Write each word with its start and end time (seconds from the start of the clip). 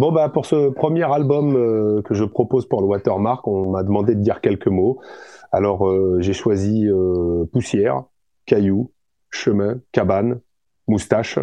Bon, 0.00 0.12
bah, 0.12 0.30
pour 0.30 0.46
ce 0.46 0.70
premier 0.70 1.02
album 1.02 1.54
euh, 1.56 2.00
que 2.00 2.14
je 2.14 2.24
propose 2.24 2.66
pour 2.66 2.80
le 2.80 2.86
Watermark, 2.86 3.46
on 3.46 3.68
m'a 3.68 3.82
demandé 3.82 4.14
de 4.14 4.22
dire 4.22 4.40
quelques 4.40 4.66
mots. 4.66 4.98
Alors, 5.52 5.86
euh, 5.86 6.16
j'ai 6.20 6.32
choisi 6.32 6.88
euh, 6.88 7.44
poussière, 7.52 8.04
caillou, 8.46 8.92
chemin, 9.28 9.78
cabane, 9.92 10.40
moustache. 10.88 11.38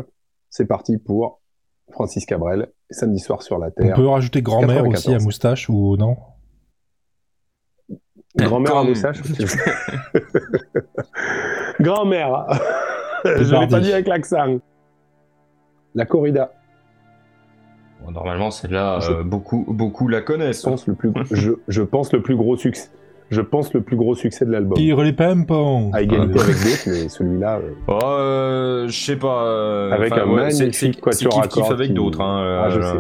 C'est 0.50 0.66
parti 0.66 0.98
pour 0.98 1.40
Francis 1.92 2.26
Cabrel, 2.26 2.72
samedi 2.90 3.20
soir 3.20 3.44
sur 3.44 3.60
la 3.60 3.68
On 3.68 3.84
Terre. 3.84 3.96
peut 3.96 4.08
rajouter 4.08 4.42
grand-mère 4.42 4.88
aussi 4.88 5.10
à 5.10 5.22
94. 5.22 5.24
moustache 5.24 5.70
ou 5.70 5.96
non? 5.96 6.18
Grand-mère 8.38 8.78
à 8.78 8.84
moustache 8.84 9.22
Grand-mère 11.80 12.48
Je 13.24 13.56
l'ai 13.56 13.68
pas 13.68 13.82
dit 13.82 13.94
avec 13.94 14.08
l'accent. 14.08 14.58
La 15.94 16.08
corrida, 16.08 16.54
Bon, 18.06 18.12
normalement, 18.12 18.52
celle-là, 18.52 19.00
Je- 19.00 19.12
euh, 19.12 19.24
beaucoup, 19.24 19.66
beaucoup 19.68 20.08
la 20.08 20.22
connaissent. 20.22 20.64
je 20.64 20.70
pense 20.70 20.88
le 20.88 20.94
plus, 20.96 21.12
je, 21.32 21.52
je 21.68 21.82
pense 21.82 22.14
le 22.14 22.22
plus 22.22 22.36
gros 22.36 22.56
succès. 22.58 22.90
Je 23.30 23.42
pense 23.42 23.74
le 23.74 23.82
plus 23.82 23.98
gros 23.98 24.16
succès 24.16 24.46
de 24.46 24.52
l'album. 24.52 24.78
Tire 24.78 25.02
les 25.02 25.12
pimpons 25.12 25.92
À 25.94 26.02
égalité 26.02 26.40
avec 26.40 26.56
d'autres, 26.56 26.84
mais 26.88 27.10
celui-là. 27.10 27.58
euh, 27.58 27.74
Oh, 27.90 28.00
euh, 28.04 28.88
je 28.88 28.98
sais 29.06 29.18
pas. 29.18 29.44
euh, 29.44 29.92
Avec 29.92 30.14
un 30.14 30.26
ouais, 30.30 30.36
magnifique 30.46 30.74
c'est- 30.96 31.02
quatuor 31.02 31.42
à 31.44 31.48
kiff 31.50 31.70
avec 31.70 31.88
qui- 31.88 31.94
d'autres. 31.94 32.22
Hein, 32.22 32.62
Ah, 32.64 32.70
je 32.70 32.80
euh, 32.80 32.84
sais. 32.84 32.98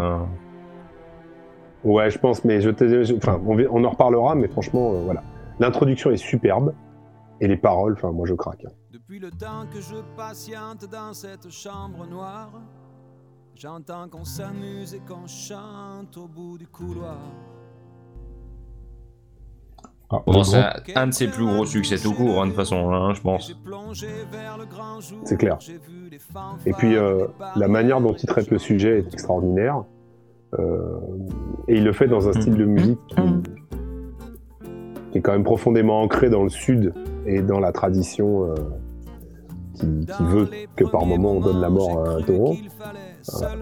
Ouais, 1.83 2.09
je 2.09 2.19
pense, 2.19 2.43
mais 2.43 2.59
je 2.59 2.69
te, 2.71 3.03
je- 3.03 3.15
enfin, 3.15 3.39
on, 3.47 3.57
on 3.71 3.83
en 3.85 3.89
reparlera, 3.89 4.35
mais 4.35 4.47
franchement, 4.49 4.93
euh, 4.95 5.01
voilà. 5.05 5.23
L'introduction 5.59 6.11
est 6.11 6.17
superbe 6.17 6.73
et 7.39 7.47
les 7.47 7.55
paroles, 7.57 7.93
enfin, 7.93 8.11
moi 8.11 8.25
je 8.27 8.33
craque. 8.33 8.65
hein. 8.67 8.71
Depuis 8.91 9.19
le 9.19 9.29
temps 9.29 9.65
que 9.73 9.79
je 9.79 9.95
patiente 10.17 10.85
dans 10.91 11.13
cette 11.13 11.49
chambre 11.49 12.05
noire, 12.09 12.49
j'entends 13.59 14.07
qu'on 14.09 14.23
s'amuse 14.23 14.93
et 14.93 14.99
qu'on 14.99 15.25
chante 15.27 16.15
au 16.17 16.27
bout 16.27 16.57
du 16.57 16.67
couloir. 16.67 17.17
Ah, 20.09 20.21
Bon, 20.25 20.43
c'est 20.43 20.57
un, 20.57 20.73
un 20.95 21.07
de 21.07 21.11
ses 21.11 21.27
plus 21.27 21.45
gros 21.45 21.65
succès 21.65 21.97
tout 21.97 22.13
court, 22.13 22.41
hein, 22.41 22.45
de 22.45 22.51
toute 22.51 22.55
façon, 22.57 22.91
hein, 22.91 23.13
je 23.13 23.21
pense. 23.21 23.53
C'est 25.25 25.37
clair. 25.37 25.57
Et 26.65 26.71
puis, 26.73 26.95
euh, 26.95 27.27
la 27.55 27.67
manière 27.67 27.99
dont 27.99 28.13
il 28.13 28.25
traite 28.25 28.49
le 28.49 28.57
sujet 28.57 28.99
est 28.99 29.13
extraordinaire. 29.13 29.83
Euh, 30.57 30.99
et 31.67 31.75
il 31.75 31.83
le 31.83 31.91
fait 31.91 32.07
dans 32.07 32.29
un 32.29 32.33
style 32.33 32.55
de 32.55 32.63
musique 32.63 32.99
qui, 33.07 33.21
qui 35.11 35.17
est 35.17 35.21
quand 35.21 35.33
même 35.33 35.43
profondément 35.43 36.01
ancré 36.01 36.29
dans 36.29 36.43
le 36.43 36.49
sud 36.49 36.93
et 37.25 37.41
dans 37.41 37.59
la 37.59 37.73
tradition 37.73 38.45
euh, 38.45 38.55
qui, 39.73 40.05
qui 40.05 40.23
veut 40.23 40.49
que 40.77 40.85
par 40.85 41.05
moment 41.05 41.33
on 41.33 41.41
donne 41.41 41.59
la 41.59 41.69
mort 41.69 42.07
à 42.07 42.11
un 42.11 42.21
taureau. 42.21 42.55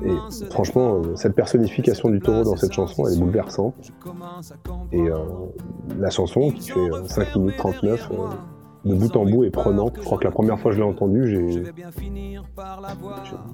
Et 0.05 0.45
franchement, 0.51 0.95
euh, 1.03 1.15
cette 1.15 1.33
personnification 1.35 2.09
du 2.09 2.19
taureau 2.19 2.43
dans 2.43 2.55
cette 2.55 2.73
chanson, 2.73 3.07
elle 3.07 3.13
est 3.15 3.19
bouleversante. 3.19 3.73
Et 4.91 5.01
euh, 5.09 5.17
la 5.99 6.09
chanson, 6.09 6.51
qui 6.51 6.69
fait 6.69 6.79
euh, 6.79 7.03
5 7.05 7.35
minutes 7.35 7.57
39, 7.57 8.09
euh, 8.11 8.15
de 8.89 8.93
bout 8.95 9.15
en 9.15 9.25
bout, 9.25 9.43
est 9.43 9.49
prenante. 9.49 9.93
Je 9.97 10.03
crois 10.05 10.17
que 10.19 10.23
la 10.25 10.31
première 10.31 10.59
fois 10.59 10.71
que 10.71 10.77
je 10.77 10.81
l'ai 10.83 10.87
entendue, 10.87 11.27
j'ai 11.27 11.51
j'ai- 11.51 11.63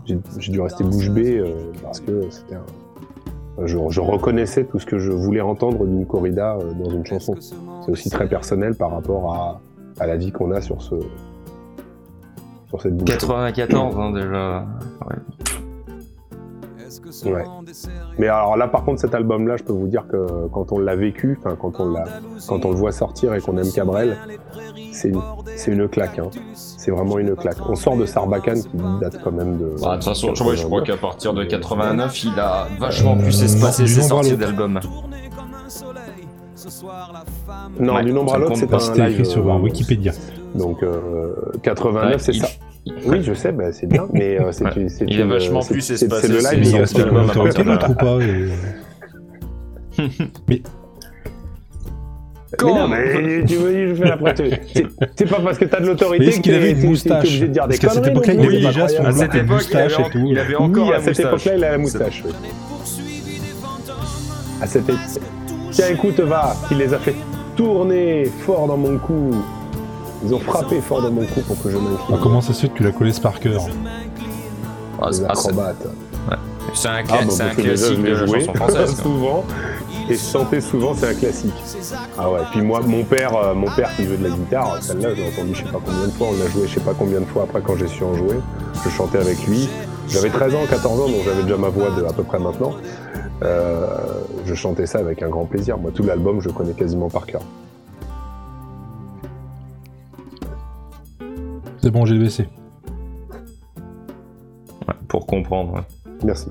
j'ai- 0.05 0.19
j'ai 0.37 0.51
dû 0.51 0.59
rester 0.61 0.83
bouche 0.83 1.09
bée 1.09 1.37
euh, 1.39 1.71
parce 1.81 1.99
que 2.01 2.29
c'était 2.29 2.55
un... 2.55 3.65
Je, 3.65 3.77
je 3.89 4.01
reconnaissais 4.01 4.63
tout 4.65 4.79
ce 4.79 4.85
que 4.85 4.97
je 4.97 5.11
voulais 5.11 5.41
entendre 5.41 5.85
d'une 5.85 6.05
corrida 6.05 6.55
euh, 6.57 6.73
dans 6.73 6.89
une 6.89 7.05
chanson. 7.05 7.35
C'est 7.39 7.91
aussi 7.91 8.09
très 8.09 8.27
personnel 8.27 8.75
par 8.75 8.91
rapport 8.91 9.33
à, 9.33 9.61
à 9.99 10.07
la 10.07 10.17
vie 10.17 10.31
qu'on 10.31 10.51
a 10.51 10.61
sur 10.61 10.81
ce 10.81 10.95
sur 12.69 12.81
cette 12.81 12.95
bouche. 12.95 13.09
94, 13.09 13.99
hein, 13.99 14.11
déjà. 14.13 14.65
Ouais. 15.09 15.17
Ouais. 17.25 17.43
Mais 18.17 18.27
alors 18.27 18.57
là, 18.57 18.67
par 18.67 18.83
contre, 18.83 18.99
cet 19.01 19.13
album-là, 19.15 19.57
je 19.57 19.63
peux 19.63 19.73
vous 19.73 19.87
dire 19.87 20.05
que 20.07 20.47
quand 20.51 20.71
on 20.71 20.79
l'a 20.79 20.95
vécu, 20.95 21.37
enfin 21.39 21.55
quand 21.59 21.79
on 21.79 21.91
l'a, 21.91 22.03
quand 22.47 22.65
on 22.65 22.71
le 22.71 22.75
voit 22.75 22.91
sortir 22.91 23.33
et 23.33 23.39
qu'on 23.41 23.57
aime 23.57 23.71
Cabrel, 23.71 24.17
c'est 24.91 25.09
une, 25.09 25.21
c'est 25.55 25.71
une 25.71 25.87
claque. 25.87 26.19
hein. 26.19 26.29
C'est 26.53 26.91
vraiment 26.91 27.17
une 27.19 27.35
claque. 27.35 27.57
On 27.69 27.75
sort 27.75 27.95
de 27.97 28.05
Sarbacane 28.05 28.61
qui 28.61 28.77
date 28.99 29.19
quand 29.23 29.31
même 29.31 29.57
de. 29.57 29.75
Bah, 29.81 29.91
de 29.91 29.95
toute 29.95 30.03
façon, 30.05 30.33
je, 30.35 30.43
ouais, 30.43 30.55
je 30.55 30.65
crois 30.65 30.81
89. 30.81 30.85
qu'à 30.85 30.97
partir 30.97 31.33
de 31.33 31.43
89, 31.43 32.23
il 32.23 32.39
a 32.39 32.67
vachement 32.79 33.15
pu 33.17 33.25
Euh, 33.27 33.31
s'espacer 33.31 33.83
non, 33.83 33.87
du 33.87 33.93
ses 33.93 34.01
nombre 34.01 34.11
à 34.19 34.23
sorties 34.23 34.29
l'autre. 34.31 34.41
d'album. 34.45 34.79
Non, 37.79 37.95
Ouais, 37.95 38.03
du 38.03 38.13
nombre 38.13 38.33
à 38.33 38.37
l'autre, 38.37 38.55
c'est 38.55 38.67
pas. 38.67 38.77
un 38.91 38.93
live. 38.95 39.11
écrit 39.19 39.25
sur 39.25 39.47
euh, 39.49 39.55
euh, 39.55 39.59
Wikipédia. 39.59 40.11
Donc 40.55 40.83
euh, 40.83 41.33
89, 41.63 42.11
Ouais, 42.13 42.19
c'est 42.19 42.33
il- 42.33 42.41
ça. 42.41 42.47
Oui, 43.05 43.21
je 43.21 43.33
sais, 43.33 43.51
bah, 43.51 43.71
c'est 43.71 43.85
bien, 43.87 44.07
mais 44.11 44.39
euh, 44.39 44.51
c'est 44.51 44.63
Ouais. 44.75 44.87
c'est 44.89 45.05
Il 45.07 45.19
a 45.21 45.23
une- 45.25 45.29
vachement 45.29 45.61
c'est- 45.61 45.73
pu 45.75 45.81
c'est- 45.81 45.97
C'est 45.97 46.07
le 46.27 46.37
live. 46.37 46.75
À 46.75 46.85
de 46.85 47.63
d'autre 47.63 47.89
ou 47.89 47.93
pas 47.93 48.17
et- 48.21 48.49
Mais 50.49 50.61
non, 52.63 52.87
mais 52.87 53.43
tu 53.45 53.55
veux, 53.55 53.89
je 53.89 53.95
fais 53.95 54.09
la 54.09 54.17
prête. 54.17 54.41
C'est- 54.73 54.87
C'est 55.15 55.29
pas 55.29 55.39
parce 55.39 55.57
que 55.57 55.65
t'as 55.65 55.79
de 55.79 55.87
l'autorité 55.87 56.25
Mais 56.25 56.31
que 56.33 56.39
qu'il 56.41 56.53
avait 56.55 56.71
une 56.71 56.85
moustache 56.89 57.19
obligé 57.23 57.47
de 57.47 57.53
dire 57.53 57.67
des 57.67 57.77
Parce 57.77 57.95
qu'à 57.95 58.01
cette 58.01 58.07
époque-là, 58.11 58.33
il 58.33 58.39
plus, 58.39 58.47
avait 58.47 58.61
c'est 58.61 58.67
déjà 58.67 58.87
son 58.87 59.03
À 59.03 59.11
moustache 59.43 59.99
et 59.99 60.09
tout. 60.11 60.25
il 60.27 60.39
avait 60.39 60.55
Oui, 60.55 60.63
encore 60.65 60.87
à 60.89 60.91
la 60.93 60.99
cette 60.99 61.07
moustache. 61.09 61.25
époque-là, 61.27 61.53
il 61.57 61.63
a 61.63 61.71
la 61.71 61.77
moustache. 61.77 62.23
oui. 62.25 62.31
À 64.61 64.67
cette 64.67 64.89
époque. 64.89 64.99
Tiens, 65.71 65.87
écoute, 65.91 66.19
va, 66.19 66.55
il 66.71 66.77
les 66.77 66.93
a 66.93 66.97
fait 66.99 67.15
tourner 67.55 68.25
fort 68.45 68.67
dans 68.67 68.77
mon 68.77 68.97
cou. 68.97 69.31
Ils 70.23 70.33
ont 70.33 70.39
frappé 70.39 70.81
fort 70.81 71.01
dans 71.01 71.11
mon 71.11 71.25
cou 71.25 71.41
pour 71.41 71.61
que 71.61 71.69
je 71.69 71.77
Ah, 71.77 71.81
m'incline. 71.81 72.19
comment 72.21 72.41
ça 72.41 72.53
se 72.53 72.61
fait 72.61 72.69
que 72.69 72.77
tu 72.77 72.83
la 72.83 72.91
connaisses 72.91 73.19
par 73.19 73.39
cœur 73.39 73.61
Ah, 75.01 75.07
Les 75.09 75.13
c'est- 75.13 75.23
ah. 75.27 75.33
C'est 76.73 76.87
un, 76.87 76.91
Ah, 76.91 77.01
bah, 77.09 77.45
classique 77.55 78.01
de 78.01 78.11
la 78.11 78.27
chanson 78.27 78.53
française. 78.53 78.95
souvent. 79.01 79.43
Et 80.09 80.17
chanter 80.17 80.61
souvent, 80.61 80.93
c'est 80.95 81.09
un 81.09 81.13
classique. 81.13 81.53
Ah 82.17 82.29
ouais, 82.29 82.39
puis 82.51 82.61
moi, 82.61 82.81
mon 82.85 83.03
père, 83.03 83.35
euh, 83.35 83.53
mon 83.53 83.69
père 83.71 83.93
qui 83.95 84.03
joue 84.05 84.15
de 84.15 84.23
la 84.23 84.29
guitare, 84.29 84.77
celle-là, 84.81 85.09
j'ai 85.15 85.27
entendu 85.27 85.53
je 85.53 85.59
sais 85.63 85.71
pas 85.71 85.79
combien 85.85 86.05
de 86.07 86.11
fois, 86.11 86.27
on 86.31 86.43
l'a 86.43 86.49
joué 86.49 86.67
je 86.67 86.73
sais 86.75 86.79
pas 86.81 86.93
combien 86.97 87.19
de 87.19 87.25
fois 87.25 87.43
après 87.43 87.61
quand 87.61 87.75
j'ai 87.77 87.87
su 87.87 88.03
en 88.03 88.13
jouer. 88.15 88.35
Je 88.83 88.89
chantais 88.89 89.17
avec 89.19 89.45
lui. 89.47 89.69
J'avais 90.07 90.29
13 90.29 90.55
ans, 90.55 90.59
14 90.69 90.99
ans, 91.01 91.07
donc 91.07 91.21
j'avais 91.25 91.43
déjà 91.43 91.57
ma 91.57 91.69
voix 91.69 91.89
de 91.91 92.03
à 92.03 92.13
peu 92.13 92.23
près 92.23 92.39
maintenant. 92.39 92.73
Euh, 93.43 93.87
je 94.45 94.53
chantais 94.53 94.85
ça 94.85 94.99
avec 94.99 95.23
un 95.23 95.29
grand 95.29 95.45
plaisir. 95.45 95.77
Moi, 95.77 95.91
tout 95.93 96.03
l'album, 96.03 96.41
je 96.41 96.49
connais 96.49 96.73
quasiment 96.73 97.09
par 97.09 97.25
cœur. 97.25 97.41
C'est 101.81 101.91
bon, 101.91 102.05
j'ai 102.05 102.13
le 102.15 102.21
baissé. 102.21 102.47
Ouais, 104.87 104.93
pour 105.07 105.25
comprendre. 105.25 105.73
ouais. 105.73 105.81
Merci. 106.23 106.47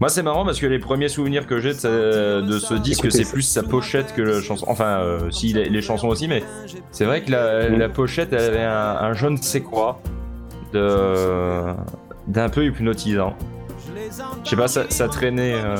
Moi, 0.00 0.08
c'est 0.08 0.22
marrant 0.24 0.44
parce 0.44 0.58
que 0.58 0.66
les 0.66 0.80
premiers 0.80 1.08
souvenirs 1.08 1.46
que 1.46 1.60
j'ai 1.60 1.68
de, 1.74 1.78
ce- 1.78 2.40
de 2.40 2.58
ce 2.58 2.74
disque, 2.74 3.10
c'est 3.12 3.30
plus 3.30 3.42
sa 3.42 3.62
pochette 3.62 4.12
que 4.14 4.22
la 4.22 4.40
chanson. 4.40 4.66
Enfin, 4.68 4.98
euh, 4.98 5.30
si, 5.30 5.52
les, 5.52 5.68
les 5.68 5.80
chansons 5.80 6.08
aussi, 6.08 6.26
mais 6.26 6.42
c'est 6.90 7.04
vrai 7.04 7.22
que 7.22 7.30
la, 7.30 7.70
Mm. 7.70 7.76
la 7.78 7.88
pochette, 7.88 8.32
elle 8.32 8.40
avait 8.40 8.64
un, 8.64 8.96
un 9.00 9.12
je 9.12 9.28
ne 9.28 9.36
sais 9.36 9.60
quoi 9.60 10.00
de 10.72 11.66
d'un 12.26 12.48
peu 12.48 12.64
hypnotisant. 12.64 13.34
Je 14.44 14.50
sais 14.50 14.56
pas, 14.56 14.68
ça, 14.68 14.82
ça 14.88 15.08
traînait. 15.08 15.54
euh, 15.54 15.76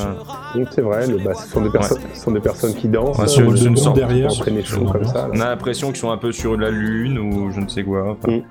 Donc 0.54 0.68
c'est 0.70 0.80
vrai, 0.82 1.06
le, 1.06 1.18
ce, 1.34 1.48
sont 1.48 1.60
des 1.62 1.70
personnes, 1.70 1.98
ce 2.14 2.20
sont 2.20 2.30
des 2.30 2.40
personnes 2.40 2.74
qui 2.74 2.88
dansent, 2.88 3.18
Ouais, 3.18 3.24
euh, 3.24 3.28
sur 3.28 3.50
le 3.50 3.66
une 3.66 3.76
sorte- 3.76 3.96
derrière. 3.96 4.30
entraîner 4.30 4.62
chaud 4.62 4.84
comme 4.86 5.02
on 5.34 5.40
a 5.40 5.44
l'impression 5.48 5.88
qu'ils 5.88 5.96
sont 5.96 6.10
un 6.10 6.16
peu 6.18 6.32
sur 6.32 6.56
la 6.56 6.70
lune 6.70 7.18
ou 7.18 7.50
je 7.50 7.60
ne 7.60 7.68
sais 7.68 7.84
quoi. 7.84 8.10
Enfin, 8.12 8.38
Mm. 8.38 8.42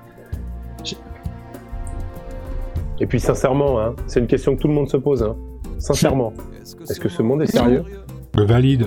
Et 3.00 3.06
puis 3.06 3.18
sincèrement, 3.18 3.80
hein, 3.80 3.94
c'est 4.06 4.20
une 4.20 4.26
question 4.28 4.54
que 4.54 4.60
tout 4.62 4.68
le 4.68 4.74
monde 4.74 4.88
se 4.88 4.96
pose. 4.96 5.22
Hein. 5.22 5.34
Sincèrement, 5.78 6.32
est-ce 6.88 7.00
que 7.00 7.08
ce 7.08 7.22
monde 7.22 7.42
est 7.42 7.46
sérieux? 7.46 7.82
Le 8.36 8.44
valide. 8.44 8.86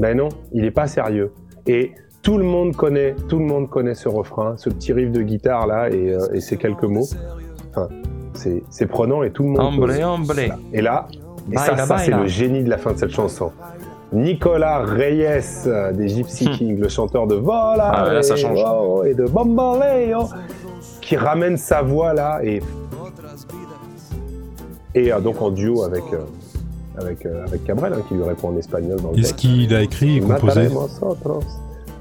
Ben 0.00 0.16
non, 0.16 0.28
il 0.52 0.62
n'est 0.62 0.70
pas 0.72 0.88
sérieux. 0.88 1.32
Et 1.66 1.92
tout 2.22 2.38
le 2.38 2.44
monde 2.44 2.74
connaît, 2.74 3.14
tout 3.28 3.38
le 3.38 3.44
monde 3.44 3.68
connaît 3.70 3.94
ce 3.94 4.08
refrain, 4.08 4.56
ce 4.56 4.68
petit 4.68 4.92
riff 4.92 5.12
de 5.12 5.22
guitare 5.22 5.66
là 5.68 5.90
et, 5.90 6.12
euh, 6.12 6.26
et 6.34 6.40
ces 6.40 6.56
quelques 6.56 6.82
mots. 6.84 7.06
Enfin, 7.70 7.88
c'est 8.34 8.86
prenant 8.86 9.22
et 9.22 9.30
tout 9.30 9.42
le 9.44 9.50
monde. 9.50 9.60
Et 10.72 10.80
là, 10.82 11.06
et 11.50 11.56
ça, 11.56 11.70
Baila, 11.72 11.86
ça 11.86 11.98
c'est 11.98 12.10
le 12.12 12.26
génie 12.26 12.62
de 12.62 12.70
la 12.70 12.78
fin 12.78 12.92
de 12.92 12.98
cette 12.98 13.10
chanson. 13.10 13.50
Nicolas 14.12 14.80
Reyes 14.80 15.42
euh, 15.66 15.90
des 15.92 16.08
Gypsy 16.08 16.46
Hmm. 16.48 16.52
Kings, 16.52 16.78
le 16.78 16.88
chanteur 16.88 17.26
de 17.26 17.34
Vola 17.34 17.90
Ah 17.94 18.04
ouais, 18.08 18.14
là, 18.14 18.22
ça 18.22 18.36
change. 18.36 18.58
oh, 18.64 19.02
et 19.04 19.14
de 19.14 19.24
Bambaleo, 19.24 20.28
qui 21.00 21.16
ramène 21.16 21.56
sa 21.56 21.80
voix 21.82 22.12
là 22.12 22.40
et 22.44 22.60
et 24.94 25.12
euh, 25.12 25.20
donc 25.20 25.40
en 25.40 25.50
duo 25.50 25.82
avec 25.84 26.02
euh, 26.12 26.18
avec 27.00 27.24
euh, 27.24 27.46
avec 27.46 27.64
Cabrel 27.64 27.94
hein, 27.94 28.02
qui 28.06 28.14
lui 28.14 28.22
répond 28.24 28.48
en 28.50 28.56
espagnol 28.58 29.00
dans 29.00 29.10
le 29.12 29.18
Est-ce 29.18 29.28
texte. 29.28 29.36
qu'il 29.36 29.74
a 29.74 29.80
écrit 29.82 30.18
et 30.18 30.20
composé. 30.20 30.68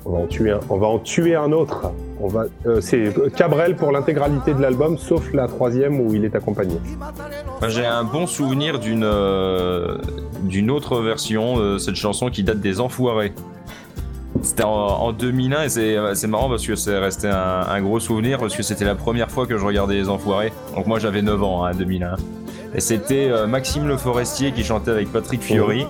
On 0.06 0.12
va 0.12 0.20
en 0.20 0.28
tuer 0.28 0.52
un, 0.52 0.60
on 0.70 0.78
va 0.78 0.88
en 0.88 1.00
tuer 1.00 1.36
un 1.36 1.52
autre. 1.52 1.92
On 2.20 2.28
va, 2.28 2.46
euh, 2.66 2.82
c'est 2.82 3.14
Cabrel 3.36 3.76
pour 3.76 3.92
l'intégralité 3.92 4.54
de 4.54 4.62
l'album, 4.62 4.98
sauf 4.98 5.34
la 5.34 5.48
troisième 5.48 6.00
où 6.00 6.14
il 6.14 6.26
est 6.26 6.36
accompagné. 6.36 6.76
J'ai 7.68 7.86
un 7.86 8.04
bon 8.04 8.26
souvenir 8.28 8.80
d'une 8.80 9.04
euh, 9.04 9.98
d'une 10.44 10.72
autre 10.72 11.02
version 11.02 11.58
de 11.60 11.78
cette 11.78 11.96
chanson 11.96 12.30
qui 12.30 12.44
date 12.44 12.60
des 12.60 12.80
Enfoirés. 12.80 13.34
C'était 14.42 14.64
en, 14.64 14.70
en 14.70 15.12
2001 15.12 15.64
et 15.66 15.70
c'est 16.16 16.28
marrant 16.28 16.50
parce 16.50 16.66
que 16.66 16.76
c'est 16.76 16.98
resté 16.98 17.28
un, 17.28 17.62
un 17.70 17.82
gros 17.82 18.00
souvenir 18.00 18.40
parce 18.40 18.56
que 18.56 18.64
c'était 18.64 18.86
la 18.86 18.96
première 18.96 19.30
fois 19.30 19.46
que 19.46 19.58
je 19.58 19.64
regardais 19.64 19.96
les 19.96 20.10
Enfoirés. 20.10 20.52
Donc 20.76 20.88
moi 20.88 20.98
j'avais 21.00 21.22
9 21.22 21.44
ans 21.44 21.66
hein, 21.66 21.72
en 21.74 21.78
2001. 21.78 22.16
Et 22.74 22.80
c'était 22.80 23.30
euh, 23.30 23.48
Maxime 23.48 23.88
Le 23.88 23.98
Forestier 23.98 24.52
qui 24.52 24.64
chantait 24.64 24.92
avec 24.92 25.12
Patrick 25.12 25.42
Fiori. 25.42 25.86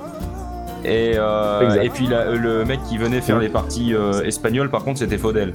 Et, 0.84 1.14
euh, 1.16 1.82
et 1.82 1.90
puis 1.90 2.08
la- 2.08 2.32
le 2.32 2.66
mec 2.66 2.80
qui 2.90 2.98
venait 2.98 3.22
faire 3.22 3.40
les 3.40 3.50
parties 3.50 3.94
euh, 3.94 4.24
espagnoles, 4.24 4.70
par 4.70 4.84
contre, 4.84 5.00
c'était 5.00 5.18
Faudel. 5.18 5.52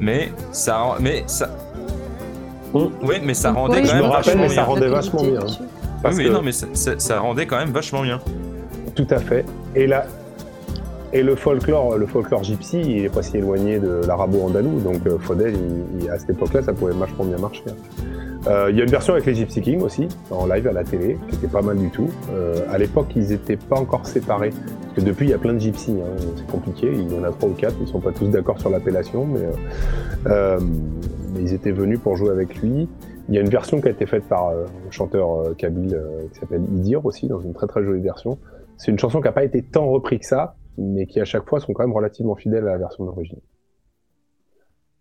Mais 0.00 0.30
ça, 0.52 0.96
mais 1.00 1.24
ça, 1.26 1.48
oui, 2.74 3.16
mais 3.24 3.34
ça 3.34 3.52
rendait 3.52 3.80
Ouais, 3.80 3.86
quand 3.88 3.94
même 3.94 4.02
rappelle, 4.04 4.24
vachement 4.36 4.42
mais 4.42 4.48
ça 4.48 4.54
bien. 4.54 4.64
rendait 4.64 4.88
vachement 4.88 5.22
bien. 5.22 5.40
Parce 6.02 6.14
oui, 6.16 6.22
mais 6.24 6.28
que- 6.28 6.34
non, 6.34 6.42
mais 6.42 6.52
ça, 6.52 6.66
ça- 6.74 6.98
ça 6.98 7.18
rendait 7.20 7.46
quand 7.46 7.56
même 7.58 7.70
vachement 7.70 8.02
bien. 8.02 8.20
Tout 8.94 9.06
à 9.10 9.18
fait. 9.18 9.44
Et 9.74 9.86
là, 9.86 10.04
et 11.12 11.22
le 11.22 11.34
folklore, 11.36 11.96
le 11.96 12.06
folklore 12.06 12.44
gypsy, 12.44 12.80
il 12.80 13.04
est 13.06 13.08
pas 13.08 13.22
si 13.22 13.38
éloigné 13.38 13.78
de 13.78 14.02
l'arabo-andalou. 14.06 14.80
Donc 14.80 15.06
euh, 15.06 15.18
Faudel, 15.18 15.54
il- 15.54 16.02
il- 16.04 16.10
à 16.10 16.18
cette 16.18 16.30
époque-là, 16.30 16.62
ça 16.62 16.72
pouvait 16.72 16.92
vachement 16.92 17.24
bien 17.24 17.38
marcher. 17.38 17.62
Euh, 17.66 17.72
Il 18.70 18.76
y 18.76 18.80
a 18.80 18.84
une 18.84 18.90
version 18.90 19.12
avec 19.12 19.26
les 19.26 19.34
Gypsy 19.34 19.60
Kings 19.60 19.82
aussi, 19.82 20.08
en 20.30 20.46
live 20.46 20.66
à 20.66 20.72
la 20.72 20.82
télé, 20.82 21.18
qui 21.28 21.36
était 21.36 21.48
pas 21.48 21.60
mal 21.60 21.76
du 21.76 21.90
tout. 21.90 22.08
Euh, 22.30 22.54
à 22.70 22.78
l'époque, 22.78 23.08
ils 23.14 23.30
étaient 23.32 23.58
pas 23.58 23.78
encore 23.78 24.06
séparés. 24.06 24.50
Parce 24.50 24.94
que 24.94 25.00
depuis, 25.02 25.26
il 25.26 25.30
y 25.30 25.34
a 25.34 25.38
plein 25.38 25.52
de 25.52 25.58
gypsies. 25.58 25.98
hein. 26.00 26.16
C'est 26.36 26.46
compliqué. 26.46 26.90
Il 26.90 27.12
y 27.12 27.18
en 27.18 27.24
a 27.24 27.30
trois 27.30 27.50
ou 27.50 27.52
quatre. 27.52 27.76
Ils 27.80 27.88
sont 27.88 28.00
pas 28.00 28.12
tous 28.12 28.28
d'accord 28.28 28.58
sur 28.58 28.70
l'appellation, 28.70 29.26
mais, 29.26 29.40
euh, 29.40 29.52
euh, 30.28 30.60
mais 31.34 31.42
ils 31.42 31.52
étaient 31.52 31.72
venus 31.72 32.00
pour 32.00 32.16
jouer 32.16 32.30
avec 32.30 32.56
lui. 32.62 32.88
Il 33.28 33.34
y 33.34 33.38
a 33.38 33.42
une 33.42 33.50
version 33.50 33.82
qui 33.82 33.88
a 33.88 33.90
été 33.90 34.06
faite 34.06 34.24
par 34.24 34.48
euh, 34.48 34.64
un 34.86 34.90
chanteur 34.90 35.40
euh, 35.40 35.54
kabyle 35.54 35.94
euh, 35.94 36.26
qui 36.32 36.40
s'appelle 36.40 36.62
Idir 36.72 37.04
aussi, 37.04 37.28
dans 37.28 37.40
une 37.40 37.52
très 37.52 37.66
très 37.66 37.84
jolie 37.84 38.00
version. 38.00 38.38
C'est 38.78 38.90
une 38.90 38.98
chanson 38.98 39.20
qui 39.20 39.26
n'a 39.26 39.32
pas 39.32 39.44
été 39.44 39.62
tant 39.62 39.86
repris 39.86 40.18
que 40.20 40.26
ça, 40.26 40.56
mais 40.78 41.06
qui 41.06 41.20
à 41.20 41.26
chaque 41.26 41.46
fois 41.46 41.60
sont 41.60 41.74
quand 41.74 41.82
même 41.82 41.92
relativement 41.92 42.34
fidèles 42.36 42.66
à 42.66 42.72
la 42.72 42.78
version 42.78 43.04
d'origine. 43.04 43.40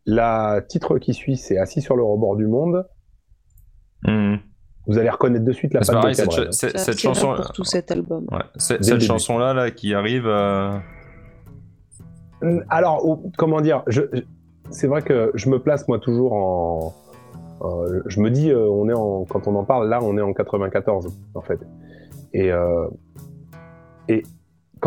La 0.06 0.62
titre 0.68 0.98
qui 0.98 1.14
suit, 1.14 1.38
c'est 1.38 1.58
Assis 1.58 1.82
sur 1.82 1.96
le 1.96 2.04
rebord 2.04 2.36
du 2.36 2.48
monde. 2.48 2.86
Mhm. 4.06 4.40
Vous 4.88 4.98
allez 4.98 5.10
reconnaître 5.10 5.44
de 5.44 5.52
suite 5.52 5.74
la 5.74 5.82
patte 5.82 5.92
pareil, 5.92 6.12
de 6.12 6.16
cette, 6.16 6.32
ch- 6.32 6.72
cette- 6.76 6.98
chanson, 7.00 7.36
pour 7.36 7.52
tout 7.52 7.64
cet 7.66 7.92
album. 7.92 8.26
ouais, 8.32 8.40
cette, 8.56 9.02
chanson-là, 9.02 9.54
là, 9.54 9.70
qui 9.72 9.94
arrive. 9.94 10.26
euh, 10.28 10.78
Euh, 12.44 12.60
Alors, 12.70 13.02
oh, 13.06 13.32
comment 13.38 13.62
dire 13.62 13.84
je, 13.88 14.02
je- 14.14 14.22
C'est 14.70 14.88
vrai 14.88 15.02
que 15.02 15.32
je 15.34 15.50
me 15.50 15.60
place 15.60 15.88
moi 15.88 15.98
toujours 16.00 16.34
en. 16.34 16.94
euh, 17.64 18.02
je 18.06 18.20
me 18.22 18.30
dis, 18.30 18.52
euh, 18.52 18.68
on 18.70 18.88
est 18.90 18.94
en, 18.94 19.24
quand 19.26 19.48
on 19.48 19.56
en 19.56 19.64
parle, 19.64 19.88
là, 19.90 20.00
on 20.04 20.18
est 20.18 20.22
en 20.22 20.34
94, 20.34 21.08
en 21.34 21.42
fait. 21.42 21.60
Et, 22.34 22.52
euh, 22.52 22.86
et 24.10 24.24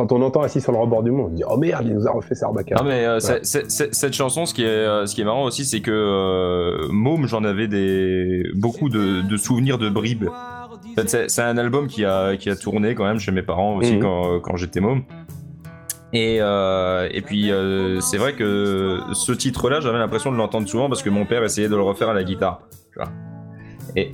quand 0.01 0.13
on 0.13 0.23
entend 0.23 0.41
Assis 0.41 0.63
sur 0.63 0.73
le 0.73 0.79
rebord 0.79 1.03
du 1.03 1.11
monde, 1.11 1.27
on 1.27 1.31
se 1.31 1.35
dit, 1.37 1.43
oh 1.47 1.59
merde, 1.59 1.85
il 1.87 1.95
nous 1.95 2.07
a 2.09 2.11
refait 2.11 2.35
Sarbacane. 2.35 2.79
Non 2.79 2.85
mais 2.85 3.05
euh, 3.05 3.19
Ouais. 3.21 3.41
cette 3.43 4.15
chanson, 4.15 4.47
ce 4.47 4.55
qui 4.55 4.63
est, 4.63 4.67
euh, 4.67 5.05
ce 5.05 5.15
qui 5.15 5.21
est 5.21 5.25
marrant 5.25 5.45
aussi, 5.45 5.67
c'est 5.67 5.81
que 5.81 5.91
euh, 5.91 6.89
Môme, 6.91 7.27
j'en 7.27 7.45
avais 7.45 7.69
des 7.69 8.45
beaucoup 8.55 8.89
de, 8.89 9.21
de 9.21 9.37
souvenirs 9.37 9.77
de 9.77 9.91
bribes. 9.91 10.29
En 10.29 10.95
fait, 10.95 11.29
c'est 11.31 11.43
un 11.43 11.59
album 11.59 11.87
qui 11.87 12.05
a, 12.07 12.37
qui 12.39 12.49
a 12.49 12.57
tourné 12.57 12.95
quand 12.95 13.05
même 13.05 13.19
chez 13.19 13.31
mes 13.31 13.43
parents 13.43 13.77
aussi 13.77 13.97
Mhm. 13.97 14.01
quand, 14.01 14.41
quand 14.41 14.57
j'étais 14.57 14.81
môme. 14.81 15.03
Et, 16.15 16.39
euh, 16.41 17.09
et 17.13 17.21
puis 17.21 17.53
c'est 18.01 18.17
vrai 18.17 18.33
que 18.33 19.01
ce 19.13 19.33
titre-là, 19.33 19.81
j'avais 19.81 19.99
l'impression 19.99 20.33
de 20.33 20.37
l'entendre 20.39 20.67
souvent 20.67 20.89
parce 20.89 21.03
que 21.03 21.11
mon 21.11 21.27
père 21.27 21.45
essayait 21.45 21.69
de 21.69 21.77
le 21.77 21.83
refaire 21.83 22.09
à 22.09 22.15
la 22.15 22.25
guitare. 22.25 22.63
Tu 22.93 22.99
vois. 22.99 23.09
Et 23.97 24.13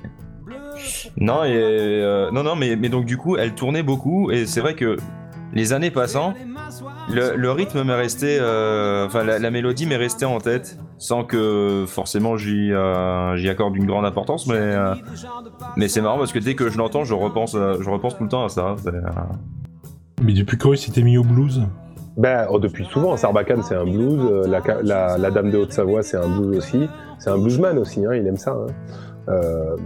non, 1.17 1.45
et, 1.45 1.53
euh, 1.55 2.31
non, 2.33 2.43
non, 2.43 2.57
mais, 2.57 2.77
mais 2.77 2.89
donc 2.89 3.05
du 3.07 3.17
coup, 3.17 3.37
elle 3.37 3.55
tournait 3.55 3.83
beaucoup 3.85 4.31
et 4.33 4.47
c'est 4.47 4.61
vrai 4.61 4.75
que 4.75 4.97
les 5.53 5.73
années 5.73 5.91
passant, 5.91 6.35
le, 7.13 7.37
le 7.37 7.51
rythme 7.53 7.83
m'est 7.85 7.95
resté, 7.95 8.39
euh, 8.41 9.07
enfin 9.07 9.25
la, 9.25 9.39
la 9.39 9.51
mélodie 9.51 9.87
m'est 9.87 9.97
restée 9.97 10.25
en 10.27 10.39
tête, 10.39 10.79
sans 10.99 11.25
que 11.25 11.85
forcément 11.87 12.37
j'y 12.37 12.73
euh, 12.73 13.51
accorde 13.51 13.77
une 13.77 13.87
grande 13.87 14.05
importance, 14.05 14.47
mais 14.47 14.55
euh, 14.57 14.95
mais 15.77 15.89
c'est 15.89 16.01
marrant 16.03 16.19
parce 16.19 16.33
que 16.33 16.39
dès 16.39 16.55
que 16.55 16.69
je 16.69 16.79
l'entends, 16.79 17.05
je 17.05 17.15
repense, 17.15 17.53
je 17.53 17.91
repense 17.91 18.17
tout 18.17 18.25
le 18.25 18.29
temps 18.29 18.45
à 18.45 18.49
ça. 18.49 18.77
Euh, 18.87 19.01
Mais 20.23 20.33
depuis 20.33 20.59
quand 20.59 20.73
il 20.73 20.79
s'était 20.79 21.03
mis 21.03 21.17
au 21.19 21.23
blues? 21.25 21.63
Ben, 22.17 22.47
oh, 22.51 22.59
depuis 22.59 22.87
souvent, 22.87 23.17
Sarbacane 23.17 23.63
c'est 23.63 23.75
un 23.77 23.85
blues, 23.85 24.19
euh, 24.31 24.47
la, 24.49 24.63
ca- 24.63 24.81
la, 24.83 25.19
la 25.19 25.31
Dame 25.31 25.51
de 25.51 25.59
Haute-Savoie 25.59 26.03
c'est 26.03 26.17
un 26.17 26.29
blues 26.29 26.57
aussi, 26.57 26.89
c'est 27.19 27.31
un 27.31 27.39
bluesman 27.39 27.79
aussi, 27.79 28.05
hein, 28.05 28.15
il 28.15 28.27
aime 28.27 28.37
ça. 28.39 28.53
hein. 28.53 28.67
Euh, 29.29 29.77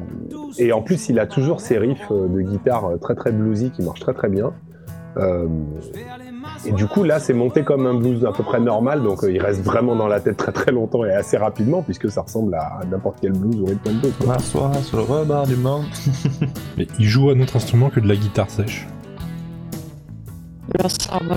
et 0.59 0.71
en 0.73 0.83
plus, 0.83 1.09
il 1.09 1.19
a 1.19 1.27
toujours 1.27 1.61
ses 1.62 1.79
riffs 1.79 2.11
de 2.12 2.41
guitare 2.43 2.91
très 3.01 3.15
très 3.15 3.33
bluesy 3.33 3.71
qui 3.71 3.83
marchent 3.83 4.01
très 4.01 4.12
très 4.12 4.29
bien. 4.29 4.53
Euh, 5.17 5.47
et 6.65 6.73
du 6.73 6.87
coup, 6.87 7.03
là, 7.03 7.19
c'est 7.19 7.33
monté 7.33 7.62
comme 7.65 7.87
un 7.87 7.95
blues 7.95 8.25
à 8.25 8.33
peu 8.33 8.43
près 8.45 8.61
normal, 8.61 9.03
donc 9.03 9.25
euh, 9.25 9.33
il 9.33 9.41
reste 9.43 9.62
vraiment 9.62 9.97
dans 9.97 10.07
la 10.07 10.21
tête 10.21 10.37
très 10.37 10.53
très 10.53 10.71
longtemps 10.73 11.05
et 11.05 11.12
assez 11.12 11.37
rapidement, 11.37 11.83
puisque 11.83 12.11
ça 12.11 12.23
ressemble 12.23 12.55
à 12.55 12.81
n'importe 12.91 13.17
quel 13.21 13.33
blues 13.33 13.57
ou 13.61 13.65
rythme 13.67 13.91
and 13.91 13.95
blues. 14.01 14.12
quoi. 14.19 14.35
M'asseoir 14.35 14.75
sur 14.77 14.99
le 14.99 15.03
rebord 15.03 15.47
du 15.47 15.57
monde. 15.57 15.85
Mais 16.79 16.87
il 16.99 17.07
joue 17.07 17.31
un 17.31 17.41
autre 17.41 17.57
instrument 17.57 17.91
que 17.91 17.99
de 18.01 18.07
la 18.09 18.15
guitare 18.17 18.51
sèche. 18.51 18.87
Ouais, 20.79 20.85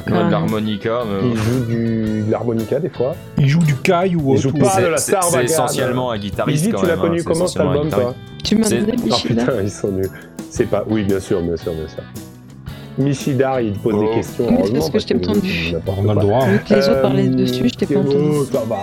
de 0.05 0.29
l'harmonica. 0.29 0.99
mais- 1.09 1.29
Il 1.31 1.35
joue 1.37 1.65
du, 1.65 2.23
de 2.23 2.31
l'harmonica 2.31 2.79
des 2.79 2.89
fois. 2.89 3.15
Il 3.39 3.47
joue 3.47 3.63
du 3.63 3.75
caille 3.75 4.15
ou 4.15 4.35
Il 4.35 4.37
joue 4.39 4.49
autre 4.49 4.59
pas 4.59 4.79
de 4.79 4.87
la 4.87 4.97
Sarbacane. 4.97 5.31
C'est 5.31 5.43
essentiellement 5.45 6.11
un 6.11 6.19
guitariste. 6.19 6.61
Izzy, 6.61 6.71
quand 6.71 6.81
tu 6.81 6.85
l'as 6.85 6.93
hein, 6.93 6.97
connu 6.97 7.23
comment 7.23 7.47
cet 7.47 7.61
album, 7.61 7.89
toi. 7.89 8.13
Tu 8.43 8.55
m'as 8.55 8.69
donné 8.69 8.93
Oh 9.09 9.15
putain, 9.25 9.61
ils 9.63 9.71
sont 9.71 9.91
nuls. 9.91 10.09
C'est 10.51 10.67
pas. 10.67 10.83
Oui, 10.87 11.03
bien 11.03 11.19
sûr, 11.19 11.41
bien 11.41 11.57
sûr, 11.57 11.73
bien 11.73 11.87
sûr. 11.87 12.03
Michidar, 12.97 13.59
il 13.61 13.73
te 13.73 13.79
pose 13.79 13.93
Oh. 13.97 14.01
des 14.01 14.09
questions. 14.15 14.45
Oui, 14.47 14.55
heureusement, 14.57 14.79
parce 14.79 14.89
que 14.91 14.99
je 14.99 15.05
t'ai 15.07 15.15
entendu. 15.15 15.73
On 15.87 16.09
a 16.09 16.13
le 16.13 16.19
droit. 16.21 16.43
hein. 16.43 16.51
Vu 16.51 16.59
que 16.59 16.73
les 16.75 16.79
autres 16.89 16.97
Euh, 16.97 17.01
parlaient 17.01 17.27
dessus, 17.27 17.69
je 17.69 17.73
t'ai 17.73 17.85
pas 17.85 17.93
c'est 17.93 17.97
entendu. 17.99 18.17
beau, 18.29 18.45
ça 18.45 18.63
va. 18.67 18.77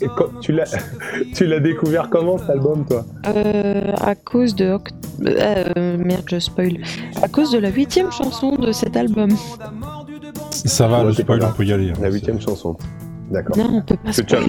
Et 0.00 0.06
quand- 0.16 0.40
tu 0.40 0.52
l'as, 0.52 0.76
tu 1.34 1.46
l'as 1.46 1.60
découvert 1.60 2.08
comment 2.10 2.38
cet 2.38 2.50
album, 2.50 2.84
toi? 2.88 3.04
Euh, 3.28 3.92
à 4.00 4.14
cause 4.14 4.54
de. 4.54 4.66
Oct- 4.72 4.92
euh, 5.24 5.96
merde, 5.98 6.24
je 6.28 6.38
spoil. 6.40 6.78
À 7.22 7.28
cause 7.28 7.52
de 7.52 7.58
la 7.58 7.70
huitième 7.70 8.10
chanson 8.10 8.56
de 8.56 8.72
cet 8.72 8.96
album. 8.96 9.30
Ça 10.50 10.88
va, 10.88 10.98
Ouais, 11.00 11.04
le 11.06 11.12
c'est 11.12 11.24
pas 11.24 11.34
spoil, 11.36 11.50
on 11.52 11.56
peut 11.56 11.64
y 11.64 11.72
aller. 11.72 11.90
hein. 11.90 11.98
La 12.02 12.10
huitième 12.10 12.40
chanson. 12.40 12.76
D'accord. 13.30 13.56
Non, 13.56 13.68
on 13.72 13.82
peut 13.82 13.96
pas 14.04 14.12
spoiler. 14.12 14.46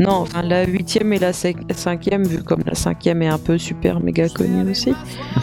Non, 0.00 0.12
enfin 0.12 0.42
la 0.42 0.64
huitième 0.64 1.12
et 1.12 1.18
la 1.18 1.32
cin- 1.32 1.54
cinquième, 1.74 2.24
vu 2.24 2.42
comme 2.42 2.62
la 2.66 2.74
cinquième 2.74 3.20
est 3.22 3.28
un 3.28 3.38
peu 3.38 3.58
super 3.58 4.00
méga 4.00 4.28
connue 4.30 4.70
aussi. 4.70 4.94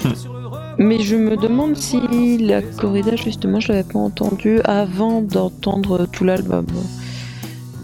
Mais 0.80 1.00
je 1.02 1.16
me 1.18 1.36
demande 1.36 1.76
si 1.76 2.38
la 2.38 2.62
corrida, 2.62 3.16
justement, 3.16 3.60
je 3.60 3.74
l'avais 3.74 3.84
pas 3.84 4.00
entendue 4.00 4.60
avant 4.64 5.22
d'entendre 5.22 6.08
tout 6.12 6.24
l'album. 6.24 6.66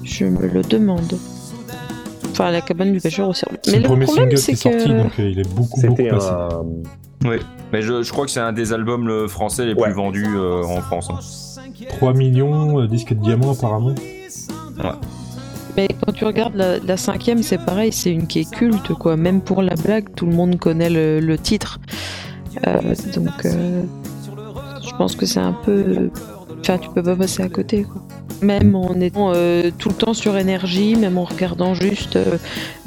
Je 0.04 0.26
me 0.26 0.48
le 0.48 0.62
demande. 0.62 1.14
Enfin, 2.32 2.52
la 2.52 2.62
cabane 2.62 2.94
du 2.94 3.00
pêcheur 3.02 3.28
aussi. 3.30 3.44
C'est 3.64 3.72
Mais 3.72 3.78
le 3.78 3.84
le 3.84 3.88
premier 3.90 4.06
problème, 4.06 4.26
single 4.30 4.36
qui 4.38 4.42
c'est 4.42 4.52
est 4.54 4.56
sorti, 4.56 4.88
que. 4.90 5.04
donc 5.04 5.20
euh, 5.20 5.30
il 5.30 5.40
est 5.40 5.50
beaucoup, 5.54 5.80
beaucoup 5.82 6.04
passé. 6.10 6.30
un. 6.30 6.50
Oui, 7.30 7.38
mais 7.74 7.82
je, 7.82 8.02
je 8.04 8.12
crois 8.12 8.26
que 8.26 8.32
c'est 8.32 8.40
un 8.42 8.54
des 8.54 8.72
albums 8.74 9.10
euh, 9.10 9.28
français 9.28 9.66
les 9.66 9.74
Ouais. 9.74 9.84
plus 9.84 9.94
vendus 9.94 10.28
euh, 10.36 10.64
en 10.64 10.82
France. 10.82 11.10
hein. 11.12 11.20
3 11.90 12.14
millions, 12.14 12.80
euh, 12.82 12.88
disques 12.88 13.14
de 13.14 13.20
diamants 13.22 13.52
apparemment. 13.52 13.96
Mais 15.78 15.88
quand 16.06 16.14
tu 16.14 16.24
regardes 16.26 16.56
la, 16.56 16.80
la 16.80 16.98
cinquième, 16.98 17.44
c'est 17.44 17.58
pareil, 17.58 17.92
c'est 17.92 18.12
une 18.12 18.28
qui 18.28 18.40
est 18.40 18.50
culte, 18.50 18.94
quoi. 18.94 19.18
Même 19.18 19.42
pour 19.42 19.62
la 19.62 19.76
blague, 19.76 20.14
tout 20.16 20.26
le 20.26 20.34
monde 20.34 20.58
connaît 20.58 20.90
le, 20.90 21.20
le 21.20 21.38
titre. 21.38 21.80
Euh, 22.68 22.80
donc, 23.16 23.46
euh, 23.46 23.84
je 24.84 24.92
pense 24.98 25.16
que 25.16 25.26
c'est 25.26 25.40
un 25.40 25.54
peu. 25.54 26.10
Enfin, 26.62 26.78
tu 26.78 26.90
peux 26.90 27.04
pas 27.04 27.16
passer 27.16 27.44
à 27.44 27.50
côté, 27.50 27.84
quoi. 27.84 28.02
Même 28.42 28.76
en 28.76 28.94
étant 29.00 29.32
euh, 29.34 29.72
tout 29.78 29.90
le 29.90 29.96
temps 29.96 30.14
sur 30.14 30.36
énergie, 30.38 30.96
même 30.96 31.18
en 31.18 31.24
regardant 31.24 31.74
juste 31.74 32.18
euh, 32.18 32.38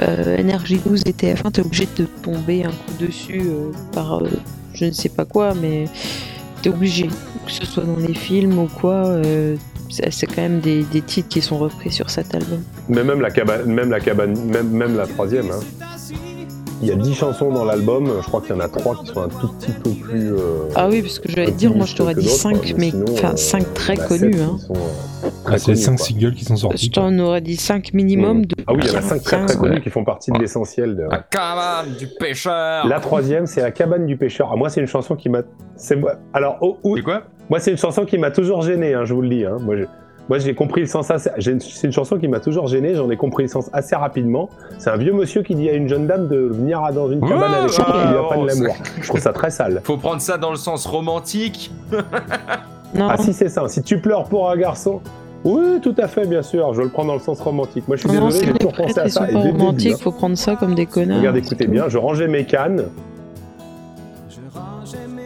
euh, 0.01 0.37
énergie 0.37 0.79
12 0.85 1.03
et 1.07 1.13
TF1, 1.13 1.53
t'es 1.53 1.63
obligé 1.63 1.87
de 1.97 2.05
te 2.05 2.21
tomber 2.23 2.65
un 2.65 2.69
coup 2.71 2.93
dessus 3.01 3.43
par 3.93 4.23
je 4.75 4.85
ne 4.85 4.91
sais 4.91 5.09
pas 5.09 5.25
quoi, 5.25 5.55
mais 5.55 5.87
t'es 6.63 6.69
obligé, 6.69 7.07
que 7.07 7.51
ce 7.53 7.65
soit 7.65 7.85
dans 7.85 7.97
les 7.97 8.15
films 8.15 8.59
ou 8.59 8.67
quoi. 8.81 9.21
c'est 9.89 10.27
quand 10.27 10.43
même 10.43 10.61
des, 10.61 10.83
des 10.85 11.01
titres 11.01 11.29
qui 11.29 11.41
sont 11.41 11.57
repris 11.59 11.91
sur 11.91 12.11
cet 12.11 12.35
album. 12.35 12.61
Mais 12.89 13.03
même 13.03 13.21
la 13.23 13.31
cabane, 13.31 13.65
même 13.73 13.91
la 13.91 14.01
cabane, 14.01 14.39
même, 14.45 14.69
même 14.69 14.97
la 14.97 15.07
troisième. 15.07 15.51
hein. 15.51 15.61
Il 16.81 16.87
y 16.89 16.93
a 16.93 16.95
dix 16.95 17.15
chansons 17.15 17.51
dans 17.51 17.65
l'album. 17.65 18.09
Je 18.23 18.27
crois 18.27 18.41
qu'il 18.41 18.51
y 18.51 18.53
en 18.53 18.61
a 18.61 18.69
trois 18.69 18.95
qui 18.97 19.07
sont 19.07 19.21
un 19.23 19.29
tout 19.29 19.49
petit 19.49 19.73
peu 19.73 19.91
plus. 19.91 20.33
euh, 20.33 20.69
Ah 20.77 20.89
oui, 20.89 21.03
parce 21.03 21.19
que 21.19 21.29
j'allais 21.31 21.51
te 21.51 21.57
dire, 21.57 21.75
moi 21.75 21.87
je 21.87 21.97
t'aurais 21.97 22.15
dit 22.15 22.29
5, 22.29 22.75
mais 22.79 22.91
sinon, 22.91 23.05
enfin 23.15 23.33
euh, 23.33 23.37
5 23.37 23.75
très 23.75 23.95
il 23.95 23.99
y 23.99 24.01
en 24.01 24.05
a 24.05 24.09
connus. 24.09 24.41
Hein. 24.41 24.57
qui 24.59 24.67
sont, 24.67 24.75
euh, 24.75 25.29
très 25.45 25.55
Ah, 25.55 25.59
c'est 25.59 25.65
connus, 25.67 25.77
5 25.77 25.97
quoi. 25.97 26.05
singles 26.07 26.35
qui 26.35 26.45
sont 26.45 26.55
Je 26.57 26.61
sortis. 26.61 26.91
quoi. 26.91 27.03
t'en 27.03 27.19
aurais 27.19 27.41
dit 27.41 27.57
5 27.57 27.93
minimum. 27.95 28.39
Mm. 28.39 28.47
De 28.47 28.55
Ah 28.69 28.73
oui, 28.75 28.81
il 28.85 28.89
y 28.93 28.95
en 28.95 28.99
a 28.99 29.03
5 29.03 29.23
très 29.23 29.37
très 29.39 29.47
15, 29.47 29.57
connus 29.57 29.73
ouais. 29.75 29.81
qui 29.81 29.91
font 29.91 30.05
partie 30.05 30.31
de 30.31 30.39
l'essentiel. 30.39 30.95
De... 30.97 31.03
La 31.11 31.19
cabane 31.19 31.95
du 31.99 32.07
pêcheur 32.07 32.87
La 32.87 33.01
troisième, 33.01 33.47
c'est 33.47 33.61
la 33.63 33.73
cabane 33.73 34.07
du 34.07 34.17
pêcheur. 34.17 34.51
Ah, 34.53 34.57
moi, 34.57 34.69
c'est 34.69 34.81
une 34.81 34.87
chanson 34.87 35.17
qui 35.17 35.29
m'a. 35.29 35.41
c'est 35.77 35.97
moi- 35.97 36.15
Alors, 36.33 36.59
oh, 36.61 36.79
oh, 36.85 36.95
C'est 36.97 37.03
quoi? 37.03 37.23
moi, 37.51 37.59
c'est 37.59 37.73
une 37.73 37.77
chanson 37.79 38.05
qui 38.05 38.19
m'a 38.19 38.31
toujours 38.31 38.63
gêné. 38.63 38.95
hein, 38.95 39.05
je 39.05 39.15
vous 39.15 39.23
le 39.23 39.29
dis. 39.31 39.45
hein. 39.45 39.57
Moi, 39.61 39.77
je- 39.79 39.85
Moi, 40.29 40.39
j'ai 40.39 40.55
compris 40.55 40.83
le 40.83 40.87
sens 40.87 41.11
assez. 41.11 41.31
C'est 41.39 41.87
une 41.87 41.93
chanson 41.93 42.19
qui 42.19 42.29
m'a 42.29 42.41
toujours 42.41 42.67
gêné. 42.67 42.95
J'en 42.95 43.11
ai 43.11 43.17
compris 43.17 43.45
le 43.45 43.49
sens 43.49 43.71
assez 43.73 43.97
rapidement. 43.97 44.51
C'est 44.79 44.91
un 44.91 44.97
vieux 44.97 45.13
monsieur 45.15 45.43
qui 45.43 45.55
dit 45.55 45.69
à 45.71 45.73
une 45.73 45.89
jeune 45.89 46.07
dame 46.07 46.29
de 46.29 46.37
venir 46.37 46.83
à- 46.85 46.93
dans 46.93 47.11
une 47.11 47.21
cabane 47.21 47.39
Ouais, 47.39 47.59
avec 47.59 47.71
lui 47.71 47.85
qui 47.85 47.93
lui 48.09 48.17
apprenne 48.19 48.41
oh, 48.43 48.47
l'amour. 48.47 48.77
Je 49.01 49.09
trouve 49.09 49.21
ça 49.21 49.33
très 49.33 49.51
sale. 49.51 49.81
Faut 49.85 49.97
prendre 49.97 50.21
ça 50.21 50.37
dans 50.37 50.51
le 50.51 50.57
sens 50.57 50.85
romantique. 50.87 51.71
Non, 52.95 53.09
Ah, 53.11 53.17
si 53.19 53.33
c'est 53.33 53.49
ça. 53.49 53.67
Si 53.69 53.83
tu 53.83 54.01
pleures 54.01 54.25
pour 54.25 54.51
un 54.51 54.57
garçon. 54.57 55.01
Oui, 55.45 55.81
tout 55.83 55.95
à 55.99 56.09
fait, 56.09 56.27
bien 56.27 56.43
sûr. 56.43 56.75
Je 56.75 56.83
le 56.83 56.89
prends 56.89 57.05
dans 57.05 57.15
le 57.15 57.21
sens 57.21 57.41
romantique. 57.41 57.87
Moi, 57.89 57.97
je 57.97 58.01
suis 58.07 58.09
non, 58.19 58.27
désolé, 58.27 58.33
c'est 58.33 58.47
j'ai 58.47 58.53
toujours 58.59 58.73
pensé 58.75 58.99
à 58.99 59.09
ça. 59.09 59.27
dès 59.27 59.33
le 59.33 59.53
début, 59.73 59.93
hein. 59.93 59.97
faut 60.01 60.11
prendre 60.13 60.37
ça 60.37 60.57
comme 60.57 60.75
des 60.75 60.87
connards. 60.87 61.19
Regarde, 61.19 61.37
c'est 61.37 61.47
écoutez 61.47 61.65
tout. 61.67 61.71
bien. 61.71 61.89
Je 61.89 61.97
rangeais 61.97 62.29
mes 62.29 62.45
cannes. 62.45 62.85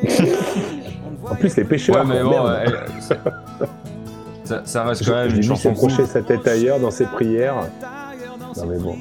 En 1.31 1.35
plus, 1.37 1.57
les 1.57 1.65
pêcheurs. 1.65 1.97
Ouais, 1.97 2.03
mais 2.07 2.23
bon, 2.23 2.31
merde. 2.31 2.47
ouais, 2.69 3.17
ça, 4.45 4.63
ça 4.65 4.85
reste 4.85 5.05
Je- 5.05 5.11
quand 5.11 5.17
même 5.17 5.31
je 5.31 5.37
une 5.37 5.43
chanson 5.43 5.73
cool. 5.75 5.91
s'approcher 5.91 6.07
sa 6.11 6.23
tête 6.23 6.47
ailleurs 6.47 6.79
dans 6.81 6.91
ses 6.91 7.05
prières. 7.07 7.55
Non 8.57 8.67
mais 8.67 8.79
bon. 8.79 8.97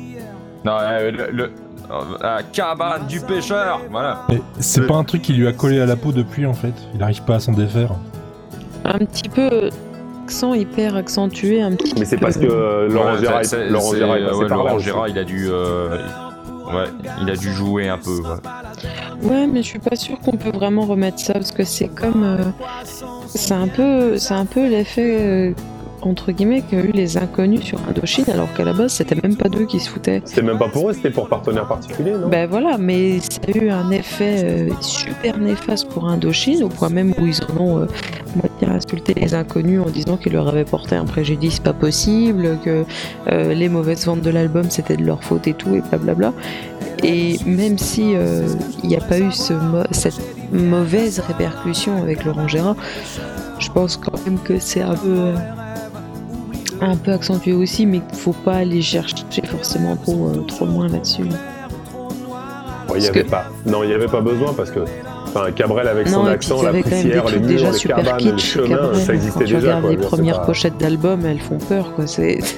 Non, 0.63 0.73
euh, 0.79 1.11
le, 1.11 1.31
le- 1.31 1.43
euh, 1.91 1.95
la 2.21 2.43
cabane 2.43 3.05
du 3.07 3.19
pêcheur, 3.19 3.81
voilà. 3.89 4.21
Mais 4.29 4.41
c'est 4.59 4.85
pas 4.87 4.95
un 4.95 5.03
truc 5.03 5.21
qui 5.23 5.33
lui 5.33 5.47
a 5.47 5.51
collé 5.53 5.79
à 5.81 5.85
la 5.85 5.95
peau 5.95 6.11
depuis 6.11 6.45
en 6.45 6.53
fait. 6.53 6.73
Il 6.95 7.03
arrive 7.03 7.23
pas 7.23 7.35
à 7.35 7.39
s'en 7.39 7.51
défaire. 7.51 7.91
Un 8.85 8.99
petit 8.99 9.27
peu 9.29 9.69
accent 10.23 10.53
hyper 10.53 10.95
accentué, 10.95 11.61
un 11.61 11.73
petit 11.75 11.93
Mais 11.99 12.05
c'est 12.05 12.17
parce 12.17 12.37
que 12.37 12.45
euh, 12.45 12.87
Laurent 12.87 13.17
Gérard, 13.17 13.41
Laurent 13.69 13.91
c'est- 14.79 14.85
Gérard 14.85 15.07
il 15.09 15.17
a 15.19 15.23
dû, 15.25 15.47
euh, 15.49 15.97
ouais, 16.73 16.87
il 17.21 17.29
a 17.29 17.35
dû 17.35 17.51
jouer 17.53 17.87
un 17.89 17.97
peu. 17.97 18.19
ouais. 18.21 19.29
Ouais, 19.29 19.47
mais 19.47 19.61
je 19.61 19.67
suis 19.67 19.79
pas 19.79 19.95
sûre 19.95 20.19
qu'on 20.19 20.37
peut 20.37 20.51
vraiment 20.51 20.85
remettre 20.85 21.19
ça 21.19 21.33
parce 21.33 21.51
que 21.51 21.63
c'est 21.63 21.87
comme. 21.89 22.23
euh, 22.23 22.51
c'est 23.27 23.53
un 23.53 23.67
peu, 23.67 24.17
c'est 24.17 24.33
un 24.33 24.45
peu 24.45 24.67
l'effet 24.67 25.17
euh, 25.21 25.53
entre 26.01 26.31
guillemets 26.31 26.61
qu'a 26.61 26.77
eu 26.77 26.91
les 26.91 27.17
inconnus 27.17 27.61
sur 27.61 27.79
Indochine, 27.87 28.25
alors 28.33 28.51
qu'à 28.53 28.63
la 28.63 28.73
base 28.73 28.93
c'était 28.93 29.15
même 29.21 29.35
pas 29.35 29.49
d'eux 29.49 29.65
qui 29.65 29.79
se 29.79 29.89
foutaient. 29.89 30.21
C'était 30.25 30.41
même 30.41 30.57
pas 30.57 30.69
pour 30.69 30.89
eux, 30.89 30.93
c'était 30.93 31.11
pour 31.11 31.27
partenaire 31.27 31.67
particulier, 31.67 32.11
non? 32.11 32.27
Ben 32.27 32.49
voilà, 32.49 32.77
mais 32.77 33.19
ça 33.19 33.39
a 33.47 33.57
eu 33.57 33.69
un 33.69 33.91
effet 33.91 34.41
euh, 34.43 34.69
super 34.81 35.37
néfaste 35.37 35.89
pour 35.89 36.07
Indochine, 36.07 36.63
au 36.63 36.69
point 36.69 36.89
même 36.89 37.13
où 37.19 37.25
ils 37.25 37.39
en 37.43 37.61
ont 37.61 37.77
euh, 37.79 37.85
moitié 38.35 38.67
insulté 38.67 39.13
les 39.13 39.33
inconnus 39.33 39.81
en 39.81 39.89
disant 39.89 40.17
qu'ils 40.17 40.33
leur 40.33 40.47
avaient 40.47 40.65
porté 40.65 40.95
un 40.95 41.05
préjudice 41.05 41.59
pas 41.59 41.73
possible, 41.73 42.57
que 42.63 42.83
euh, 43.31 43.53
les 43.53 43.69
mauvaises 43.69 44.05
ventes 44.05 44.21
de 44.21 44.29
l'album 44.29 44.69
c'était 44.69 44.97
de 44.97 45.03
leur 45.03 45.23
faute 45.23 45.47
et 45.47 45.53
tout, 45.53 45.75
et 45.75 45.81
blablabla. 45.81 46.33
Et 47.03 47.37
même 47.45 47.77
si 47.77 48.15
euh, 48.15 48.47
il 48.83 48.89
n'y 48.89 48.95
a 48.95 49.01
pas 49.01 49.19
eu 49.19 49.31
ce 49.31 49.53
mo- 49.53 49.83
cette 49.91 50.19
mauvaise 50.51 51.19
répercussion 51.19 52.01
avec 52.01 52.25
Laurent 52.25 52.47
Gérard, 52.47 52.75
je 53.59 53.69
pense 53.69 53.97
quand 53.97 54.23
même 54.25 54.37
que 54.39 54.59
c'est 54.59 54.81
un 54.81 54.93
peu 54.95 55.09
euh, 55.09 55.33
un 56.81 56.95
peu 56.97 57.11
accentué 57.13 57.53
aussi, 57.53 57.85
mais 57.85 58.01
faut 58.13 58.33
pas 58.33 58.55
aller 58.55 58.81
chercher 58.81 59.15
forcément 59.45 59.95
trop, 59.95 60.27
euh, 60.29 60.41
trop 60.47 60.65
loin 60.65 60.87
là-dessus. 60.87 61.23
Il 61.23 61.27
y 61.27 61.37
Parce 62.87 63.09
avait 63.09 63.23
que- 63.23 63.29
pas. 63.29 63.45
Non, 63.65 63.83
il 63.83 63.89
y 63.89 63.93
avait 63.93 64.07
pas 64.07 64.19
besoin 64.21 64.53
parce 64.53 64.69
que. 64.71 64.79
Enfin, 65.33 65.49
Cabrel 65.53 65.87
avec 65.87 66.09
son 66.09 66.23
Non, 66.23 66.29
accent, 66.29 66.61
la 66.61 66.73
poussière, 66.73 67.23
les 67.29 67.39
murs, 67.39 67.47
déjà 67.47 67.71
les 67.71 67.77
super 67.77 67.95
cabanes, 67.97 68.17
kitsch. 68.17 68.53
chemins, 68.55 68.67
Cabrel. 68.67 68.95
ça 69.01 69.13
existait 69.13 69.39
Quand 69.39 69.45
tu 69.45 69.53
déjà. 69.53 69.57
regardes 69.77 69.81
quoi. 69.83 69.91
les 69.91 69.97
premières 69.97 70.39
pas- 70.41 70.45
pochettes 70.47 70.77
d'albums, 70.77 71.25
elles 71.25 71.39
font 71.39 71.57
peur, 71.57 71.93
quoi. 71.95 72.05
C'est... 72.05 72.39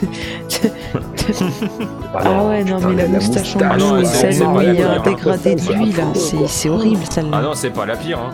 Ah 2.15 2.24
non, 2.25 2.50
ouais, 2.50 2.63
non, 2.63 2.77
mais 2.89 3.03
la 3.03 3.08
moustache 3.08 3.56
en 3.56 3.60
Ah 3.63 3.77
non, 3.77 3.98
et 4.00 4.06
celle 4.06 4.42
où 4.44 4.60
il 4.62 4.74
y 4.74 4.82
a 4.82 4.92
un 4.94 5.00
dégradé 5.03 5.56
de 5.56 5.74
lui, 5.74 5.92
là, 5.94 6.03
c'est, 6.48 6.70
horrible, 6.70 7.00
Ah 7.03 7.12
celle-là. 7.12 7.42
non, 7.42 7.53
c'est 7.53 7.70
pas 7.70 7.86
la 7.86 7.96
pire. 7.96 8.20
Hein. 8.20 8.32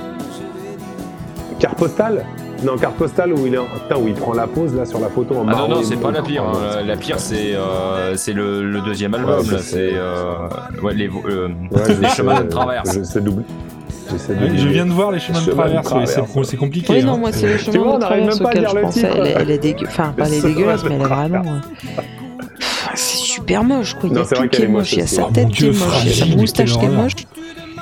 Carte 1.60 1.78
postale 1.78 2.26
Non, 2.64 2.76
carte 2.78 2.96
postale 2.96 3.34
où 3.34 3.48
il 3.48 3.54
est 3.54 3.58
en... 3.58 3.66
Putain, 3.66 3.98
où 4.02 4.08
il 4.08 4.14
prend 4.14 4.34
la 4.34 4.48
pause 4.48 4.76
là 4.76 4.86
sur 4.86 5.00
la 5.00 5.08
photo 5.10 5.36
en 5.36 5.48
Ah 5.48 5.56
non, 5.56 5.68
non, 5.70 5.84
c'est 5.84 5.96
pas 5.96 6.12
la 6.12 6.22
pire. 6.22 6.44
Oh, 6.46 6.58
hein. 6.58 6.82
La 6.86 6.98
pire, 6.98 7.20
c'est 7.20 7.56
euh, 7.56 8.16
c'est 8.18 8.34
le, 8.34 8.70
le 8.70 8.82
deuxième 8.82 9.14
album. 9.14 9.40
Ouais, 9.40 9.52
là. 9.52 9.58
je 9.58 9.64
C'est 9.64 9.90
euh, 9.94 10.48
ouais, 10.84 10.94
les, 10.94 11.08
euh, 11.08 11.48
Ouais, 11.72 11.82
je 11.88 11.94
les 12.02 12.08
sais, 12.10 12.16
chemins 12.16 12.40
de 12.42 12.46
euh, 12.46 12.50
traverse. 12.50 12.90
Je 12.98 13.04
sais. 13.04 13.22
J'essaie 14.12 14.34
de 14.34 14.58
je 14.58 14.68
viens 14.68 14.86
de 14.88 14.92
voir 14.92 15.12
les 15.12 15.20
chemins 15.20 15.40
de 15.40 15.44
Chemins 15.46 15.52
de 15.52 15.58
traverse, 15.60 15.92
ouais, 15.94 16.06
c'est 16.08 16.14
traverse. 16.22 16.50
c'est 16.50 16.58
compliqué. 16.58 16.94
Oui, 16.94 17.02
hein. 17.02 17.06
non, 17.06 17.18
moi, 17.18 17.32
c'est 17.32 17.48
les 17.48 17.58
chemins 17.60 17.78
vois, 17.78 17.98
de 17.98 17.98
on 17.98 18.02
arrive 18.02 18.28
traverse 18.28 18.40
même 18.40 18.44
pas 18.44 18.50
à 18.50 18.52
auxquels 18.52 18.62
dire 18.62 18.70
je 18.72 18.76
le 18.76 18.82
pensais. 18.82 19.00
titre. 19.02 19.16
Elle, 19.18 19.28
est- 19.28 19.36
elle 19.40 19.52
est 19.52 19.58
dégueu... 19.60 19.86
Enfin, 19.88 20.14
pas 20.18 20.24
Les 20.26 20.38
elle 20.40 20.46
est 20.46 20.48
dégueulasse, 20.54 20.84
mais 20.84 20.96
elle 20.96 21.02
est 21.02 21.06
vraiment... 21.06 21.44
euh, 21.46 21.60
pff, 22.60 22.90
C'est 22.96 23.18
super 23.18 23.64
moche, 23.64 23.94
quoi. 23.94 24.02
Il 24.10 24.12
y 24.12 24.16
Non, 24.16 24.22
a 24.22 24.26
c'est 24.26 24.36
vrai 24.36 24.44
tout 24.46 24.50
qui 24.50 24.58
qu'elle 24.58 24.66
est 24.66 24.70
est 24.70 24.74
moche. 24.74 24.94
Il 24.94 25.00
y 25.00 25.02
a 25.04 25.08
sa 25.08 25.24
tête 25.26 25.30
Oh 25.38 25.42
mon 25.44 25.50
qui 25.52 25.66
est 25.66 25.68
moche, 25.70 25.80
il 25.80 25.86
y 25.86 25.86
a 25.86 26.14
sa 26.14 26.16
fragile, 26.18 26.38
moustache 26.38 26.78
qui 26.80 26.86
est 26.86 26.90
moche. 26.90 27.14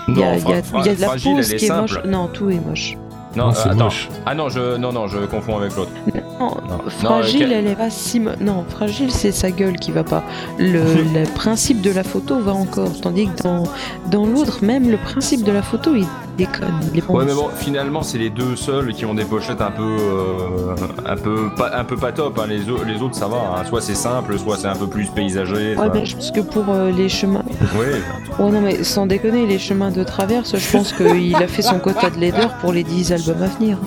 Il 0.09 0.17
y 0.17 0.23
a, 0.23 0.25
Non, 0.31 0.37
il 0.45 0.49
y 0.49 0.53
a- 0.53 0.63
fra- 0.63 0.79
il 0.81 0.85
y 0.85 0.89
a 0.89 0.95
de 0.95 1.01
la 1.01 1.07
fragile, 1.07 1.35
pose 1.37 1.49
elle 1.49 1.55
est 1.55 1.57
qui 1.59 1.65
est 1.65 1.69
moche. 1.81 1.93
simple. 1.93 2.07
Non, 2.09 2.27
tout 2.27 2.49
est 2.49 2.59
moche. 2.67 2.97
Non, 3.35 3.47
Non, 3.47 3.53
c'est 3.53 3.67
euh, 3.67 3.71
attends. 3.71 3.83
moche. 3.85 4.09
Ah 4.25 4.33
non, 4.33 4.49
je, 4.49 4.77
non, 4.77 4.91
non, 4.93 5.07
je 5.07 5.19
confonds 5.25 5.57
avec 5.57 5.75
l'autre. 5.75 5.91
Non, 6.39 6.55
Non. 6.69 6.89
fragile, 6.89 7.47
Non, 7.49 7.55
elle 7.55 7.67
est 7.67 7.75
pas 7.75 7.89
si. 7.89 8.19
Non, 8.19 8.63
fragile, 8.69 9.11
c'est 9.11 9.31
sa 9.31 9.49
gueule 9.51 9.77
qui 9.77 9.91
va 9.91 10.03
pas. 10.03 10.23
Le, 10.59 10.81
le 11.13 11.23
principe 11.33 11.81
de 11.81 11.91
la 11.91 12.03
photo 12.03 12.39
va 12.39 12.53
encore. 12.53 12.91
Tandis 13.01 13.27
que 13.27 13.43
dans, 13.43 13.63
dans 14.11 14.25
l'autre, 14.25 14.59
même 14.63 14.89
le 14.89 14.97
principe 14.97 15.43
de 15.43 15.51
la 15.51 15.61
photo, 15.61 15.95
il 15.95 16.05
déconne. 16.37 16.79
Il 16.93 17.03
Ouais, 17.09 17.25
mais 17.25 17.33
bon, 17.33 17.49
finalement, 17.55 18.03
c'est 18.03 18.19
les 18.19 18.29
deux 18.29 18.55
seuls 18.55 18.93
qui 18.93 19.05
ont 19.05 19.15
des 19.15 19.23
pochettes 19.25 19.61
un 19.61 19.71
peu, 19.71 19.81
euh, 19.83 20.75
un 21.05 21.15
peu, 21.15 21.49
pas, 21.57 21.71
un 21.75 21.83
peu 21.83 21.95
pas 21.97 22.11
top. 22.11 22.37
hein. 22.39 22.45
Les, 22.47 22.69
au- 22.69 22.83
les 22.83 23.01
autres, 23.01 23.15
ça 23.15 23.27
va. 23.27 23.37
hein. 23.57 23.63
Soit 23.67 23.81
c'est 23.81 23.95
simple, 23.95 24.37
soit 24.37 24.57
c'est 24.57 24.67
un 24.67 24.75
peu 24.75 24.87
plus 24.87 25.07
paysager. 25.07 25.75
Ouais, 25.75 25.89
mais 25.93 26.05
je 26.05 26.15
pense 26.15 26.29
que 26.31 26.41
pour 26.41 26.65
euh, 26.69 26.91
les 26.91 27.09
chemins. 27.09 27.43
ouais. 27.79 28.43
Ouais, 28.43 28.51
non, 28.51 28.61
mais 28.61 28.83
sans 28.83 29.07
déconner, 29.07 29.47
les 29.47 29.57
chemins 29.57 29.89
de 29.89 30.03
traverse, 30.03 30.55
je 30.55 30.71
pense 30.77 30.93
qu'il 30.93 31.35
a 31.35 31.47
fait 31.47 31.63
son 31.63 31.79
quota 31.79 32.11
de 32.11 32.19
laideur 32.19 32.53
pour 32.59 32.71
les 32.71 32.83
10 32.83 33.11
albums 33.13 33.41
à 33.41 33.47
venir. 33.47 33.79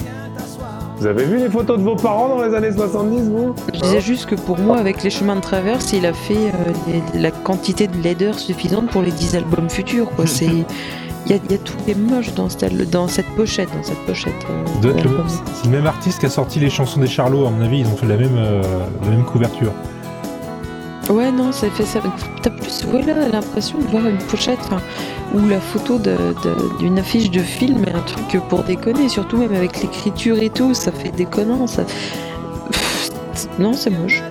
Vous 1.01 1.07
avez 1.07 1.25
vu 1.25 1.39
les 1.39 1.49
photos 1.49 1.79
de 1.79 1.83
vos 1.83 1.97
parents 1.97 2.29
dans 2.29 2.43
les 2.45 2.55
années 2.55 2.73
70, 2.73 3.31
vous? 3.31 3.55
Je 3.73 3.81
disais 3.81 4.01
juste 4.03 4.27
que 4.27 4.35
pour 4.35 4.59
moi, 4.59 4.77
avec 4.77 5.03
les 5.03 5.09
chemins 5.09 5.37
de 5.37 5.41
traverse, 5.41 5.93
il 5.95 6.05
a 6.05 6.13
fait 6.13 6.35
euh, 6.35 7.01
les- 7.15 7.21
la 7.21 7.31
quantité 7.31 7.87
de 7.87 7.97
laideur 8.03 8.39
suffisante 8.39 8.91
pour 8.91 9.01
les 9.01 9.11
10 9.11 9.35
albums 9.37 9.71
futurs. 9.71 10.11
Quoi. 10.11 10.27
C'est. 10.27 10.45
Il 11.27 11.33
y 11.33 11.35
a, 11.35 11.39
il 11.45 11.53
y 11.53 11.55
a 11.55 11.59
tout 11.59 11.75
qui 11.85 11.91
est 11.93 11.95
moche 11.95 12.35
dans 12.35 12.49
cette, 12.49 12.91
dans 12.91 13.07
cette 13.09 13.27
pochette, 13.37 13.69
dans 13.77 13.83
cette 13.83 13.99
pochette. 14.07 14.33
euh, 14.51 14.65
le-. 14.89 14.93
C'est 15.55 15.67
le 15.67 15.71
même 15.71 15.87
artiste 15.87 16.19
qui 16.21 16.27
a 16.27 16.31
sorti 16.31 16.59
les 16.61 16.71
chansons 16.71 17.01
des 17.01 17.07
Charlots, 17.07 17.47
à 17.47 17.51
mon 17.51 17.63
avis, 17.65 17.81
ils 17.81 17.87
ont 17.87 17.97
fait 17.97 18.07
la 18.07 18.17
même, 18.17 18.37
euh, 18.37 18.63
la 19.05 19.11
même 19.11 19.25
couverture. 19.25 19.73
Ouais, 21.11 21.33
non, 21.33 21.51
ça 21.53 21.69
fait 21.71 21.85
ça. 21.85 22.01
T'as 22.43 22.51
plus 22.51 22.85
voilà, 22.87 23.29
l'impression 23.29 23.79
de 23.79 23.85
voir 23.85 24.07
une 24.07 24.19
pochette 24.19 24.61
ou 25.35 25.49
la 25.49 25.61
photo 25.61 25.99
d'une 26.79 26.99
affiche 26.99 27.31
de 27.31 27.41
film 27.41 27.85
et 27.87 27.93
un 27.93 28.01
truc 28.01 28.41
pour 28.49 28.63
déconner, 28.63 29.09
surtout 29.09 29.37
même 29.39 29.55
avec 29.55 29.81
l'écriture 29.83 30.39
et 30.41 30.51
tout, 30.51 30.73
ça 30.75 30.93
fait 30.93 31.11
déconnant. 31.11 31.67
Ça... 31.67 31.83
Pff, 32.71 33.11
Non, 33.59 33.73
c'est 33.73 33.91
moche. 33.91 34.23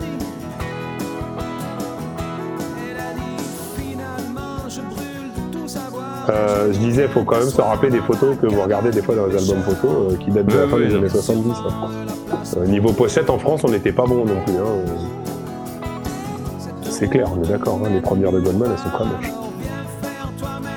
Euh, 6.30 6.72
je 6.72 6.78
disais, 6.78 7.04
il 7.04 7.10
faut 7.10 7.24
quand 7.24 7.40
même 7.40 7.50
se 7.50 7.60
rappeler 7.62 7.90
des 7.90 8.02
photos 8.02 8.38
que 8.40 8.46
vous 8.46 8.62
regardez 8.62 8.92
des 8.92 9.02
fois 9.02 9.16
dans 9.16 9.26
les 9.26 9.36
albums 9.36 9.64
photos 9.64 10.14
euh, 10.14 10.18
qui 10.18 10.30
datent 10.30 10.46
de 10.46 10.58
la 10.58 10.68
fin 10.68 10.78
des 10.78 10.94
années 10.94 11.10
70. 11.10 11.50
hein. 11.50 11.90
Euh, 12.58 12.66
niveau 12.68 12.92
pochette, 12.92 13.30
en 13.32 13.40
France, 13.40 13.62
on 13.64 13.70
n'était 13.70 13.92
pas 13.92 14.06
bon 14.06 14.26
non 14.26 14.40
plus. 14.46 14.54
hein. 14.56 15.09
C'est 17.00 17.08
clair, 17.08 17.28
on 17.34 17.42
est 17.44 17.48
d'accord. 17.48 17.80
hein, 17.86 17.90
Les 17.94 18.02
premières 18.02 18.32
de 18.34 18.42
Goldman, 18.42 18.70
elles 18.72 18.78
sont 18.78 18.90
très 18.90 19.06
moches. 19.06 19.32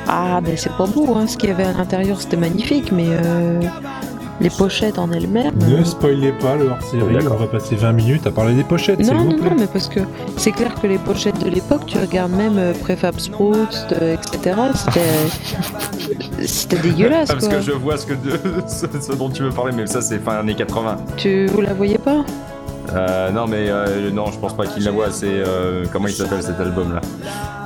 Ah, 0.09 0.41
ben 0.41 0.57
c'est 0.57 0.73
pas 0.77 0.87
beau, 0.87 1.15
hein. 1.17 1.27
ce 1.27 1.37
qu'il 1.37 1.49
y 1.49 1.53
avait 1.53 1.65
à 1.65 1.73
l'intérieur 1.73 2.21
c'était 2.21 2.37
magnifique, 2.37 2.93
mais 2.93 3.07
euh, 3.09 3.61
les 4.41 4.51
pochettes 4.51 4.99
en 4.99 5.11
elles-mêmes. 5.11 5.55
Ne 5.69 5.77
euh, 5.79 5.85
spoilez 5.85 6.33
pas 6.33 6.55
le 6.57 6.69
hors-série, 6.69 7.27
on 7.31 7.35
va 7.37 7.47
passer 7.47 7.77
20 7.77 7.93
minutes 7.93 8.27
à 8.27 8.31
parler 8.31 8.55
des 8.55 8.63
pochettes, 8.65 9.01
Non, 9.01 9.17
vous 9.17 9.25
non, 9.31 9.39
plaît. 9.39 9.51
non, 9.51 9.57
mais 9.59 9.67
parce 9.67 9.89
que 9.89 10.01
c'est 10.37 10.53
clair 10.53 10.75
que 10.81 10.87
les 10.87 10.99
pochettes 10.99 11.43
de 11.43 11.49
l'époque, 11.49 11.87
tu 11.87 11.99
regardes 11.99 12.33
même 12.33 12.59
euh, 12.59 12.73
Prefab 12.75 13.19
Sprouts, 13.19 13.55
euh, 14.01 14.15
etc., 14.15 14.57
c'était 14.75 16.45
c'était 16.47 16.79
dégueulasse, 16.79 17.29
Parce 17.31 17.47
quoi. 17.49 17.57
que 17.57 17.63
je 17.63 17.73
vois 17.73 17.97
ce, 17.97 18.07
que 18.07 18.15
ce, 18.67 18.87
ce 19.01 19.13
dont 19.13 19.31
tu 19.31 19.43
veux 19.45 19.51
parler, 19.51 19.73
mais 19.75 19.87
ça, 19.87 20.03
c'est 20.03 20.19
fin 20.19 20.37
années 20.37 20.55
80. 20.55 20.99
Tu 21.17 21.47
vous 21.47 21.63
la 21.63 21.73
voyez 21.75 21.99
pas? 21.99 22.25
Euh, 22.95 23.31
non, 23.31 23.47
mais 23.47 23.67
euh, 23.71 24.11
non, 24.11 24.27
je 24.33 24.39
pense 24.39 24.55
pas 24.55 24.67
qu'il 24.67 24.85
la 24.85 24.91
voit. 24.91 25.11
C'est 25.11 25.27
euh, 25.29 25.85
comment 25.93 26.09
il 26.09 26.15
s'appelle 26.15 26.43
cet 26.43 26.61
album-là? 26.61 27.01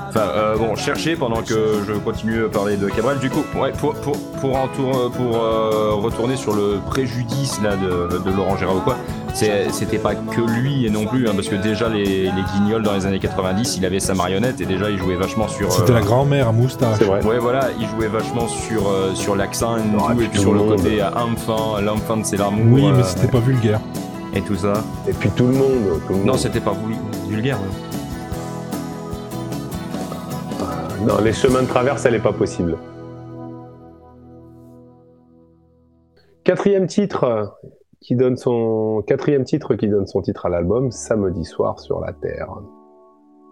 Enfin, 0.09 0.29
euh, 0.35 0.57
bon, 0.57 0.75
cherchez 0.77 1.15
pendant 1.15 1.43
que 1.43 1.55
je 1.87 1.93
continue 1.93 2.45
à 2.47 2.49
parler 2.49 2.77
de 2.77 2.89
Cabral. 2.89 3.19
Du 3.19 3.29
coup, 3.29 3.43
ouais, 3.61 3.73
pour 3.73 3.95
pour 3.95 4.17
pour, 4.41 5.11
pour 5.11 5.37
euh, 5.43 5.93
retourner 5.95 6.37
sur 6.37 6.55
le 6.55 6.79
préjudice 6.87 7.61
là 7.63 7.77
de, 7.77 8.19
de 8.19 8.31
Laurent 8.35 8.57
Gérard 8.57 8.77
ou 8.77 8.81
quoi, 8.81 8.97
c'est- 9.35 9.71
c'était 9.73 9.99
pas 9.99 10.15
que 10.15 10.41
lui 10.41 10.87
et 10.87 10.91
non 10.91 11.05
plus, 11.05 11.29
hein, 11.29 11.33
parce 11.35 11.49
que 11.49 11.57
déjà 11.57 11.89
les, 11.91 12.05
les 12.05 12.45
Guignols 12.55 12.83
dans 12.83 12.95
les 12.95 13.05
années 13.05 13.19
90, 13.19 13.77
il 13.77 13.85
avait 13.85 14.01
sa 14.01 14.15
marionnette 14.15 14.59
et 14.61 14.65
déjà 14.65 14.89
il 14.89 14.97
jouait 14.97 15.17
vachement 15.17 15.49
sur. 15.49 15.71
C'était 15.71 15.93
la 15.93 16.01
grand-mère 16.01 16.49
à 16.49 16.53
moustache. 16.53 16.97
C'est 16.99 17.05
vrai. 17.05 17.23
Ouais, 17.25 17.39
voilà, 17.39 17.69
il 17.79 17.87
jouait 17.89 18.09
vachement 18.09 18.49
sur, 18.49 18.89
euh, 18.89 19.15
sur 19.15 19.37
l'accent 19.37 19.77
et 19.77 19.81
Ah, 19.99 20.13
tout, 20.15 20.23
et 20.23 20.29
puis 20.29 20.41
sur 20.41 20.55
le 20.55 20.61
côté 20.61 21.03
enfant, 21.03 21.79
l'enfant 21.83 22.17
de 22.19 22.25
c'est 22.25 22.37
l'amour. 22.39 22.65
Oui, 22.71 22.85
mais 22.91 23.01
euh, 23.01 23.05
c'était 23.05 23.29
pas 23.29 23.41
vulgaire. 23.41 23.81
Et 24.37 24.43
tout 24.43 24.55
ça. 24.55 24.75
Et 25.09 25.12
puis 25.12 25.31
tout 25.31 25.47
le 25.47 25.55
monde. 25.55 26.00
Tout 26.07 26.12
le 26.12 26.19
Non, 26.21 26.26
monde. 26.26 26.37
c'était 26.38 26.61
pas 26.61 26.75
vulgaire. 27.28 27.59
ouais. 27.59 27.66
Non, 31.07 31.21
les 31.23 31.33
chemins 31.33 31.62
de 31.62 31.69
traverse, 31.69 32.05
elle 32.05 32.12
n'est 32.14 32.19
pas 32.21 32.33
possible. 32.33 32.76
Quatrième 36.45 36.87
titre 36.87 37.57
qui 38.00 38.14
donne 38.14 38.37
son 38.37 39.02
quatrième 39.07 39.45
titre 39.45 39.75
qui 39.75 39.88
donne 39.88 40.07
son 40.07 40.21
titre 40.23 40.47
à 40.47 40.49
l'album, 40.49 40.90
Samedi 40.90 41.45
soir 41.45 41.81
sur 41.81 42.00
la 42.00 42.12
terre. 42.12 42.49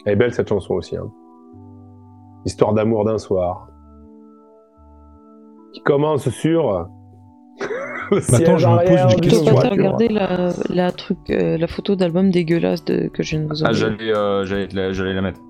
Elle 0.05 0.13
est 0.13 0.17
belle 0.17 0.35
cette 0.35 0.49
chanson 0.49 0.75
aussi. 0.75 0.97
Hein. 0.97 1.11
Histoire 2.45 2.75
d'amour 2.75 3.05
d'un 3.05 3.19
soir. 3.19 3.69
Qui 5.73 5.81
commence 5.83 6.29
sur 6.29 6.89
attends, 7.61 8.21
siège 8.21 8.59
je 8.59 8.67
me 8.69 8.87
pose 8.87 9.15
une 9.15 9.21
d'une 9.21 9.31
Tu 9.45 9.51
regarder 9.69 10.09
la, 10.09 10.53
la, 10.69 10.93
truc, 10.93 11.19
euh, 11.31 11.57
la 11.59 11.67
photo 11.67 11.97
d'album 11.97 12.31
dégueulasse 12.31 12.85
de, 12.85 13.09
que 13.09 13.23
je 13.23 13.31
viens 13.37 13.41
de 13.41 13.47
vous 13.49 13.65
Ah, 13.65 13.69
envoyer. 13.71 13.97
j'allais 13.99 14.15
euh, 14.17 14.45
j'allais 14.45 14.69
la, 14.73 14.93
j'allais 14.93 15.15
la 15.15 15.23
mettre. 15.23 15.41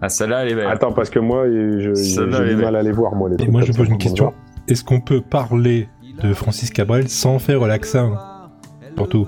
Ah, 0.00 0.08
celle-là, 0.08 0.44
elle 0.44 0.52
est 0.52 0.54
belle. 0.54 0.66
Attends, 0.68 0.92
parce 0.92 1.08
que 1.10 1.18
moi, 1.18 1.46
je- 1.48 1.94
j'ai 1.94 2.54
du 2.54 2.56
mal 2.56 2.76
à 2.76 2.82
les 2.82 2.92
voir, 2.92 3.14
moi, 3.14 3.28
les 3.30 3.42
Et 3.44 3.48
moi, 3.48 3.62
je 3.62 3.72
pose 3.72 3.88
une 3.88 3.98
question. 3.98 4.32
est-ce 4.68 4.84
qu'on 4.84 5.00
peut 5.00 5.20
parler 5.20 5.88
de 6.22 6.34
Francis 6.34 6.70
Cabrel 6.70 7.08
sans 7.08 7.38
faire 7.38 7.60
l'accent 7.66 8.12
Surtout. 8.96 9.26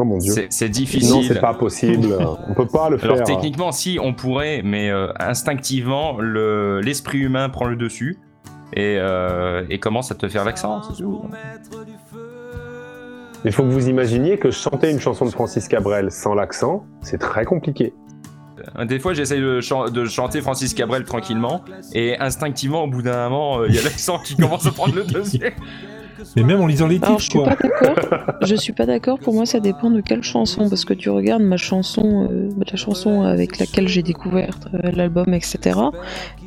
Oh 0.00 0.04
mon 0.04 0.18
dieu. 0.18 0.32
C'est- 0.32 0.46
C'est 0.50 0.66
Non, 0.66 0.70
difficile. 0.72 1.24
c'est 1.26 1.40
pas 1.40 1.54
possible. 1.54 2.08
On 2.48 2.54
peut 2.54 2.66
pas 2.66 2.88
le 2.88 2.98
faire. 2.98 3.12
Alors 3.12 3.24
techniquement, 3.26 3.72
si 3.72 3.98
on 4.00 4.14
pourrait, 4.14 4.62
mais 4.64 4.90
euh, 4.90 5.08
instinctivement, 5.18 6.18
le- 6.20 6.80
l'esprit 6.80 7.18
humain 7.18 7.48
prend 7.48 7.66
le 7.66 7.74
dessus 7.76 8.16
et, 8.72 8.96
euh, 8.98 9.64
et 9.70 9.78
commence 9.78 10.10
à 10.10 10.14
te 10.14 10.28
faire 10.28 10.44
l'accent. 10.44 10.82
Il 13.44 13.52
faut 13.52 13.62
que 13.62 13.68
vous 13.68 13.88
imaginiez 13.88 14.36
que 14.38 14.50
chanter 14.50 14.90
une 14.90 15.00
chanson 15.00 15.24
de 15.24 15.30
Francis 15.30 15.68
Cabrel 15.68 16.10
sans 16.10 16.34
l'accent, 16.34 16.84
c'est 17.00 17.18
très 17.18 17.44
compliqué. 17.44 17.94
Euh, 18.76 18.84
Des 18.84 18.98
fois, 18.98 19.14
j'essaye 19.14 19.40
de 19.40 19.60
chanter 20.06 20.40
Francis 20.40 20.74
Cabrel 20.74 21.04
tranquillement 21.04 21.62
et 21.94 22.18
instinctivement, 22.18 22.84
au 22.84 22.88
bout 22.88 23.02
d'un 23.02 23.28
moment, 23.28 23.60
euh, 23.60 23.68
il 23.68 23.74
y 23.74 23.78
a 23.78 23.82
l'accent 23.82 24.18
qui 24.18 24.36
commence 24.36 24.66
à 24.66 24.72
prendre 24.72 24.94
le 24.96 25.04
dessus. 25.04 25.40
Mais 26.36 26.42
même 26.42 26.60
en 26.60 26.66
lisant 26.66 26.86
les 26.86 26.96
Alors, 27.02 27.18
titres, 27.18 27.20
je 27.20 27.24
suis 27.30 27.38
quoi. 27.38 27.48
pas 27.48 27.56
d'accord. 27.68 28.34
Je 28.42 28.54
suis 28.54 28.72
pas 28.72 28.86
d'accord. 28.86 29.18
Pour 29.18 29.34
moi, 29.34 29.46
ça 29.46 29.60
dépend 29.60 29.90
de 29.90 30.00
quelle 30.00 30.22
chanson. 30.22 30.68
Parce 30.68 30.84
que 30.84 30.94
tu 30.94 31.10
regardes 31.10 31.42
ma 31.42 31.56
chanson, 31.56 32.28
euh, 32.30 32.48
la 32.70 32.76
chanson 32.76 33.22
avec 33.22 33.58
laquelle 33.58 33.88
j'ai 33.88 34.02
découvert 34.02 34.58
euh, 34.74 34.90
l'album, 34.92 35.32
etc., 35.34 35.78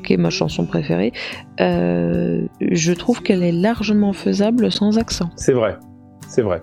qui 0.03 0.13
est 0.13 0.17
ma 0.17 0.29
chanson 0.29 0.65
préférée. 0.65 1.13
euh, 1.59 2.45
je 2.59 2.93
trouve 2.93 3.21
qu'elle 3.21 3.43
est 3.43 3.51
largement 3.51 4.13
faisable 4.13 4.71
sans 4.71 4.97
accent. 4.97 5.29
C'est 5.35 5.53
vrai. 5.53 5.77
C'est 6.27 6.41
vrai. 6.41 6.61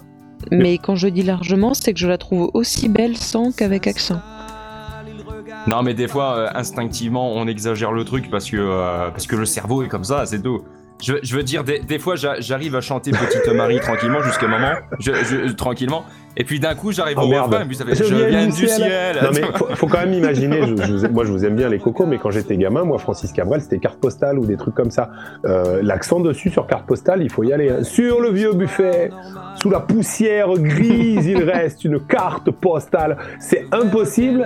Mais 0.53 0.79
quand 0.79 0.95
je 0.97 1.09
dis 1.09 1.23
largement, 1.23 1.75
c'est 1.75 1.93
que 1.93 1.99
je 1.99 2.07
la 2.07 2.17
trouve 2.19 2.50
aussi 2.55 2.88
belle 2.88 3.17
sans 3.17 3.53
qu'avec 3.55 3.87
accent. 3.87 4.21
Non, 5.67 5.83
mais 5.83 5.93
des 5.95 6.09
fois, 6.09 6.37
euh, 6.37 6.49
instinctivement, 6.55 7.33
on 7.35 7.47
exagère 7.47 7.93
le 7.93 8.05
truc 8.05 8.31
parce 8.31 8.50
que, 8.50 8.57
euh, 8.57 9.11
parce 9.11 9.27
que 9.27 9.37
le 9.37 9.45
cerveau 9.45 9.83
est 9.83 9.88
comme 9.88 10.05
ça, 10.05 10.25
c'est 10.27 10.41
tout. 10.41 10.62
Je, 11.02 11.14
je 11.23 11.37
veux 11.37 11.43
dire, 11.45 11.62
des, 11.64 11.78
fois, 11.99 12.17
j'a- 12.17 12.40
j'arrive 12.40 12.75
à 12.75 12.81
chanter 12.81 13.12
Petite 13.12 13.47
Marie 13.49 13.78
tranquillement 13.81 14.23
jusqu'à 14.23 14.49
moment, 14.49 14.73
je, 14.99 15.12
je- 15.12 15.52
tranquillement, 15.52 16.05
et 16.38 16.45
puis 16.45 16.61
d'un 16.61 16.75
coup, 16.75 16.92
j'arrive 16.92 17.16
Oh, 17.21 17.25
au 17.25 17.28
merde. 17.28 17.47
refrain, 17.50 17.64
et 17.64 17.66
puis 17.66 17.76
ça 17.76 17.85
fait 17.85 17.95
Je, 17.95 18.14
viens 18.14 18.47
du 18.47 18.52
ciel. 18.68 19.16
Non 19.23 19.28
mais 19.35 19.42
faut, 19.57 19.66
faut 19.75 19.87
quand 19.88 19.99
même 19.99 20.14
imaginer, 20.14 20.61
je, 20.66 20.97
je 20.99 21.07
moi 21.09 21.25
je 21.25 21.33
vous 21.33 21.45
aime 21.45 21.57
bien 21.57 21.68
les 21.68 21.78
cocos, 21.78 22.07
mais 22.07 22.18
quand 22.18 22.30
j'étais 22.30 22.57
gamin, 22.57 22.85
moi 22.85 22.99
Francis 22.99 23.33
Cabrel 23.33 23.61
c'était 23.61 23.78
carte 23.78 23.99
postale 23.99 24.38
ou 24.38 24.47
des 24.47 24.57
trucs 24.57 24.75
comme 24.75 24.90
ça. 24.90 25.11
Euh, 25.45 25.80
L'accent 25.83 26.21
dessus 26.21 26.50
sur 26.50 26.66
carte 26.66 26.87
postale, 26.87 27.23
il 27.23 27.30
faut 27.30 27.42
y 27.42 27.52
aller. 27.52 27.68
hein. 27.71 27.83
Sur 27.83 28.21
le 28.21 28.30
vieux 28.30 28.52
buffet, 28.52 29.11
sous 29.61 29.68
la 29.71 29.80
poussière 29.80 30.49
grise, 30.54 31.26
il 31.26 31.42
reste 31.42 31.85
une 31.85 31.99
carte 32.00 32.50
postale. 32.50 33.16
C'est 33.40 33.66
impossible. 33.73 34.45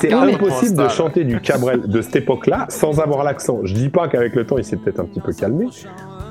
C'est 0.00 0.12
impossible 0.12 0.76
de 0.82 0.88
chanter 0.88 1.24
du 1.24 1.40
Cabrel 1.40 1.82
de 1.86 2.00
cette 2.00 2.16
époque-là 2.16 2.66
sans 2.70 3.00
avoir 3.00 3.22
l'accent. 3.24 3.60
Je 3.64 3.74
dis 3.74 3.88
pas 3.90 4.08
qu'avec 4.08 4.34
le 4.34 4.46
temps 4.46 4.56
il 4.58 4.64
s'est 4.64 4.76
peut-être 4.76 5.00
un 5.00 5.04
petit 5.04 5.20
peu 5.20 5.32
calmé, 5.32 5.66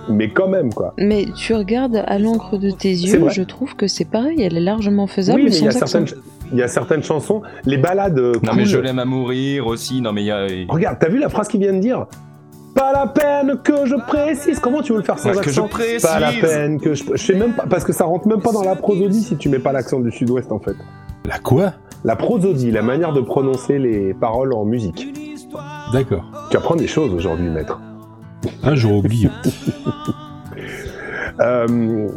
mais 0.10 0.30
quand 0.32 0.48
même 0.48 0.74
quoi. 0.74 0.94
Mais 0.98 1.26
tu 1.36 1.54
regardes 1.54 2.04
à 2.06 2.20
l'encre 2.20 2.58
de 2.58 2.70
tes 2.72 2.90
yeux, 2.90 3.30
je 3.30 3.44
trouve 3.44 3.76
que 3.76 3.88
c'est 3.88 4.06
pareil. 4.06 4.42
Elle 4.42 4.58
est 4.58 4.62
largement 4.62 5.08
faisable 5.08 5.40
oui, 5.42 5.48
mais 5.50 5.56
il 5.58 5.66
y 5.66 5.68
a 5.68 5.72
certaines, 5.72 6.06
il 6.52 6.58
y 6.58 6.64
a 6.64 6.68
certaines 6.68 7.04
chansons, 7.04 7.42
les 7.66 7.78
balades. 7.78 8.20
euh, 8.20 8.34
Non, 8.44 8.54
mais 8.56 8.66
je 8.66 8.78
l'aime 8.78 9.00
à 9.00 9.06
mourir 9.06 9.68
aussi, 9.68 10.02
non, 10.02 10.12
mais 10.14 10.22
il 10.24 10.28
y 10.28 10.32
a. 10.32 10.46
Regarde, 10.70 10.98
t'as 11.00 11.10
vu 11.10 11.20
la 11.20 11.30
phrase 11.30 11.48
qu'il 11.48 11.60
vient 11.60 11.74
de 11.74 11.80
dire? 11.80 12.06
Pas 12.76 12.92
la 12.92 13.06
peine 13.06 13.58
que 13.64 13.86
je 13.86 13.96
précise. 14.08 14.60
Comment 14.60 14.82
tu 14.82 14.94
veux 14.94 14.98
le 15.00 15.04
faire 15.04 15.20
sans 15.20 15.30
Ouais, 15.30 15.36
que 15.36 15.50
accent? 15.50 15.66
je 15.68 15.70
précise. 15.72 16.02
Pas 16.02 16.20
la 16.20 16.32
peine 16.32 16.80
que 16.80 16.96
je. 16.96 17.04
Je 17.14 17.18
sais 17.24 17.36
même 17.36 17.54
pas 17.54 17.66
parce 17.70 17.84
que 17.84 17.94
ça 17.94 18.06
rentre 18.06 18.28
même 18.28 18.42
pas 18.42 18.52
dans 18.52 18.64
la 18.64 18.76
prosodie 18.76 19.22
si 19.22 19.38
tu 19.38 19.48
mets 19.50 19.60
pas 19.60 19.72
l'accent 19.72 20.00
du 20.00 20.12
Sud-Ouest 20.12 20.52
en 20.52 20.60
fait. 20.60 20.76
La 21.26 21.38
quoi? 21.38 21.74
La 22.04 22.16
prosodie, 22.16 22.72
la 22.72 22.82
manière 22.82 23.14
de 23.14 23.22
prononcer 23.22 23.78
les 23.80 24.14
paroles 24.16 24.54
en 24.54 24.66
musique. 24.66 25.08
D'accord. 25.94 26.26
Tu 26.50 26.58
apprends 26.58 26.76
des 26.76 26.88
choses 26.88 27.14
aujourd'hui, 27.14 27.48
maître. 27.48 27.80
Ah, 28.64 28.76
j'aurais 28.76 28.96
oublié. 28.96 29.30
Euh, 31.40 32.08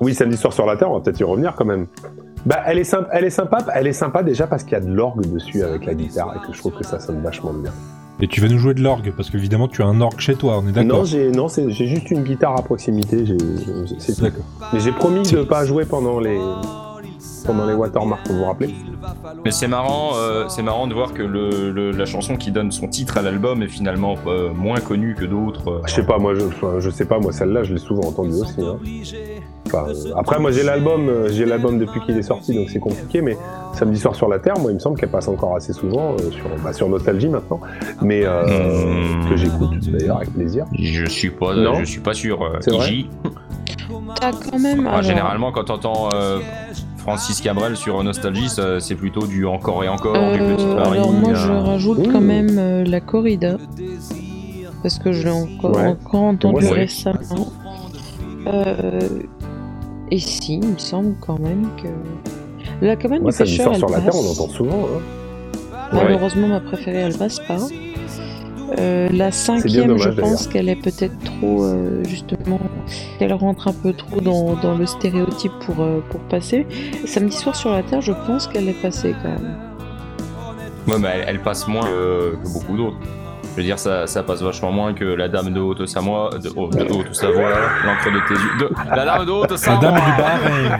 Oui, 0.00 0.14
samedi 0.14 0.36
soir 0.36 0.52
sur 0.52 0.66
la 0.66 0.76
Terre, 0.76 0.90
on 0.90 0.94
va 0.94 1.00
peut-être 1.00 1.20
y 1.20 1.24
revenir 1.24 1.54
quand 1.54 1.64
même. 1.64 1.86
Bah, 2.46 2.60
elle 2.66 2.78
est 2.78 2.84
sympa, 2.84 3.08
elle 3.12 3.24
est 3.24 3.30
sympa, 3.30 3.58
elle 3.74 3.86
est 3.86 3.92
sympa 3.92 4.22
déjà 4.22 4.46
parce 4.46 4.64
qu'il 4.64 4.72
y 4.72 4.76
a 4.76 4.80
de 4.80 4.92
l'orgue 4.92 5.30
dessus 5.32 5.62
avec 5.62 5.84
la 5.86 5.94
guitare 5.94 6.34
et 6.36 6.46
que 6.46 6.52
je 6.52 6.58
trouve 6.58 6.72
que 6.72 6.84
ça 6.84 6.98
sonne 6.98 7.20
vachement 7.22 7.52
bien. 7.52 7.70
Et 8.20 8.26
tu 8.28 8.40
vas 8.40 8.48
nous 8.48 8.58
jouer 8.58 8.74
de 8.74 8.82
l'orgue, 8.82 9.12
parce 9.16 9.30
qu'évidemment, 9.30 9.68
tu 9.68 9.82
as 9.82 9.86
un 9.86 10.00
orgue 10.00 10.18
chez 10.20 10.34
toi, 10.34 10.58
on 10.58 10.62
est 10.68 10.72
Non, 10.72 10.82
d'accord 10.82 11.04
j'ai 11.04 11.30
non, 11.30 11.48
c'est- 11.48 11.70
j'ai 11.70 11.86
juste 11.86 12.10
une 12.10 12.22
guitare 12.22 12.56
à 12.58 12.62
proximité. 12.62 13.24
j'ai- 13.26 13.36
j'ai- 13.38 13.98
c'est 13.98 14.14
tout. 14.14 14.22
D'accord. 14.22 14.44
Mais 14.72 14.80
j'ai 14.80 14.92
promis 14.92 15.22
de 15.22 15.42
pas 15.42 15.64
jouer 15.64 15.84
pendant 15.84 16.20
les 16.20 16.38
pendant 17.44 17.66
les 17.66 17.74
watermarks, 17.74 18.26
vous 18.28 18.38
vous 18.38 18.44
rappelez 18.44 18.74
Mais 19.44 19.50
c'est 19.50 19.68
marrant, 19.68 20.12
euh, 20.16 20.44
c'est 20.48 20.62
marrant 20.62 20.86
de 20.86 20.94
voir 20.94 21.12
que 21.12 21.22
le, 21.22 21.70
le- 21.70 21.90
la 21.90 22.04
chanson 22.06 22.36
qui 22.36 22.50
donne 22.50 22.70
son 22.72 22.88
titre 22.88 23.18
à 23.18 23.22
l'album 23.22 23.62
est 23.62 23.68
finalement 23.68 24.14
euh, 24.26 24.50
moins 24.54 24.80
connue 24.80 25.14
que 25.14 25.24
d'autres. 25.24 25.68
euh. 25.70 25.80
Je 25.86 25.92
sais 25.94 26.04
pas, 26.06 26.18
moi, 26.18 26.34
je, 26.80 26.90
sais 26.90 27.04
pas, 27.04 27.18
moi, 27.18 27.32
celle-là, 27.32 27.62
je 27.64 27.72
l'ai 27.74 27.80
souvent 27.80 28.08
entendue 28.08 28.34
aussi. 28.40 28.60
hein. 28.60 28.76
Enfin, 29.66 29.86
euh, 29.88 30.12
après, 30.16 30.38
moi, 30.38 30.50
j'ai 30.50 30.62
l'album, 30.62 31.10
j'ai 31.30 31.46
l'album 31.46 31.78
depuis 31.78 32.00
qu'il 32.02 32.16
est 32.18 32.22
sorti, 32.22 32.54
donc 32.54 32.68
c'est 32.70 32.78
compliqué. 32.80 33.22
Mais 33.22 33.36
samedi 33.74 33.98
soir 33.98 34.14
sur 34.14 34.28
la 34.28 34.38
Terre, 34.38 34.58
moi, 34.58 34.70
il 34.70 34.74
me 34.74 34.80
semble 34.80 34.98
qu'elle 34.98 35.08
passe 35.10 35.28
encore 35.28 35.56
assez 35.56 35.72
souvent 35.72 36.12
euh, 36.14 36.30
sur, 36.30 36.44
bah, 36.62 36.72
sur 36.72 36.88
Nostalgie 36.88 37.28
maintenant, 37.28 37.60
mais 38.02 38.22
euh, 38.24 38.42
Mmh. 38.42 39.28
que 39.30 39.36
j'écoute 39.36 39.78
d'ailleurs 39.90 40.16
avec 40.18 40.32
plaisir. 40.34 40.66
Je 40.78 41.04
suis 41.08 41.30
pas, 41.30 41.54
Non. 41.54 41.74
je 41.76 41.84
suis 41.84 42.00
pas 42.00 42.12
sûr. 42.14 42.42
euh. 42.42 42.58
T'as 44.20 44.32
quand 44.32 44.58
même. 44.58 44.84
Ah, 44.86 44.90
alors, 44.90 45.02
généralement, 45.02 45.52
quand 45.52 45.64
t'entends 45.64 46.08
euh, 46.14 46.38
Francis 47.02 47.40
Cabrel 47.40 47.76
sur 47.76 48.02
Nostalgie, 48.04 48.48
c'est 48.78 48.94
plutôt 48.94 49.26
du 49.26 49.44
encore 49.46 49.82
et 49.84 49.88
encore, 49.88 50.14
du 50.14 50.40
euh, 50.40 50.54
petit 50.56 50.66
Paris. 50.66 50.98
alors 50.98 51.12
moi, 51.12 51.30
euh, 51.30 51.34
je 51.34 51.52
rajoute 51.52 51.98
Ouh. 51.98 52.12
quand 52.12 52.20
même 52.20 52.56
euh, 52.58 52.84
la 52.84 53.00
corrida 53.00 53.56
parce 54.82 54.98
que 54.98 55.12
je 55.12 55.24
l'ai 55.24 55.30
encore, 55.30 55.76
Ouais. 55.76 55.86
encore 55.86 56.22
entendu 56.22 56.66
récemment. 56.68 57.52
Euh, 58.46 59.00
et 60.10 60.18
si, 60.18 60.54
il 60.62 60.66
me 60.68 60.78
semble 60.78 61.14
quand 61.20 61.38
même 61.38 61.68
que 61.82 61.88
la 62.84 62.96
cabane 62.96 63.22
Moi, 63.22 63.30
du 63.32 63.36
pêcheur, 63.38 63.72
elle 63.72 63.78
sur 63.78 63.88
la 63.90 64.00
Terre, 64.00 64.14
on 64.14 64.30
entend 64.30 64.48
souvent. 64.48 64.86
hein. 64.86 65.78
Malheureusement, 65.92 66.48
ma 66.48 66.60
préférée, 66.60 66.98
elle 66.98 67.16
passe 67.18 67.38
pas. 67.40 67.58
Euh, 68.78 69.08
la 69.12 69.30
cinquième, 69.32 69.88
dommage, 69.88 70.02
je 70.02 70.20
pense 70.20 70.46
qu'elle 70.46 70.68
est 70.68 70.76
peut-être 70.76 71.18
trop, 71.24 71.64
euh, 71.64 72.02
justement, 72.04 72.60
qu'elle 73.18 73.32
rentre 73.32 73.68
un 73.68 73.72
peu 73.72 73.92
trop 73.92 74.20
dans, 74.20 74.54
dans 74.54 74.74
le 74.76 74.86
stéréotype 74.86 75.52
pour, 75.66 75.80
euh, 75.80 76.00
pour 76.10 76.20
passer. 76.20 76.66
Samedi 77.04 77.36
soir 77.36 77.54
sur 77.56 77.70
la 77.70 77.82
Terre, 77.82 78.00
je 78.00 78.12
pense 78.26 78.46
qu'elle 78.46 78.68
est 78.68 78.80
passée 78.80 79.14
quand 79.22 79.28
même. 79.28 79.56
Ouais, 80.88 80.98
mais 80.98 81.08
elle, 81.14 81.24
elle 81.28 81.42
passe 81.42 81.68
moins 81.68 81.82
que, 81.86 82.36
que 82.42 82.52
beaucoup 82.52 82.76
d'autres. 82.76 82.96
Je 83.52 83.56
veux 83.58 83.62
dire, 83.64 83.78
ça, 83.78 84.06
ça 84.06 84.22
passe 84.22 84.40
vachement 84.42 84.72
moins 84.72 84.94
que 84.94 85.04
la 85.04 85.28
dame 85.28 85.52
de 85.52 85.60
Haute-Savoie, 85.60 86.30
de, 86.42 86.48
Haute- 86.56 86.74
de 86.74 86.90
Haute-Savoie, 86.92 87.50
l'encre 87.84 88.10
de 88.10 88.20
tes 88.28 88.34
yeux. 88.40 88.68
de- 88.68 88.74
la 88.96 89.04
dame 89.04 89.24
de 89.26 89.30
La 89.30 89.36
Haute-Savoie 89.36 89.80
dame 89.80 89.94
du 89.94 90.00
bar. 90.22 90.78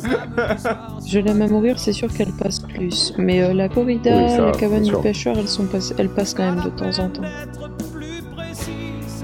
Je 1.06 1.18
l'aime 1.18 1.42
à 1.42 1.48
mourir, 1.48 1.78
c'est 1.78 1.92
sûr 1.92 2.08
qu'elle 2.12 2.30
passe 2.32 2.57
plus. 2.78 3.14
Mais 3.18 3.42
euh, 3.42 3.52
la 3.52 3.68
corrida, 3.68 4.10
Oui, 4.16 4.30
ça, 4.30 4.46
la 4.46 4.52
cabane 4.52 4.82
du 4.82 4.96
pêcheur, 4.96 5.36
elles, 5.38 5.48
sont 5.48 5.64
pass- 5.66 5.94
elles 5.98 6.08
passent 6.08 6.34
quand 6.34 6.44
même 6.54 6.64
de 6.64 6.70
temps 6.70 6.98
en 7.02 7.08
temps. 7.08 7.22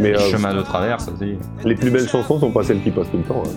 Mais 0.01 0.15
euh, 0.15 0.19
Chemin 0.31 0.55
de 0.55 0.63
traverse 0.63 1.09
aussi. 1.09 1.37
les 1.65 1.75
plus 1.77 1.91
belles 1.91 2.09
chansons 2.09 2.41
sont 2.41 2.51
pas 2.51 2.65
celles 2.65 2.83
qui 2.83 2.91
passent 2.91 3.11
tout 3.11 3.19
le 3.19 3.23
temps. 3.23 3.43
hein. 3.47 3.51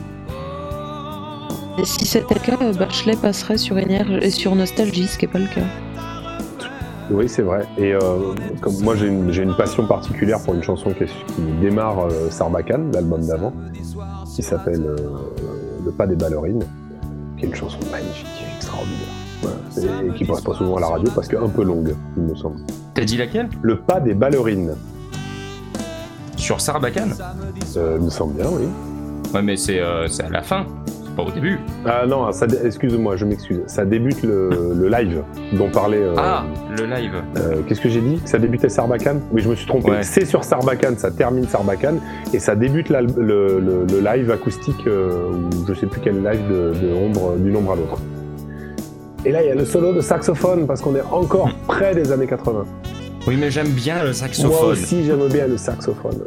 Et 1.80 1.86
si 1.86 2.06
c'était 2.06 2.36
le 2.36 2.40
cas, 2.40 2.58
euh, 2.64 2.74
Bachelet 2.74 3.16
passerait 3.16 3.58
sur 3.58 3.78
Énergie 3.78 4.18
et 4.22 4.30
sur 4.32 4.56
Nostalgie, 4.56 5.08
ce 5.08 5.18
qui 5.18 5.26
n'est 5.26 5.32
pas 5.32 5.40
le 5.40 5.48
cas. 5.48 5.66
Oui, 7.10 7.30
c'est 7.30 7.42
vrai. 7.42 7.66
Et 7.78 7.94
euh, 7.94 8.00
comme 8.62 8.78
moi, 8.82 8.96
j'ai 8.96 9.08
une, 9.08 9.56
passion 9.56 9.86
particulière 9.88 10.40
pour 10.44 10.54
une 10.56 10.64
chanson 10.64 10.92
qui, 10.92 11.06
démarre 11.62 12.00
euh, 12.08 12.30
Sarbacane, 12.30 12.92
l'album 12.92 13.26
d'avant, 13.26 13.54
qui 14.36 14.44
s'appelle 14.44 14.84
euh, 14.86 14.96
Le 15.86 15.92
pas 15.92 16.06
des 16.06 16.16
ballerines, 16.16 16.64
qui 17.38 17.46
est 17.46 17.48
une 17.48 17.56
chanson 17.56 17.80
magnifique, 17.92 18.28
extraordinaire. 18.58 19.27
Voilà. 19.42 19.56
Et 20.04 20.14
qui 20.18 20.26
passe 20.26 20.42
pas 20.42 20.54
souvent 20.54 20.78
à 20.78 20.82
la 20.82 20.88
radio 20.88 21.10
parce 21.14 21.28
qu'un 21.28 21.48
peu 21.48 21.64
longue, 21.64 21.94
il 22.18 22.24
me 22.24 22.36
semble. 22.36 22.58
T'as 22.94 23.04
dit 23.06 23.18
laquelle? 23.18 23.50
Le 23.62 23.78
pas 23.78 24.00
des 24.00 24.14
ballerines, 24.14 24.76
Sur 26.36 26.62
Sarbacane? 26.62 27.14
Euh, 27.78 27.98
il 28.00 28.06
me 28.06 28.10
semble 28.10 28.34
bien, 28.36 28.48
oui. 28.52 28.68
Ouais, 29.34 29.42
mais 29.42 29.58
c'est 29.58 29.80
euh, 29.80 30.08
c'est 30.08 30.24
à 30.24 30.30
la 30.30 30.42
fin, 30.42 30.66
c'est 31.04 31.14
pas 31.16 31.24
au 31.24 31.32
début. 31.32 31.60
Ah 31.86 32.06
non, 32.08 32.30
excuse-moi, 32.64 33.18
je 33.18 33.26
m'excuse. 33.26 33.60
Ça 33.68 33.84
débute 33.86 34.24
le, 34.24 34.74
le 34.74 34.88
live 34.88 35.22
dont 35.54 35.70
parlait. 35.70 36.02
euh, 36.02 36.16
Ah, 36.18 36.46
le 36.78 36.86
live. 36.86 37.22
Qu'est-ce 37.68 37.82
que 37.82 37.90
j'ai 37.90 38.00
dit? 38.02 38.22
Ça 38.26 38.40
débutait 38.40 38.70
Sarbacane? 38.70 39.20
Oui, 39.32 39.42
je 39.42 39.50
me 39.50 39.56
suis 39.56 39.68
trompé. 39.68 39.92
Ouais. 39.92 40.04
C'est 40.04 40.26
sur 40.26 40.44
Sarbacane, 40.44 40.98
ça 40.98 41.12
termine 41.12 41.48
Sarbacane, 41.48 42.00
et 42.34 42.40
ça 42.40 42.56
débute 42.56 42.90
le, 42.90 43.02
le- 43.60 43.86
le 43.86 44.00
live 44.00 44.32
acoustique, 44.32 44.86
ou 44.88 45.66
je 45.68 45.74
sais 45.74 45.88
plus 45.88 46.00
quel 46.02 46.24
live 46.24 46.48
de, 46.50 46.74
de 46.82 46.94
ombre, 46.94 47.36
d'une 47.38 47.56
ombre 47.58 47.74
à 47.74 47.76
l'autre. 47.76 47.98
Et 49.28 49.32
là, 49.32 49.44
il 49.44 49.48
y 49.50 49.52
a 49.52 49.56
le 49.56 49.66
solo 49.66 49.92
de 49.92 50.00
saxophone, 50.00 50.66
parce 50.66 50.80
qu'on 50.80 50.96
est 50.96 51.04
encore 51.12 51.50
près 51.68 51.94
des 51.94 52.14
années 52.14 52.28
80. 52.28 52.64
Oui, 53.28 53.36
mais 53.38 53.52
j'aime 53.52 53.68
bien 53.68 53.98
le 53.98 54.06
Moi 54.06 54.14
saxophone. 54.14 54.72
aussi, 54.72 55.04
j'aime 55.04 55.28
bien 55.28 55.48
le 55.48 55.58
saxophone. 55.58 56.20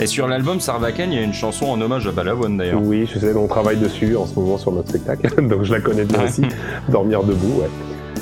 Et 0.00 0.06
sur 0.08 0.26
l'album 0.26 0.58
Sarbacane, 0.58 1.12
il 1.12 1.16
y 1.16 1.20
a 1.20 1.24
une 1.24 1.32
chanson 1.32 1.66
en 1.66 1.80
hommage 1.80 2.08
à 2.08 2.10
Balavoine 2.10 2.56
d'ailleurs. 2.56 2.82
Oui, 2.82 3.08
je 3.12 3.20
sais, 3.20 3.32
on 3.36 3.46
travaille 3.46 3.76
dessus 3.76 4.16
en 4.16 4.26
ce 4.26 4.34
moment 4.34 4.58
sur 4.58 4.72
notre 4.72 4.88
spectacle, 4.88 5.30
donc 5.48 5.62
je 5.62 5.72
la 5.72 5.80
connais 5.80 6.04
bien 6.04 6.24
aussi. 6.24 6.42
Dormir 6.88 7.22
debout, 7.22 7.60
ouais. 7.60 7.70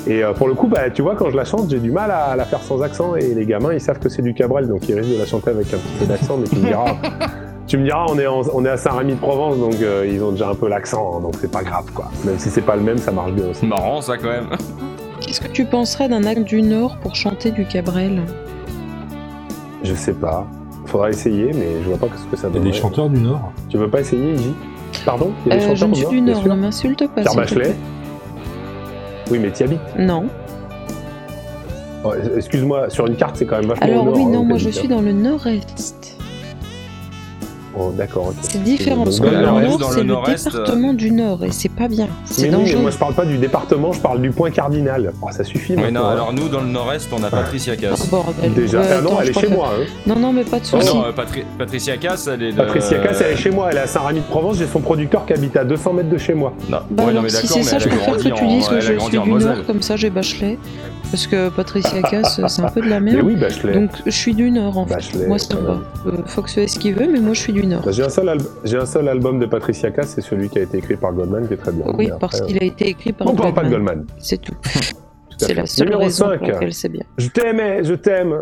Et 0.05 0.23
euh, 0.23 0.33
pour 0.33 0.47
le 0.47 0.53
coup, 0.53 0.67
bah, 0.67 0.91
tu 0.91 1.01
vois, 1.01 1.15
quand 1.15 1.31
je 1.31 1.35
la 1.35 1.45
chante, 1.45 1.71
j'ai 1.71 1.79
du 1.79 1.89
mal 1.89 2.11
à 2.11 2.35
la 2.35 2.45
faire 2.45 2.61
sans 2.61 2.83
accent. 2.83 3.15
Et 3.15 3.33
les 3.33 3.47
gamins, 3.47 3.73
ils 3.73 3.81
savent 3.81 3.97
que 3.99 4.09
c'est 4.09 4.21
du 4.21 4.35
Cabrel, 4.35 4.67
donc 4.67 4.87
ils 4.87 4.93
risquent 4.93 5.13
de 5.15 5.17
la 5.19 5.25
chanter 5.25 5.49
avec 5.49 5.73
un 5.73 5.77
petit 5.77 5.93
peu 5.99 6.05
d'accent. 6.05 6.37
Mais 6.37 6.47
tu 6.47 6.57
me 6.57 6.67
diras, 6.67 6.97
tu 7.73 7.79
me 7.79 7.85
diras 7.85 8.05
on, 8.07 8.19
est 8.19 8.27
en- 8.27 8.43
on 8.53 8.63
est 8.65 8.69
à 8.69 8.77
Saint-Rémy-de-Provence, 8.77 9.57
donc 9.57 9.73
euh, 9.81 10.07
ils 10.07 10.23
ont 10.23 10.29
déjà 10.31 10.49
un 10.49 10.53
peu 10.53 10.69
l'accent, 10.69 11.15
hein, 11.17 11.21
donc 11.21 11.33
c'est 11.41 11.49
pas 11.49 11.63
grave, 11.63 11.85
quoi. 11.95 12.05
Même 12.23 12.37
si 12.37 12.51
c'est 12.51 12.61
pas 12.61 12.75
le 12.75 12.83
même, 12.83 12.99
ça 12.99 13.11
marche 13.11 13.31
bien 13.31 13.45
aussi. 13.49 13.61
C'est 13.61 13.65
marrant 13.65 13.99
ça 13.99 14.15
quand 14.15 14.29
même. 14.29 14.45
Qu'est-ce 15.21 15.41
que 15.41 15.47
tu 15.47 15.65
penserais 15.65 16.07
d'un 16.07 16.23
acte 16.25 16.43
du 16.43 16.61
Nord 16.61 16.97
pour 16.97 17.15
chanter 17.15 17.49
du 17.49 17.65
Cabrel? 17.65 18.21
Je 19.81 19.95
sais 19.95 20.13
pas. 20.13 20.45
Faudra 20.85 21.09
essayer, 21.09 21.45
mais 21.51 21.81
je 21.83 21.89
vois 21.89 21.97
pas 21.97 22.15
ce 22.15 22.25
que 22.29 22.37
ça 22.37 22.47
Il 22.49 22.53
y 22.53 22.57
a 22.57 22.59
donne. 22.59 22.71
des 22.71 22.77
chanteurs 22.77 23.09
du 23.09 23.19
Nord? 23.19 23.51
Tu 23.69 23.77
veux 23.77 23.89
pas 23.89 24.01
essayer, 24.01 24.33
Iji 24.35 24.53
Pardon? 25.03 25.31
Il 25.47 25.53
y 25.53 25.55
a 25.55 25.57
des 25.57 25.65
Euh, 25.71 25.75
Je 25.75 25.85
ne 25.85 25.93
suis 25.95 26.05
du 26.09 26.21
Nord, 26.21 26.45
ne 26.47 26.53
m'insulte 26.53 27.07
pas. 27.07 27.21
Pierre 27.21 27.33
Bachelet. 27.33 27.75
Oui, 29.31 29.39
mais 29.39 29.49
t'y 29.49 29.63
habites. 29.63 29.79
Non. 29.97 30.25
Oh, 32.03 32.11
Excuse-moi, 32.37 32.91
sur 32.91 33.07
une 33.07 33.15
carte, 33.15 33.35
c'est 33.37 33.47
quand 33.47 33.57
même 33.57 33.65
vachement 33.65 33.83
Alors 33.87 34.03
au 34.03 34.05
nord, 34.05 34.15
oui, 34.15 34.23
hein, 34.25 34.29
non, 34.31 34.43
moi 34.43 34.59
je 34.59 34.69
suis 34.69 34.87
dans 34.87 35.01
le 35.01 35.11
Nord-Est. 35.11 36.19
Oh, 37.75 37.91
d'accord. 37.97 38.33
C'est 38.41 38.61
différent. 38.63 39.03
Parce 39.03 39.19
que 39.19 39.25
le 39.27 39.41
Nord, 39.41 39.59
c'est 39.91 39.97
le 39.97 40.03
Nord-Est, 40.03 40.45
département 40.51 40.93
du 40.93 41.11
Nord 41.11 41.43
et 41.43 41.51
c'est 41.51 41.69
pas 41.69 41.87
bien. 41.87 42.05
Mais 42.05 42.11
C'est 42.25 42.41
oui, 42.43 42.49
mais 42.51 42.57
dangereux. 42.57 42.81
moi 42.81 42.91
je 42.91 42.97
parle 42.97 43.13
pas 43.15 43.25
du 43.25 43.37
département, 43.37 43.91
je 43.91 43.99
parle 43.99 44.21
du 44.21 44.29
point 44.31 44.51
cardinal. 44.51 45.11
Oh, 45.21 45.27
ça 45.31 45.43
suffit 45.43 45.73
Mais 45.75 45.89
non, 45.91 46.05
alors 46.05 46.33
nous 46.33 46.47
dans 46.49 46.61
le 46.61 46.67
Nord-Est, 46.67 47.09
on 47.11 47.23
a 47.23 47.29
Patricia 47.29 47.73
Oh, 47.75 47.81
Cass. 47.81 48.07
bordel. 48.09 48.53
Déjà, 48.53 48.79
Ouais, 48.79 48.85
ah 48.91 49.01
non, 49.01 49.09
attends, 49.09 49.21
elle 49.21 49.29
est 49.29 49.33
chez 49.39 49.47
que- 49.47 49.53
moi. 49.53 49.69
Hein. 49.79 49.83
Non, 50.05 50.15
non, 50.19 50.33
mais 50.33 50.43
pas 50.43 50.59
de 50.59 50.65
Oh, 50.73 50.79
soucis. 50.79 50.95
Non, 50.95 51.05
euh, 51.05 51.11
Patri- 51.11 51.43
Patricia 51.57 51.97
Cass, 51.97 52.27
elle 52.31 52.43
est 52.43 52.51
de... 52.51 52.57
Patricia 52.57 52.99
Cass, 52.99 53.21
elle 53.25 53.31
est 53.33 53.37
chez 53.37 53.49
moi, 53.51 53.69
elle 53.71 53.77
est 53.77 53.81
à 53.81 53.87
Saint-Rémy-de-Provence, 53.87 54.57
j'ai 54.57 54.67
son 54.67 54.79
producteur 54.79 55.25
qui 55.25 55.33
habite 55.33 55.57
à 55.57 55.63
200 55.63 55.93
mètres 55.93 56.09
de 56.09 56.17
chez 56.17 56.33
moi. 56.35 56.53
Non, 56.69 56.77
Bah 56.91 57.05
non, 57.11 57.21
mais 57.23 57.29
si 57.29 57.35
d'accord, 57.35 57.49
c'est 57.51 57.57
mais 57.59 57.63
ça, 57.63 57.79
je 57.79 57.89
préfère 57.89 58.17
que 58.17 58.21
tu 58.39 58.47
dises 58.47 58.67
que 58.67 58.79
je 58.79 58.99
suis 58.99 59.19
du. 59.19 59.29
Nord, 59.31 59.65
comme 59.65 59.81
ça 59.81 59.95
j'ai 59.95 60.09
Bachelet. 60.09 60.57
Parce 61.11 61.27
que 61.27 61.49
Patricia 61.49 62.01
Cass, 62.01 62.41
c'est 62.47 62.61
un 62.63 62.69
peu 62.69 62.81
de 62.81 62.89
la 62.89 62.99
Mais 62.99 63.13
merde. 63.13 63.25
oui, 63.27 63.35
Bachelet. 63.35 63.73
Donc 63.73 63.91
je 64.05 64.09
suis 64.11 64.33
du 64.33 64.49
Nord 64.49 64.77
en 64.79 64.85
fait. 64.87 64.95
Bachelet, 64.95 65.27
moi 65.27 65.37
me 65.37 65.53
quand 65.55 65.61
va. 65.61 65.81
Euh, 66.07 66.23
Fox 66.25 66.53
fait 66.55 66.67
ce 66.67 66.79
qu'il 66.79 66.95
veut, 66.95 67.07
mais 67.11 67.19
moi 67.19 67.33
je 67.33 67.39
suis 67.41 67.53
du 67.53 67.65
Nord. 67.67 67.83
J'ai 67.91 68.03
un, 68.03 68.09
seul 68.09 68.27
alb- 68.29 68.47
j'ai 68.63 68.77
un 68.77 68.85
seul 68.85 69.07
album 69.07 69.39
de 69.39 69.45
Patricia 69.45 69.91
Cass, 69.91 70.09
c'est 70.15 70.21
celui 70.21 70.49
qui 70.49 70.57
a 70.59 70.63
été 70.63 70.77
écrit 70.79 70.95
par 70.95 71.13
Goldman, 71.13 71.47
qui 71.47 71.53
est 71.53 71.57
très 71.57 71.71
bien. 71.71 71.85
Oui, 71.95 72.07
après, 72.07 72.19
parce 72.19 72.41
euh, 72.41 72.45
qu'il 72.45 72.57
a 72.61 72.65
été 72.65 72.87
écrit 72.89 73.13
par 73.13 73.27
On 73.27 73.35
parle 73.35 73.53
pas 73.53 73.63
de 73.63 73.69
Goldman. 73.69 73.95
Goldman. 73.97 74.07
C'est 74.19 74.41
tout. 74.41 74.55
C'est 75.37 75.55
la 75.55 75.65
seule 75.65 75.87
Numéro 75.87 76.03
raison 76.03 76.25
5. 76.29 76.37
pour 76.39 76.47
laquelle 76.47 76.73
c'est 76.73 76.89
bien. 76.89 77.03
Je 77.17 77.27
t'aimais, 77.27 77.83
je 77.83 77.95
t'aime, 77.95 78.35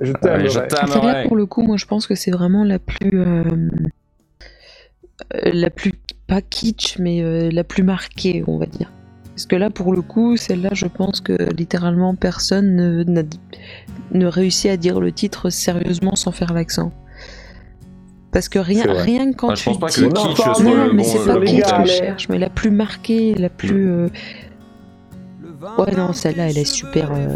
je 0.00 0.12
t'aime. 0.12 1.04
Ouais. 1.04 1.28
pour 1.28 1.36
le 1.36 1.44
coup, 1.46 1.62
moi 1.62 1.76
je 1.76 1.84
pense 1.86 2.06
que 2.06 2.14
c'est 2.14 2.30
vraiment 2.30 2.64
la 2.64 2.78
plus. 2.78 3.20
euh, 3.20 3.42
euh, 5.34 5.50
la 5.52 5.70
plus. 5.70 5.92
pas 6.26 6.40
kitsch, 6.40 6.98
mais 6.98 7.22
euh, 7.22 7.50
la 7.52 7.64
plus 7.64 7.82
marquée, 7.82 8.42
on 8.46 8.58
va 8.58 8.66
dire. 8.66 8.90
Parce 9.38 9.46
que 9.46 9.54
là, 9.54 9.70
pour 9.70 9.92
le 9.92 10.02
coup, 10.02 10.36
celle-là, 10.36 10.70
je 10.72 10.86
pense 10.86 11.20
que 11.20 11.32
littéralement 11.52 12.16
personne 12.16 13.04
ne, 13.04 14.26
réussit 14.26 14.68
à 14.68 14.76
dire 14.76 14.98
le 14.98 15.12
titre 15.12 15.48
sérieusement 15.48 16.16
sans 16.16 16.32
faire 16.32 16.52
l'accent. 16.52 16.90
Parce 18.32 18.48
que 18.48 18.58
rien, 18.58 18.82
rien 18.88 19.30
que 19.30 19.36
quand 19.36 19.50
Ah, 19.50 19.54
je 19.54 19.62
tu 19.62 19.68
pense 19.68 19.78
pas 19.78 19.86
dis- 19.90 20.00
que 20.02 20.08
kitsch 20.08 20.36
soit 20.42 20.60
Non, 20.64 20.74
le 20.86 20.92
mais 20.92 21.04
bon, 21.04 21.08
c'est 21.08 21.18
le 21.20 21.24
pas 21.24 21.38
les 21.38 21.46
kitsch 21.46 21.60
que 21.70 21.76
je 21.76 21.78
mais- 21.82 21.86
cherche, 21.86 22.28
mais 22.28 22.38
la 22.40 22.50
plus 22.50 22.72
marquée, 22.72 23.34
la 23.36 23.48
plus. 23.48 23.88
euh, 23.88 24.08
Ouais, 25.78 25.94
non, 25.96 26.12
celle-là, 26.12 26.50
elle 26.50 26.58
est 26.58 26.64
super. 26.64 27.12
euh, 27.12 27.28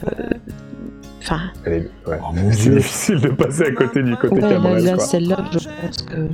Enfin, 1.23 1.39
Elle 1.65 1.73
est- 1.75 1.91
ouais. 2.11 2.19
Oh 2.21 2.35
C'est 2.51 2.71
difficile 2.75 3.21
de 3.21 3.29
passer 3.29 3.63
à 3.67 3.71
côté 3.71 4.03
du 4.03 4.17
côté 4.17 4.43
ouais, 4.43 4.59
là, 4.59 4.81
là, 4.81 4.99
celle-là, 4.99 5.45
je 5.53 5.69
pense 5.81 5.99
que. 5.99 6.27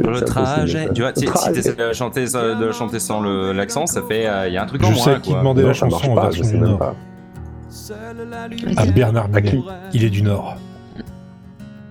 Le 0.00 0.20
trajet. 0.22 0.88
Tu 0.94 1.02
vois, 1.02 1.12
si, 1.14 1.26
t'essaies 1.52 1.74
de 1.74 1.92
chanter, 1.92 2.24
de 2.24 2.72
chanter 2.72 2.98
sans 2.98 3.20
l'accent, 3.52 3.86
ça 3.86 4.02
fait. 4.02 4.26
Il 4.48 4.52
y 4.54 4.56
a 4.56 4.62
un 4.62 4.66
truc 4.66 4.82
en 4.82 4.88
Je 4.90 4.94
moins. 4.94 5.04
sais 5.04 5.10
à 5.14 5.20
qui 5.20 5.32
Non, 5.34 5.54
la 5.54 5.60
ça 5.74 5.86
marche 5.86 6.02
chanson 6.02 6.12
en 6.12 6.14
pas, 6.14 6.30
je 6.30 6.36
version 6.38 6.44
sais 6.44 6.50
du 6.52 6.56
même 6.60 6.68
Nord. 6.70 6.78
pas. 6.78 6.94
À 8.76 8.86
Bernard 8.86 9.28
À 9.34 9.40
qui 9.40 9.56
Minet. 9.56 9.68
Il 9.92 10.04
est 10.04 10.10
du 10.10 10.22
Nord. 10.22 10.56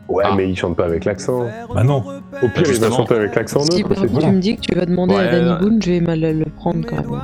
Ouais, 0.07 0.23
Ah. 0.25 0.33
mais 0.35 0.49
il 0.49 0.55
chante 0.57 0.75
pas 0.75 0.85
avec 0.85 1.05
l'accent. 1.05 1.45
Bah 1.73 1.83
non. 1.83 1.97
Au 2.41 2.47
pire, 2.49 2.63
il 2.67 2.79
va 2.79 2.89
chanter 2.89 3.13
avec 3.15 3.35
l'accent 3.35 3.59
Si 3.61 3.83
par 3.83 3.97
contre, 3.97 4.19
tu 4.19 4.27
me 4.31 4.39
dis 4.39 4.55
que 4.55 4.61
tu 4.61 4.75
vas 4.75 4.85
demander 4.85 5.13
Ouais, 5.15 5.27
à 5.27 5.31
Danny 5.31 5.49
ouais. 5.51 5.59
Boone, 5.59 5.81
je 5.81 5.91
vais 5.91 6.01
mal 6.01 6.19
le 6.19 6.45
prendre 6.45 6.83
quand 6.87 6.95
même. 6.95 7.21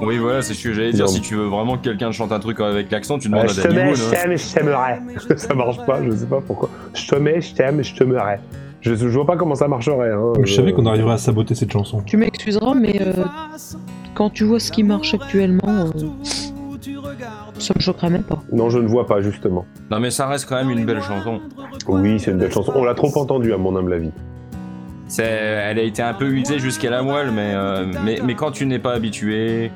Oui, 0.00 0.18
voilà, 0.18 0.42
c'est 0.42 0.52
ce 0.54 0.62
que 0.64 0.72
j'allais 0.74 0.92
dire. 0.92 1.06
Non. 1.06 1.10
Si 1.10 1.20
tu 1.20 1.34
veux 1.36 1.46
vraiment 1.46 1.76
que 1.78 1.82
quelqu'un 1.82 2.12
chante 2.12 2.30
un 2.32 2.38
truc 2.38 2.60
avec 2.60 2.90
l'accent, 2.90 3.18
tu 3.18 3.28
demandes 3.28 3.44
Ouais, 3.44 3.50
à 3.50 3.54
je 3.54 3.62
Danny 3.62 3.74
Boone. 3.84 3.94
je 3.94 4.04
hein. 4.04 4.10
t'aime, 4.10 4.36
je 4.38 4.54
t'aimerais. 4.54 5.00
ça 5.36 5.54
marche 5.54 5.84
pas, 5.86 6.02
je 6.04 6.10
sais 6.16 6.26
pas 6.26 6.40
pourquoi. 6.46 6.68
Je 6.94 7.08
t'aimais, 7.08 7.40
je 7.40 7.54
t'aime, 7.54 7.82
je 7.82 7.94
t'aimerais. 7.94 8.40
Je, 8.86 8.94
je 8.94 9.08
vois 9.08 9.26
pas 9.26 9.36
comment 9.36 9.54
ça 9.56 9.66
marcherait. 9.68 10.12
Hein. 10.12 10.32
Je 10.44 10.54
savais 10.54 10.70
Euh, 10.70 10.74
qu'on 10.74 10.86
arriverait 10.86 11.14
à 11.14 11.18
saboter 11.18 11.54
cette 11.54 11.72
chanson. 11.72 12.02
Tu 12.06 12.16
m'excuseras, 12.16 12.74
mais 12.74 13.00
euh, 13.00 13.24
quand 14.14 14.30
tu 14.30 14.44
vois 14.44 14.60
ce 14.60 14.70
qui 14.70 14.82
marche 14.84 15.12
actuellement, 15.14 15.86
euh, 15.86 15.90
ça 17.58 17.74
me 17.74 17.80
choquerait 17.80 18.10
même 18.10 18.22
pas. 18.22 18.42
Non, 18.52 18.70
je 18.70 18.78
ne 18.78 18.86
vois 18.86 19.06
pas, 19.06 19.20
justement. 19.20 19.64
Non, 19.90 19.98
mais 19.98 20.10
ça 20.10 20.26
reste 20.28 20.48
quand 20.48 20.56
même 20.56 20.70
une 20.70 20.84
belle 20.84 21.02
chanson. 21.02 21.40
Oui, 21.88 22.20
c'est 22.20 22.30
une 22.30 22.38
belle 22.38 22.52
chanson. 22.52 22.72
On 22.76 22.84
l'a 22.84 22.94
trop 22.94 23.10
entendue, 23.18 23.52
à 23.52 23.56
mon 23.58 23.74
humble 23.76 23.92
avis. 23.94 24.10
C'est, 25.08 25.22
elle 25.24 25.78
a 25.78 25.82
été 25.82 26.02
un 26.02 26.14
peu 26.14 26.26
usée 26.26 26.58
jusqu'à 26.58 26.90
la 26.90 27.02
moelle, 27.02 27.30
mais, 27.30 27.52
euh, 27.54 27.86
mais, 28.04 28.18
mais 28.24 28.34
quand 28.34 28.50
tu 28.50 28.66
n'es 28.66 28.78
pas 28.80 28.92
habitué, 28.92 29.70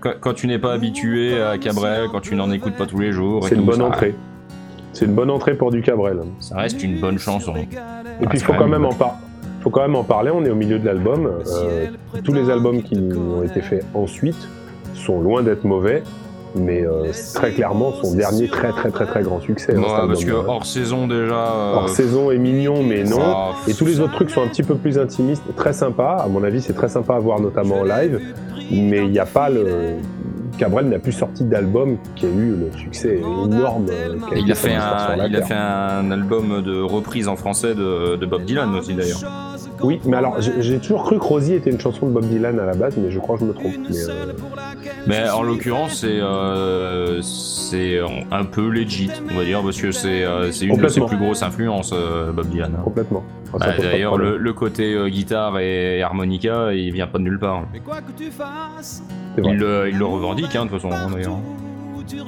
quand, 0.00 0.10
quand 0.20 0.34
tu 0.34 0.46
n'es 0.48 0.58
pas 0.58 0.72
habitué 0.72 1.40
à 1.40 1.56
Cabrel, 1.58 2.06
quand 2.10 2.20
tu 2.20 2.34
n'en 2.34 2.50
écoutes 2.50 2.76
pas 2.76 2.86
tous 2.86 2.98
les 2.98 3.12
jours, 3.12 3.46
C'est 3.48 3.54
une 3.54 3.62
bonne 3.64 3.76
ça, 3.76 3.84
entrée. 3.86 4.14
C'est 4.96 5.04
une 5.04 5.14
bonne 5.14 5.30
entrée 5.30 5.54
pour 5.54 5.70
du 5.70 5.82
Cabrel. 5.82 6.20
Ça 6.40 6.56
reste 6.56 6.82
une 6.82 6.98
bonne 7.00 7.18
chanson. 7.18 7.54
Et 7.56 7.68
Ah, 7.76 8.02
puis, 8.20 8.28
il 8.32 8.38
c'est 8.40 8.44
faut 8.46 8.52
quand 8.54 8.60
même 8.60 8.70
même 8.82 8.86
en 8.86 8.92
par- 8.94 9.18
faut 9.60 9.70
quand 9.70 9.82
même 9.82 9.96
en 9.96 10.04
parler. 10.04 10.30
On 10.34 10.44
est 10.44 10.50
au 10.50 10.54
milieu 10.54 10.78
de 10.78 10.86
l'album. 10.86 11.30
Euh, 11.46 11.86
tous 12.24 12.32
les 12.32 12.48
albums 12.50 12.82
qui 12.82 12.96
ont 12.96 13.42
été 13.42 13.60
faits 13.60 13.84
ensuite 13.94 14.48
sont 14.94 15.20
loin 15.20 15.42
d'être 15.42 15.64
mauvais, 15.64 16.02
mais 16.54 16.86
euh, 16.86 17.10
très 17.34 17.50
clairement 17.52 17.92
son 17.92 18.14
dernier 18.14 18.48
très 18.48 18.70
très 18.70 18.90
très 18.90 19.04
très 19.06 19.22
grand 19.22 19.40
succès. 19.40 19.74
hein, 19.76 19.80
Ouais, 19.80 20.06
parce 20.08 20.24
que 20.24 20.32
hors 20.32 20.64
saison 20.64 21.06
déjà. 21.06 21.34
euh, 21.34 21.74
Hors 21.74 21.88
saison 21.90 22.30
est 22.30 22.38
mignon, 22.38 22.82
mais 22.82 23.04
non. 23.04 23.18
ah, 23.20 23.52
Et 23.68 23.74
tous 23.74 23.84
les 23.84 24.00
autres 24.00 24.14
trucs 24.14 24.30
sont 24.30 24.42
un 24.42 24.48
petit 24.48 24.62
peu 24.62 24.76
plus 24.76 24.98
intimistes, 24.98 25.42
très 25.56 25.72
sympas. 25.74 26.16
À 26.24 26.28
mon 26.28 26.42
avis, 26.42 26.62
c'est 26.62 26.72
très 26.74 26.88
sympa 26.88 27.16
à 27.16 27.18
voir, 27.18 27.38
notamment 27.40 27.80
en 27.80 27.84
live. 27.84 28.18
Mais 28.70 28.98
il 29.04 29.10
n'y 29.10 29.18
a 29.18 29.26
pas 29.26 29.50
le. 29.50 29.96
Cabrel 30.56 30.86
n'a 30.88 30.98
plus 30.98 31.12
sorti 31.12 31.44
d'album 31.44 31.96
qui 32.14 32.26
a 32.26 32.28
eu 32.28 32.56
le 32.56 32.70
succès 32.78 33.18
énorme. 33.18 33.86
euh, 33.90 34.16
Il 34.36 34.50
a, 34.50 34.54
fait 34.54 34.74
un, 34.74 34.80
à 34.80 35.16
la 35.16 35.26
il 35.28 35.36
a 35.36 35.38
Terre. 35.38 35.48
fait 35.48 35.54
un 35.54 36.10
album 36.10 36.62
de 36.62 36.80
reprise 36.80 37.28
en 37.28 37.36
français 37.36 37.74
de, 37.74 38.16
de 38.16 38.26
Bob 38.26 38.44
Dylan 38.44 38.74
aussi 38.74 38.94
d'ailleurs. 38.94 39.20
Oui, 39.82 40.00
mais 40.06 40.16
alors 40.16 40.40
j'ai 40.40 40.52
j'ai 40.62 40.78
toujours 40.78 41.02
cru 41.04 41.18
que 41.18 41.24
Rosie 41.24 41.54
était 41.54 41.70
une 41.70 41.80
chanson 41.80 42.06
de 42.06 42.12
Bob 42.12 42.24
Dylan 42.26 42.58
à 42.58 42.64
la 42.64 42.74
base, 42.74 42.96
mais 42.96 43.10
je 43.10 43.18
crois 43.18 43.36
que 43.36 43.42
je 43.42 43.46
me 43.46 43.52
trompe. 43.52 43.74
Mais, 43.90 43.96
euh, 44.08 44.32
Mais 45.06 45.28
en 45.30 45.42
l'occurrence, 45.42 46.00
c'est 46.00 46.20
euh, 46.20 47.20
c'est 47.22 47.98
un 48.30 48.44
peu 48.44 48.68
legit, 48.68 49.10
on 49.32 49.36
va 49.36 49.44
dire, 49.44 49.62
parce 49.62 49.80
que 49.80 49.90
c'est 49.92 50.24
euh, 50.24 50.50
c'est 50.52 50.66
une 50.66 50.76
de 50.76 50.88
ses 50.88 51.00
plus 51.00 51.16
grosses 51.16 51.42
influences, 51.42 51.92
euh, 51.94 52.32
Bob 52.32 52.48
Dylan. 52.48 52.72
hein. 52.76 52.82
complètement. 52.84 53.24
Ah, 53.54 53.58
Bah, 53.58 53.66
D'ailleurs, 53.80 54.18
le, 54.18 54.36
le 54.36 54.52
côté 54.52 54.92
euh, 54.94 55.08
guitare 55.08 55.58
et 55.60 56.02
harmonica, 56.02 56.72
il 56.74 56.92
vient 56.92 57.06
pas 57.06 57.18
de 57.18 57.22
nulle 57.24 57.38
part. 57.38 57.62
Mais 57.72 57.80
quoi 57.80 57.96
que 58.00 58.12
tu 58.16 58.30
fasses. 58.30 59.02
Il 59.38 59.56
le, 59.56 59.88
il 59.90 59.98
le 59.98 60.04
revendique, 60.04 60.54
hein, 60.56 60.66
de 60.66 60.70
toute 60.70 60.80
façon, 60.82 60.92
hein, 60.94 61.08
d'ailleurs. 61.12 61.38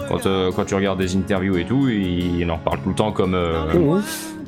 Quand, 0.08 0.26
euh, 0.26 0.50
quand 0.54 0.64
tu 0.64 0.74
regardes 0.74 0.98
des 0.98 1.14
interviews 1.16 1.56
et 1.56 1.64
tout, 1.64 1.88
il, 1.88 2.40
il 2.40 2.50
en 2.50 2.58
parle 2.58 2.78
tout 2.82 2.88
le 2.88 2.94
temps 2.94 3.12
comme, 3.12 3.34
euh, 3.34 3.72
Mhm. 3.74 4.02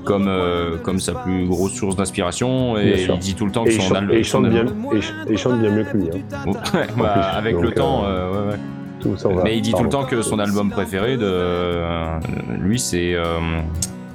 Comme, 0.04 0.26
euh, 0.28 0.76
comme 0.82 0.98
sa 0.98 1.12
plus 1.14 1.46
grosse 1.46 1.72
source 1.74 1.96
d'inspiration, 1.96 2.76
et 2.78 3.06
il 3.08 3.18
dit 3.18 3.34
tout 3.34 3.46
le 3.46 3.52
temps 3.52 3.64
que 3.64 3.70
son 3.70 3.80
chante, 3.82 3.96
album. 3.98 4.16
et 4.16 4.18
il 4.20 4.24
son 4.24 4.38
chante 4.42 4.50
bien, 4.50 4.60
album- 4.60 4.86
et 4.96 5.00
ch- 5.02 5.38
chante 5.40 5.60
bien 5.60 5.70
mieux 5.70 5.84
que 5.84 5.96
lui. 5.96 6.08
Hein. 6.12 6.38
Ouais, 6.46 6.86
bah, 6.96 7.12
plus, 7.12 7.38
avec 7.38 7.54
donc, 7.54 7.64
le 7.64 7.72
temps, 7.72 8.04
euh, 8.04 8.08
euh, 8.08 8.32
ouais, 8.46 8.50
ouais. 8.52 8.58
Tout 9.00 9.16
ça, 9.16 9.28
on 9.28 9.34
va- 9.36 9.44
Mais 9.44 9.56
il 9.56 9.62
dit 9.62 9.72
tout 9.72 9.82
le 9.82 9.88
temps 9.88 10.04
que 10.04 10.20
son 10.22 10.38
album 10.38 10.70
préféré 10.70 11.16
de 11.16 11.22
euh, 11.24 12.18
lui 12.58 12.78
c'est 12.78 13.14
euh, 13.14 13.24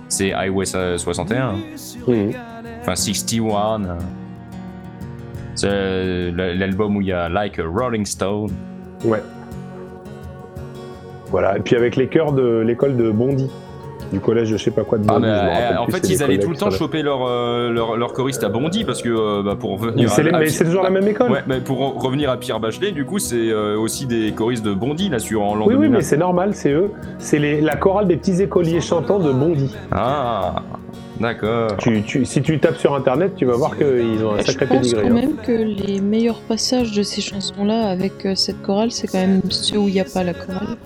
c'est 0.09 0.31
Highway 0.33 0.65
61, 0.65 1.53
Mhm. 2.07 2.31
enfin 2.81 2.95
61. 2.95 3.83
euh. 3.83 3.93
C'est 5.55 5.67
euh, 5.71 6.53
l'album 6.55 6.97
où 6.97 7.01
il 7.01 7.07
y 7.07 7.13
a 7.13 7.29
Like 7.29 7.57
a 7.59 7.63
Rolling 7.65 8.05
Stone. 8.05 8.51
Ouais. 9.05 9.21
Voilà, 11.31 11.57
et 11.57 11.59
puis 11.61 11.75
avec 11.75 11.95
les 11.95 12.07
chœurs 12.07 12.33
de 12.33 12.59
l'école 12.59 12.95
de 12.95 13.09
Bondy, 13.11 13.49
du 14.15 14.21
collège 14.21 14.51
de 14.51 14.57
je 14.57 14.63
sais 14.63 14.71
pas 14.71 14.83
quoi 14.83 14.97
de 14.97 15.03
Ah, 15.07 15.13
Bondy. 15.13 15.25
mais, 15.27 15.27
je 15.27 15.33
me 15.33 15.49
rappelle 15.49 15.75
euh, 15.75 15.79
en 15.81 15.87
fait, 15.87 16.09
ils 16.09 16.23
allaient 16.23 16.39
tout 16.39 16.49
le 16.49 16.55
temps 16.55 16.71
choper 16.71 17.01
leur, 17.01 17.19
euh, 17.27 17.69
leur, 17.71 17.97
leur 17.97 18.13
choriste 18.13 18.43
à 18.43 18.49
Bondy 18.49 18.83
parce 18.85 19.01
que 19.01 19.09
euh, 19.09 19.43
bah, 19.43 19.55
pour 19.59 19.79
Mais 19.79 19.87
revenir 19.87 20.11
à, 20.11 20.37
à- 20.37 20.39
mais 20.39 20.47
c'est 20.47 20.63
toujours 20.65 20.83
la 20.83 20.89
même 20.89 21.07
école 21.07 21.31
Ouais, 21.31 21.43
mais 21.47 21.59
pour 21.59 21.81
en 21.81 21.91
revenir 21.91 22.29
à 22.29 22.37
Pierre 22.37 22.59
Bachelet, 22.59 22.91
du 22.91 23.03
coup, 23.05 23.19
c'est 23.19 23.35
euh, 23.49 23.77
aussi 23.77 24.05
des 24.05 24.31
choristes 24.31 24.63
de 24.65 24.73
Bondy 24.73 25.09
là 25.09 25.19
sur 25.19 25.41
en 25.43 25.55
l'an 25.55 25.65
Oui, 25.67 25.73
oui, 25.73 25.87
2009. 25.87 25.97
mais 25.97 26.03
c'est 26.03 26.17
normal, 26.17 26.51
c'est 26.53 26.71
eux. 26.71 26.91
C'est 27.19 27.39
les- 27.39 27.59
la 27.61 27.75
chorale 27.75 28.07
des 28.07 28.15
petits 28.17 28.41
écoliers 28.41 28.79
chantants 28.81 29.19
de 29.19 29.31
Bondy. 29.31 29.75
Ah, 29.91 30.55
d'accord. 31.19 31.75
Tu, 31.77 32.01
tu- 32.03 32.25
si 32.25 32.41
tu 32.41 32.59
tapes 32.59 32.77
sur 32.77 32.95
internet, 32.95 33.33
tu 33.35 33.45
vas 33.45 33.55
voir 33.55 33.77
qu'ils 33.77 34.23
ont 34.23 34.33
un 34.35 34.39
Je 34.39 34.43
sacré 34.43 34.65
pense 34.67 34.77
pédigré. 34.79 35.01
quand 35.03 35.09
hein. 35.09 35.13
même 35.13 35.35
que 35.35 35.51
les 35.51 35.99
meilleurs 36.01 36.39
passages 36.47 36.91
de 36.93 37.03
ces 37.03 37.21
chansons-là 37.21 37.89
avec 37.89 38.25
euh, 38.25 38.35
cette 38.35 38.61
chorale, 38.61 38.91
c'est 38.91 39.07
quand 39.07 39.19
même 39.19 39.41
ceux 39.49 39.77
où 39.77 39.87
il 39.87 39.93
n'y 39.95 39.99
a 39.99 40.05
pas 40.05 40.23
la 40.23 40.33
chorale. 40.33 40.77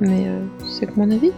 Mais 0.00 0.24
euh, 0.26 0.40
c'est 0.66 0.86
que 0.86 0.92
mon 0.96 1.10
avis. 1.10 1.30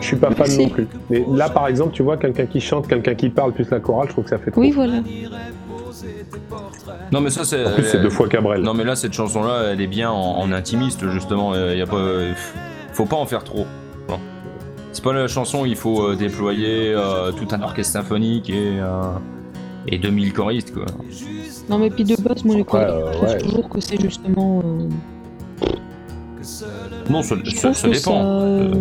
Je 0.00 0.06
suis 0.06 0.16
pas 0.16 0.28
fan 0.28 0.36
Merci. 0.38 0.58
non 0.62 0.68
plus. 0.68 0.88
Mais 1.10 1.24
là, 1.32 1.48
par 1.48 1.66
exemple, 1.68 1.92
tu 1.92 2.02
vois 2.02 2.16
quelqu'un 2.16 2.46
qui 2.46 2.60
chante, 2.60 2.88
quelqu'un 2.88 3.14
qui 3.14 3.28
parle, 3.28 3.52
plus 3.52 3.68
la 3.70 3.80
chorale, 3.80 4.06
je 4.08 4.12
trouve 4.12 4.24
que 4.24 4.30
ça 4.30 4.38
fait 4.38 4.50
trop. 4.50 4.60
Oui, 4.60 4.70
voilà. 4.70 5.00
Non, 7.12 7.20
mais 7.20 7.30
ça, 7.30 7.44
c'est. 7.44 7.64
En 7.66 7.72
plus, 7.72 7.84
c'est 7.84 8.00
deux 8.00 8.10
fois 8.10 8.28
Cabrel. 8.28 8.62
Non, 8.62 8.74
mais 8.74 8.84
là, 8.84 8.94
cette 8.96 9.12
chanson-là, 9.12 9.72
elle 9.72 9.80
est 9.80 9.86
bien 9.86 10.10
en, 10.10 10.38
en 10.38 10.52
intimiste, 10.52 11.08
justement. 11.10 11.54
Il 11.54 11.76
y 11.78 11.82
a 11.82 11.86
pas. 11.86 12.04
Faut 12.92 13.06
pas 13.06 13.16
en 13.16 13.26
faire 13.26 13.44
trop. 13.44 13.66
C'est 14.92 15.04
pas 15.04 15.12
la 15.12 15.28
chanson 15.28 15.62
où 15.62 15.66
il 15.66 15.76
faut 15.76 16.02
euh, 16.02 16.16
déployer 16.16 16.92
euh, 16.92 17.30
tout 17.30 17.46
un 17.52 17.62
orchestre 17.62 17.92
symphonique 17.92 18.50
et, 18.50 18.80
euh, 18.80 19.02
et 19.86 19.98
2000 19.98 20.32
choristes, 20.32 20.74
quoi. 20.74 20.84
Non, 21.68 21.78
mais 21.78 21.90
puis 21.90 22.02
de 22.02 22.20
base, 22.20 22.44
moi, 22.44 22.56
les 22.56 22.62
euh, 22.74 23.12
je 23.12 23.12
trouve 23.12 23.28
ouais. 23.28 23.38
toujours 23.38 23.68
que 23.68 23.80
c'est 23.80 24.00
justement. 24.00 24.62
euh, 24.64 24.88
Non, 27.08 27.22
ça, 27.22 27.36
dépend. 27.36 27.72
ça, 27.72 28.10
Euh, 28.10 28.72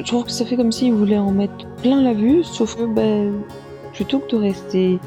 Je 0.00 0.06
trouve 0.06 0.24
que 0.24 0.30
ça 0.30 0.44
fait 0.44 0.56
comme 0.56 0.72
s'ils 0.72 0.92
voulaient 0.94 1.18
en 1.18 1.30
mettre 1.30 1.66
plein 1.82 2.02
la 2.02 2.14
vue, 2.14 2.42
sauf 2.42 2.74
que 2.76 2.84
ben, 2.84 3.32
plutôt 3.92 4.18
que 4.20 4.30
de 4.34 4.40
rester, 4.40 4.98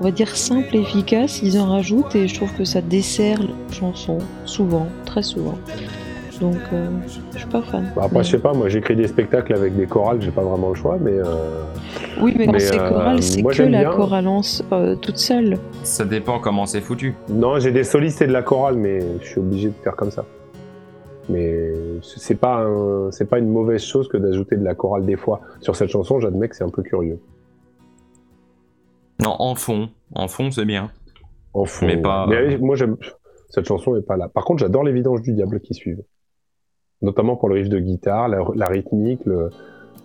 on 0.00 0.04
va 0.04 0.10
dire, 0.10 0.34
simple 0.34 0.74
et 0.76 0.80
efficace, 0.80 1.42
ils 1.42 1.58
en 1.58 1.66
rajoutent 1.66 2.14
et 2.16 2.28
je 2.28 2.34
trouve 2.34 2.52
que 2.54 2.64
ça 2.64 2.80
dessert 2.80 3.40
la 3.42 3.74
chanson, 3.74 4.18
souvent, 4.46 4.86
très 5.04 5.22
souvent. 5.22 5.58
Donc, 6.40 6.56
euh, 6.72 6.88
je 7.34 7.38
suis 7.38 7.46
pas 7.48 7.62
fan. 7.62 7.92
Bah, 7.94 8.02
après, 8.06 8.24
je 8.24 8.30
sais 8.32 8.38
pas, 8.38 8.52
moi 8.52 8.68
j'écris 8.68 8.96
des 8.96 9.06
spectacles 9.06 9.54
avec 9.54 9.76
des 9.76 9.86
chorales, 9.86 10.20
j'ai 10.20 10.32
pas 10.32 10.42
vraiment 10.42 10.70
le 10.70 10.74
choix, 10.74 10.98
mais. 11.00 11.12
euh, 11.12 11.62
Oui, 12.20 12.34
mais 12.36 12.46
quand 12.46 12.52
mais, 12.52 12.58
c'est 12.58 12.80
euh, 12.80 13.16
c'est 13.20 13.42
moi, 13.42 13.52
que 13.52 13.56
j'aime 13.58 13.70
la 13.70 13.80
bien. 13.80 13.90
chorale 13.92 14.26
euh, 14.72 14.96
toute 14.96 15.18
seule. 15.18 15.58
ça 15.84 16.04
dépend 16.04 16.40
comment 16.40 16.66
c'est 16.66 16.80
foutu. 16.80 17.14
Non, 17.28 17.60
j'ai 17.60 17.70
des 17.70 17.84
solistes 17.84 18.22
et 18.22 18.26
de 18.26 18.32
la 18.32 18.42
chorale, 18.42 18.74
mais 18.76 18.98
je 19.20 19.26
suis 19.28 19.38
obligé 19.38 19.68
de 19.68 19.74
faire 19.84 19.94
comme 19.94 20.10
ça. 20.10 20.24
Mais 21.28 21.71
c'est 22.02 22.34
pas, 22.34 22.64
un- 22.64 23.10
c'est 23.10 23.24
pas 23.28 23.38
une 23.38 23.48
mauvaise 23.48 23.82
chose 23.82 24.08
que 24.08 24.16
d'ajouter 24.16 24.56
de 24.56 24.64
la 24.64 24.74
chorale 24.74 25.06
des 25.06 25.16
fois. 25.16 25.40
Sur 25.60 25.76
cette 25.76 25.88
chanson, 25.88 26.20
j'admets 26.20 26.48
que 26.48 26.56
c'est 26.56 26.64
un 26.64 26.68
peu 26.70 26.82
curieux. 26.82 27.20
Non, 29.20 29.36
en 29.38 29.54
fond. 29.54 29.90
En 30.14 30.28
fond, 30.28 30.50
c'est 30.50 30.64
bien. 30.64 30.90
En 31.54 31.64
fond. 31.64 31.86
Mais 31.86 31.96
pas- 31.96 32.26
Mais 32.26 32.58
moi, 32.58 32.76
j'aime. 32.76 32.96
Cette 33.50 33.66
chanson 33.66 33.96
est 33.96 34.02
pas 34.02 34.16
là. 34.16 34.28
Par 34.28 34.44
contre, 34.44 34.60
j'adore 34.60 34.82
les 34.82 34.92
vidanges 34.92 35.22
du 35.22 35.32
diable 35.32 35.60
qui 35.60 35.74
suivent. 35.74 36.02
Notamment 37.02 37.36
pour 37.36 37.48
le 37.48 37.56
riff 37.56 37.68
de 37.68 37.78
guitare, 37.78 38.28
la, 38.28 38.38
la 38.54 38.66
rythmique. 38.66 39.20
Le... 39.26 39.50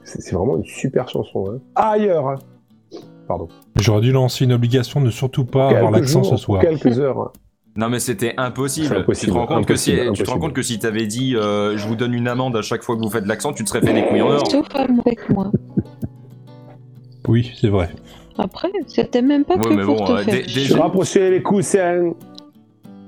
C'est 0.03 0.33
vraiment 0.35 0.57
une 0.57 0.65
super 0.65 1.07
chanson. 1.09 1.51
Hein. 1.51 1.59
Ailleurs 1.75 2.35
Pardon. 3.27 3.47
J'aurais 3.75 4.01
dû 4.01 4.11
lancer 4.11 4.45
une 4.45 4.53
obligation 4.53 5.01
de 5.01 5.09
surtout 5.09 5.45
pas 5.45 5.69
avoir 5.69 5.91
l'accent 5.91 6.23
ce 6.23 6.37
soir. 6.37 6.61
Quelques 6.61 6.99
heures. 6.99 7.33
Non, 7.77 7.89
mais 7.89 7.99
c'était 7.99 8.33
impossible. 8.37 9.05
Tu 9.17 9.27
te 9.27 9.31
rends 9.31 9.45
compte 9.45 9.65
que 9.67 9.75
si, 9.75 9.91
impossible, 9.93 10.15
tu 10.17 10.23
te 10.23 10.29
rends 10.31 10.39
compte 10.39 10.53
que 10.53 10.63
si 10.63 10.79
t'avais 10.79 11.05
dit, 11.05 11.35
euh, 11.35 11.77
je 11.77 11.87
vous 11.87 11.95
donne 11.95 12.13
une 12.13 12.27
amende 12.27 12.55
à 12.57 12.61
chaque 12.63 12.81
fois 12.83 12.95
que 12.97 13.01
vous 13.01 13.09
faites 13.09 13.27
l'accent, 13.27 13.53
tu 13.53 13.63
te 13.63 13.69
serais 13.69 13.81
fait 13.81 13.93
des 13.93 14.03
couilles 14.05 14.21
en 14.23 14.31
or. 14.31 14.49
Sauf 14.49 14.67
avec 14.75 15.29
moi. 15.29 15.51
Oui, 17.27 17.51
c'est 17.59 17.67
vrai. 17.69 17.89
Après, 18.37 18.69
c'était 18.87 19.21
même 19.21 19.43
pas 19.45 19.55
Ouais, 19.55 19.61
que 19.61 19.69
mais 19.73 19.83
pour 19.83 19.95
bon, 19.97 20.05
te 20.05 20.11
euh, 20.11 20.17
faire 20.23 20.45
déjà- 20.45 20.81
rapproché 20.81 21.29
les 21.29 21.41
coussins. 21.41 22.11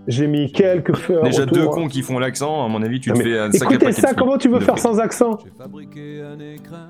J'ai 0.07 0.25
mis 0.27 0.51
quelques 0.51 0.95
fleurs. 0.95 1.23
Déjà 1.23 1.45
deux 1.45 1.67
cons 1.67 1.87
qui 1.87 2.01
font 2.01 2.17
l'accent, 2.17 2.65
à 2.65 2.67
mon 2.67 2.81
avis, 2.81 2.99
tu 2.99 3.09
Non, 3.11 3.15
te 3.15 3.21
fais 3.21 3.37
un 3.37 3.51
sacré 3.51 3.75
Écoutez 3.75 3.91
ça, 3.91 4.13
de 4.13 4.17
comment 4.17 4.37
tu 4.37 4.49
veux 4.49 4.59
faire 4.59 4.79
sans 4.79 4.99
accent 4.99 5.37
J'ai 5.43 5.51
fabriqué 5.57 6.21
un 6.21 6.39
écrin 6.39 6.89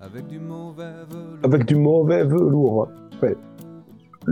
avec 0.00 0.26
du 0.26 0.38
mauvais 0.38 0.84
velours. 1.10 1.38
Avec 1.42 1.64
du 1.66 1.74
mauvais 1.74 2.24
velours. 2.24 2.88
Ouais. 3.22 3.36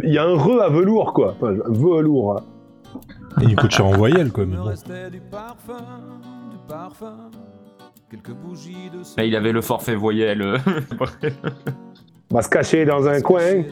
Il 0.03 0.13
y 0.13 0.19
a 0.19 0.25
un 0.25 0.37
re 0.37 0.61
à 0.63 0.69
velours, 0.69 1.13
quoi. 1.13 1.35
Enfin, 1.41 1.55
un 1.55 1.73
velours. 1.73 2.41
Et 3.41 3.45
il 3.45 3.57
coûte 3.57 3.71
cher 3.71 3.87
en 3.87 3.93
voyelle, 3.93 4.31
quoi. 4.33 4.45
Il 4.45 4.51
Mais 4.51 4.57
me 4.57 4.63
bon. 4.63 4.69
restait 4.69 5.11
du 5.11 5.21
parfum, 5.21 5.77
du 6.51 6.57
parfum, 6.69 7.31
quelques 8.11 8.33
bougies 8.33 8.91
de 8.93 9.23
il 9.23 9.35
avait 9.37 9.53
le 9.53 9.61
forfait 9.61 9.95
voyelle. 9.97 10.43
euh. 10.43 10.59
On 12.31 12.35
va 12.37 12.43
se 12.43 12.49
cacher 12.49 12.85
dans 12.85 13.07
un 13.07 13.21
coin. 13.21 13.63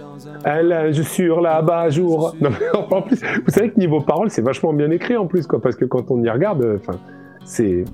Un 0.45 0.63
linge 0.63 1.03
sur 1.03 1.41
la 1.41 1.63
bas-jour. 1.63 2.35
Non, 2.41 2.51
mais 2.51 2.79
en 2.97 3.03
plus, 3.03 3.21
vous 3.23 3.51
savez 3.51 3.71
que 3.71 3.79
niveau 3.79 4.01
parole, 4.01 4.31
c'est 4.31 4.43
vachement 4.43 4.73
bien 4.73 4.91
écrit 4.91 5.17
en 5.17 5.27
plus, 5.27 5.47
quoi. 5.47 5.61
Parce 5.61 5.77
que 5.77 5.85
quand 5.85 6.11
on 6.11 6.23
y 6.23 6.31
regarde, 6.31 6.63
euh, 6.63 6.79
enfin, 6.81 6.99
c'est. 7.45 7.85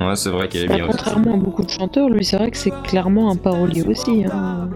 Ouais, 0.00 0.16
c'est 0.16 0.30
vrai 0.30 0.48
qu'il 0.48 0.62
est 0.62 0.66
bien 0.74 0.84
aussi. 0.88 0.96
contrairement 0.98 1.34
à 1.34 1.36
beaucoup 1.36 1.62
de 1.62 1.70
chanteurs, 1.70 2.08
lui, 2.08 2.24
c'est 2.24 2.36
vrai 2.36 2.50
que 2.50 2.56
c'est 2.56 2.72
clairement 2.82 3.30
un 3.30 3.36
parolier 3.36 3.82
aussi. 3.86 4.24
hein. 4.30 4.68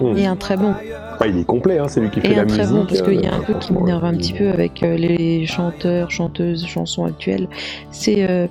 Hmm. 0.00 0.16
Et 0.16 0.26
un 0.26 0.36
très 0.36 0.56
bon. 0.56 0.74
Enfin, 1.14 1.26
il 1.26 1.38
est 1.38 1.44
complet, 1.44 1.78
hein, 1.78 1.86
c'est 1.88 2.00
lui 2.00 2.10
qui 2.10 2.20
fait 2.20 2.32
Et 2.32 2.34
la 2.34 2.42
un 2.42 2.46
très 2.46 2.58
musique. 2.62 2.74
bon, 2.74 2.86
parce 2.86 3.02
qu'il 3.02 3.20
y 3.20 3.26
a 3.26 3.32
euh, 3.32 3.36
un 3.38 3.42
peu 3.42 3.54
qui 3.54 3.72
m'énerve 3.72 4.04
un 4.04 4.14
petit 4.14 4.32
peu 4.32 4.48
avec 4.48 4.82
euh, 4.82 4.96
les 4.96 5.46
chanteurs, 5.46 6.10
chanteuses, 6.10 6.66
chansons 6.66 7.04
actuelles. 7.04 7.48
C'est. 7.90 8.28
euh, 8.28 8.46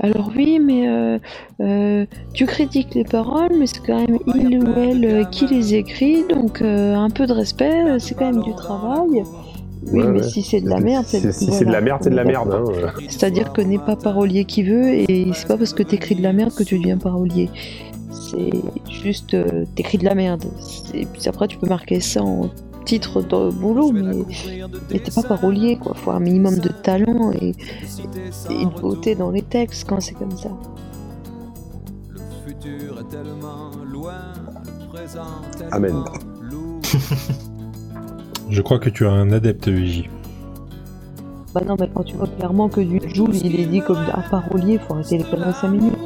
alors 0.00 0.30
oui, 0.34 0.58
mais 0.58 0.88
euh, 0.88 1.18
euh, 1.60 2.06
tu 2.32 2.46
critiques 2.46 2.94
les 2.94 3.04
paroles, 3.04 3.50
mais 3.58 3.66
c'est 3.66 3.84
quand 3.86 3.98
même 4.00 4.18
il 4.34 4.58
ou 4.58 4.72
elle 4.76 5.28
qui 5.30 5.46
les 5.46 5.74
écrit, 5.74 6.24
donc 6.28 6.60
euh, 6.62 6.94
un 6.96 7.10
peu 7.10 7.26
de 7.26 7.32
respect, 7.32 7.98
c'est 7.98 8.16
quand 8.16 8.32
même 8.32 8.42
du 8.42 8.54
travail. 8.54 9.22
Oui, 9.92 10.00
Ouais, 10.00 10.06
mais 10.08 10.20
ouais. 10.20 10.22
si 10.22 10.42
c'est 10.42 10.60
de 10.60 10.68
la 10.68 10.78
merde, 10.80 11.04
c'est 11.06 11.32
si 11.32 11.50
c'est 11.52 11.64
de 11.64 11.72
la 11.72 11.80
merde, 11.80 12.00
c'est 12.02 12.10
de 12.10 12.14
la 12.16 12.24
merde. 12.24 12.52
Hein. 12.54 12.64
C'est-à-dire 13.08 13.52
que 13.52 13.60
n'est 13.60 13.78
pas 13.80 13.96
parolier 13.96 14.44
qui 14.44 14.62
veut, 14.62 14.94
et 14.94 15.30
c'est 15.34 15.48
pas 15.48 15.56
parce 15.58 15.74
que 15.74 15.82
t'écris 15.82 16.14
de 16.14 16.22
la 16.22 16.32
merde 16.32 16.54
que 16.54 16.62
tu 16.62 16.78
deviens 16.78 16.98
parolier. 16.98 17.50
C'est 18.12 18.50
juste 18.90 19.34
euh, 19.34 19.64
t'écris 19.74 19.98
de 19.98 20.04
la 20.04 20.14
merde. 20.14 20.44
Et 20.94 21.06
puis 21.06 21.28
après, 21.28 21.48
tu 21.48 21.58
peux 21.58 21.66
marquer 21.66 22.00
ça 22.00 22.22
en 22.22 22.50
titre 22.84 23.22
de 23.22 23.50
boulot, 23.50 23.92
mais, 23.92 24.02
mais 24.90 24.98
t'es 24.98 25.10
pas 25.10 25.22
parolier, 25.22 25.76
quoi. 25.76 25.94
Faut 25.94 26.10
un 26.10 26.20
minimum 26.20 26.58
de 26.58 26.68
talent 26.68 27.32
et, 27.32 27.54
et 28.50 28.64
de 28.64 28.80
beauté 28.80 29.14
dans 29.14 29.30
les 29.30 29.42
textes 29.42 29.88
quand 29.88 30.00
c'est 30.00 30.14
comme 30.14 30.36
ça. 30.36 30.50
Le 32.10 32.20
futur 32.46 33.00
est 33.00 33.08
tellement 33.08 33.70
loin, 33.84 34.32
le 34.80 34.88
présent 34.88 35.22
tellement 35.56 35.76
Amen. 35.76 36.04
Je 38.50 38.60
crois 38.60 38.78
que 38.78 38.90
tu 38.90 39.06
as 39.06 39.12
un 39.12 39.32
adepte, 39.32 39.68
Vigi. 39.68 40.10
Bah 41.54 41.62
non, 41.66 41.76
mais 41.78 41.88
quand 41.94 42.02
tu 42.04 42.16
vois 42.16 42.26
clairement 42.26 42.68
que 42.68 42.80
du 42.80 43.00
Joule, 43.14 43.34
il 43.36 43.60
est 43.60 43.66
dit 43.66 43.80
comme 43.80 43.98
un 43.98 44.22
parolier, 44.30 44.78
faut 44.78 44.94
arrêter 44.94 45.18
les 45.18 45.24
conneries 45.24 45.52
5 45.52 45.68
minutes. 45.68 45.98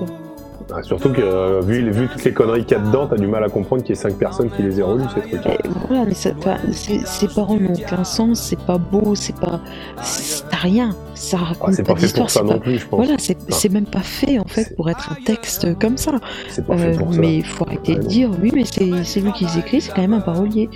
Ah, 0.75 0.83
surtout 0.83 1.11
que, 1.13 1.21
euh, 1.23 1.61
vu, 1.61 1.89
vu 1.93 2.09
toutes 2.09 2.25
les 2.25 2.33
conneries 2.33 2.65
qu'il 2.65 2.77
y 2.77 2.81
a 2.81 2.83
dedans, 2.83 3.07
t'as 3.07 3.17
du 3.17 3.29
mal 3.29 3.45
à 3.45 3.49
comprendre 3.49 3.83
qu'il 3.83 3.95
y 3.95 3.99
ait 3.99 4.03
5 4.03 4.15
personnes 4.17 4.51
qui 4.51 4.63
les 4.63 4.81
aient 4.81 4.83
relus, 4.83 5.05
ces 5.15 5.21
trucs. 5.39 5.47
Et 5.47 5.59
voilà, 5.87 6.05
mais 6.07 6.15
ça, 6.15 6.31
ces, 6.73 7.29
paroles 7.29 7.61
n'ont 7.61 7.73
aucun 7.75 8.03
sens, 8.03 8.41
c'est 8.41 8.59
pas 8.59 8.77
beau, 8.77 9.15
c'est 9.15 9.37
pas. 9.37 9.61
c'est- 10.03 10.45
T'as 10.51 10.57
rien, 10.57 10.97
ça 11.15 11.39
Ah, 11.41 11.45
raconte 11.45 11.75
c'est 11.75 11.83
pas 11.85 11.95
pas 11.95 12.01
fait 12.01 12.19
pour 12.19 12.31
ça 12.31 12.43
non 12.43 12.59
plus, 12.59 12.79
je 12.79 12.87
pense. 12.89 12.99
Voilà, 13.05 13.17
c'est 13.19 13.69
même 13.73 13.87
pas 13.87 14.01
fait 14.01 14.41
en 14.41 14.45
fait 14.45 14.75
pour 14.75 14.91
être 14.91 15.13
un 15.13 15.23
texte 15.23 15.79
comme 15.79 15.97
ça. 15.97 16.13
C'est 16.49 16.67
pas 16.67 16.77
fait 16.77 16.95
Euh, 16.95 16.99
pour 16.99 17.15
ça. 17.15 17.21
mais 17.21 17.37
il 17.37 17.45
faut 17.47 17.65
arrêter 17.65 17.93
Ouais, 17.93 17.99
de 18.01 18.07
dire 18.07 18.31
oui, 18.43 18.51
mais 18.53 18.65
c'est 18.65 19.21
lui 19.21 19.33
qui 19.33 19.45
les 19.45 19.59
écrit, 19.59 19.81
c'est 19.81 19.93
quand 19.95 20.03
même 20.03 20.15
un 20.15 20.21
parolier. 20.21 20.69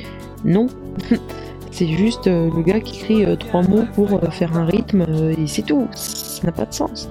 Non, 0.44 0.68
c'est 1.72 1.88
juste 1.88 2.28
euh, 2.28 2.48
le 2.54 2.62
gars 2.62 2.78
qui 2.80 2.96
écrit 3.00 3.36
trois 3.38 3.62
mots 3.62 3.84
pour 3.94 4.20
faire 4.30 4.56
un 4.56 4.66
rythme 4.66 5.04
et 5.36 5.46
c'est 5.48 5.62
tout. 5.62 5.88
Ça 5.94 6.44
n'a 6.46 6.52
pas 6.52 6.64
de 6.66 6.72
sens. 6.74 7.08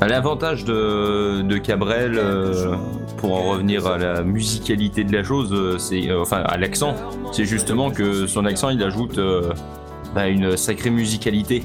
L'avantage 0.00 0.64
de, 0.64 1.56
Cabrel, 1.58 2.18
euh, 2.18 2.74
pour 3.16 3.34
en 3.34 3.50
revenir 3.52 3.86
à 3.86 3.96
la 3.96 4.22
musicalité 4.22 5.02
de 5.02 5.12
la 5.12 5.22
chose, 5.22 5.50
euh, 5.52 5.78
c'est 5.78 6.10
euh, 6.10 6.20
enfin 6.20 6.42
à 6.44 6.58
l'accent, 6.58 6.94
c'est 7.32 7.44
justement 7.44 7.90
que 7.90 8.26
son 8.26 8.44
accent 8.44 8.68
il 8.68 8.82
ajoute 8.82 9.18
bah, 10.14 10.28
une 10.28 10.56
sacrée 10.56 10.90
musicalité 10.90 11.62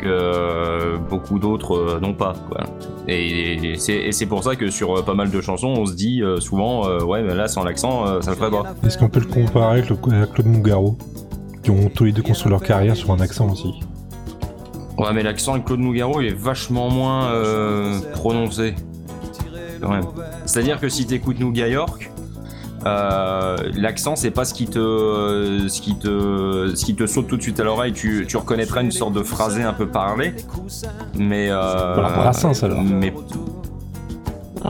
que 0.00 0.96
beaucoup 1.08 1.38
d'autres 1.38 1.98
n'ont 2.00 2.14
pas. 2.14 2.34
Et 3.08 3.74
c'est 3.78 4.26
pour 4.26 4.42
ça 4.42 4.56
que 4.56 4.70
sur 4.70 5.04
pas 5.04 5.14
mal 5.14 5.30
de 5.30 5.40
chansons, 5.40 5.74
on 5.76 5.86
se 5.86 5.94
dit 5.94 6.22
souvent, 6.40 6.88
ouais, 7.04 7.22
mais 7.22 7.34
là 7.34 7.48
sans 7.48 7.64
l'accent, 7.64 8.20
ça 8.20 8.30
le 8.30 8.36
ferait 8.36 8.50
pas. 8.50 8.74
Est-ce 8.84 8.98
qu'on 8.98 9.08
peut 9.08 9.20
le 9.20 9.26
comparer 9.26 9.78
avec 9.78 9.86
Claude 9.86 10.46
Nougaro 10.46 10.96
Qui 11.62 11.70
ont 11.70 11.88
tous 11.88 12.04
les 12.04 12.12
deux 12.12 12.22
construit 12.22 12.50
leur 12.50 12.62
carrière 12.62 12.96
sur 12.96 13.10
un 13.12 13.20
accent 13.20 13.50
aussi? 13.50 13.74
Ouais, 14.98 15.12
mais 15.14 15.22
l'accent 15.22 15.56
de 15.56 15.62
Claude 15.62 15.78
Nougaro 15.80 16.20
il 16.20 16.28
est 16.28 16.34
vachement 16.36 16.90
moins 16.90 17.30
euh, 17.30 18.00
prononcé. 18.12 18.74
Quand 19.80 19.90
même. 19.90 20.04
C'est-à-dire 20.44 20.80
que 20.80 20.88
si 20.88 21.06
t'écoutes 21.06 21.38
Nougat 21.38 21.68
York, 21.68 22.10
euh, 22.84 23.56
l'accent 23.76 24.16
c'est 24.16 24.32
pas 24.32 24.44
ce 24.44 24.54
qui 24.54 24.66
te 24.66 25.66
ce 25.68 25.80
qui 25.80 25.96
te 25.96 26.72
ce 26.74 26.84
qui 26.84 26.96
te 26.96 27.06
saute 27.06 27.28
tout 27.28 27.36
de 27.36 27.42
suite 27.42 27.60
à 27.60 27.64
l'oreille. 27.64 27.92
Tu, 27.92 28.24
tu 28.28 28.36
reconnaîtrais 28.36 28.82
une 28.82 28.90
sorte 28.90 29.12
de 29.12 29.22
phrasé 29.22 29.62
un 29.62 29.72
peu 29.72 29.86
parlé, 29.86 30.34
mais 31.16 31.48
euh, 31.50 31.94
Voilà, 31.94 32.08
Brassens, 32.16 32.64
alors. 32.64 32.82
Mais 32.82 33.14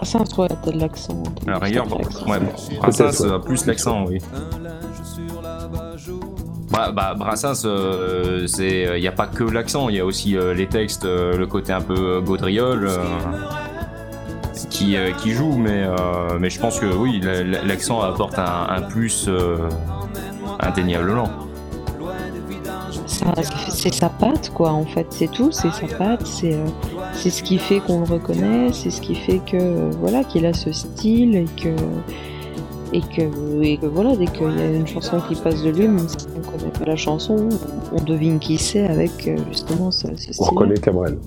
je 0.02 0.18
trouve 0.24 0.48
t'as 0.48 0.70
de 0.70 0.78
l'accent. 0.78 1.22
à 1.46 1.50
la 1.52 1.58
rigueur, 1.58 1.86
l'accent. 1.86 2.26
ouais, 2.30 2.38
Brassens 2.78 3.20
ouais. 3.24 3.32
a 3.32 3.38
plus 3.38 3.64
l'accent, 3.64 4.04
oui. 4.06 4.18
Bah, 6.78 6.92
bah, 6.92 7.14
Brassens, 7.18 7.64
euh, 7.64 8.46
c'est, 8.46 8.88
il 8.98 9.02
y 9.02 9.08
a 9.08 9.12
pas 9.12 9.26
que 9.26 9.42
l'accent, 9.42 9.88
il 9.88 9.96
y 9.96 10.00
a 10.00 10.04
aussi 10.04 10.36
euh, 10.36 10.54
les 10.54 10.68
textes, 10.68 11.04
euh, 11.04 11.36
le 11.36 11.46
côté 11.48 11.72
un 11.72 11.80
peu 11.80 11.94
euh, 11.98 12.20
gaudriole 12.20 12.86
euh, 12.86 12.98
qui, 14.70 14.96
euh, 14.96 15.10
qui 15.12 15.32
joue, 15.32 15.56
mais, 15.58 15.82
euh, 15.84 16.38
mais 16.38 16.50
je 16.50 16.60
pense 16.60 16.78
que 16.78 16.86
oui, 16.86 17.20
la- 17.20 17.42
la- 17.42 17.64
l'accent 17.64 18.00
apporte 18.00 18.38
un, 18.38 18.66
un 18.68 18.82
plus 18.82 19.26
euh, 19.28 19.56
indéniablement. 20.60 21.28
sa, 23.06 23.32
c'est 23.42 23.92
sa 23.94 24.08
patte, 24.08 24.50
quoi, 24.54 24.70
en 24.70 24.84
fait. 24.84 25.06
C'est 25.10 25.32
tout, 25.32 25.50
c'est 25.50 25.72
sa 25.72 25.88
patte, 25.96 26.26
c'est 26.28 26.54
euh, 26.54 26.64
c'est 27.12 27.30
ce 27.30 27.42
qui 27.42 27.58
fait 27.58 27.80
qu'on 27.80 28.00
le 28.00 28.06
reconnaît, 28.06 28.72
c'est 28.72 28.90
ce 28.90 29.00
qui 29.00 29.16
fait 29.16 29.38
que, 29.40 29.56
euh, 29.56 29.90
voilà, 29.98 30.22
qu'il 30.22 30.46
a 30.46 30.52
ce 30.52 30.70
style 30.70 31.34
et 31.34 31.46
que. 31.60 31.70
Et 32.92 33.00
que, 33.02 33.62
et 33.62 33.76
que 33.76 33.86
voilà, 33.86 34.16
dès 34.16 34.26
qu'il 34.26 34.50
y 34.56 34.60
a 34.62 34.66
une 34.72 34.86
chanson 34.86 35.20
qui 35.28 35.34
passe 35.34 35.62
de 35.62 35.70
lui, 35.70 35.88
même 35.88 36.08
si 36.08 36.16
on 36.34 36.38
ne 36.38 36.44
connaît 36.58 36.70
pas 36.72 36.86
la 36.86 36.96
chanson, 36.96 37.48
on 37.92 38.02
devine 38.02 38.38
qui 38.38 38.56
c'est 38.56 38.86
avec 38.86 39.28
euh, 39.28 39.36
justement 39.50 39.90
ce, 39.90 40.06
ce 40.16 40.30
On 40.40 40.44
reconnaît 40.44 40.78
Cabrel. 40.78 41.18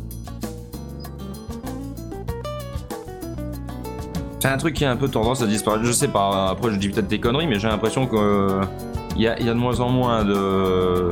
C'est 4.40 4.48
un 4.48 4.58
truc 4.58 4.74
qui 4.76 4.86
a 4.86 4.92
un 4.92 4.96
peu 4.96 5.08
tendance 5.08 5.44
à 5.44 5.46
disparaître. 5.48 5.84
Je 5.86 5.92
sais 5.92 6.08
pas, 6.08 6.50
après 6.50 6.72
je 6.72 6.78
dis 6.78 6.90
peut-être 6.90 7.08
des 7.08 7.20
conneries, 7.20 7.46
mais 7.48 7.60
j'ai 7.60 7.68
l'impression 7.68 8.08
qu'il 8.08 9.22
y, 9.22 9.28
a, 9.28 9.40
il 9.40 9.46
y 9.46 9.50
a 9.50 9.54
de 9.54 9.60
moins 9.60 9.80
en 9.82 9.90
moins 9.90 10.26
de, 10.26 11.12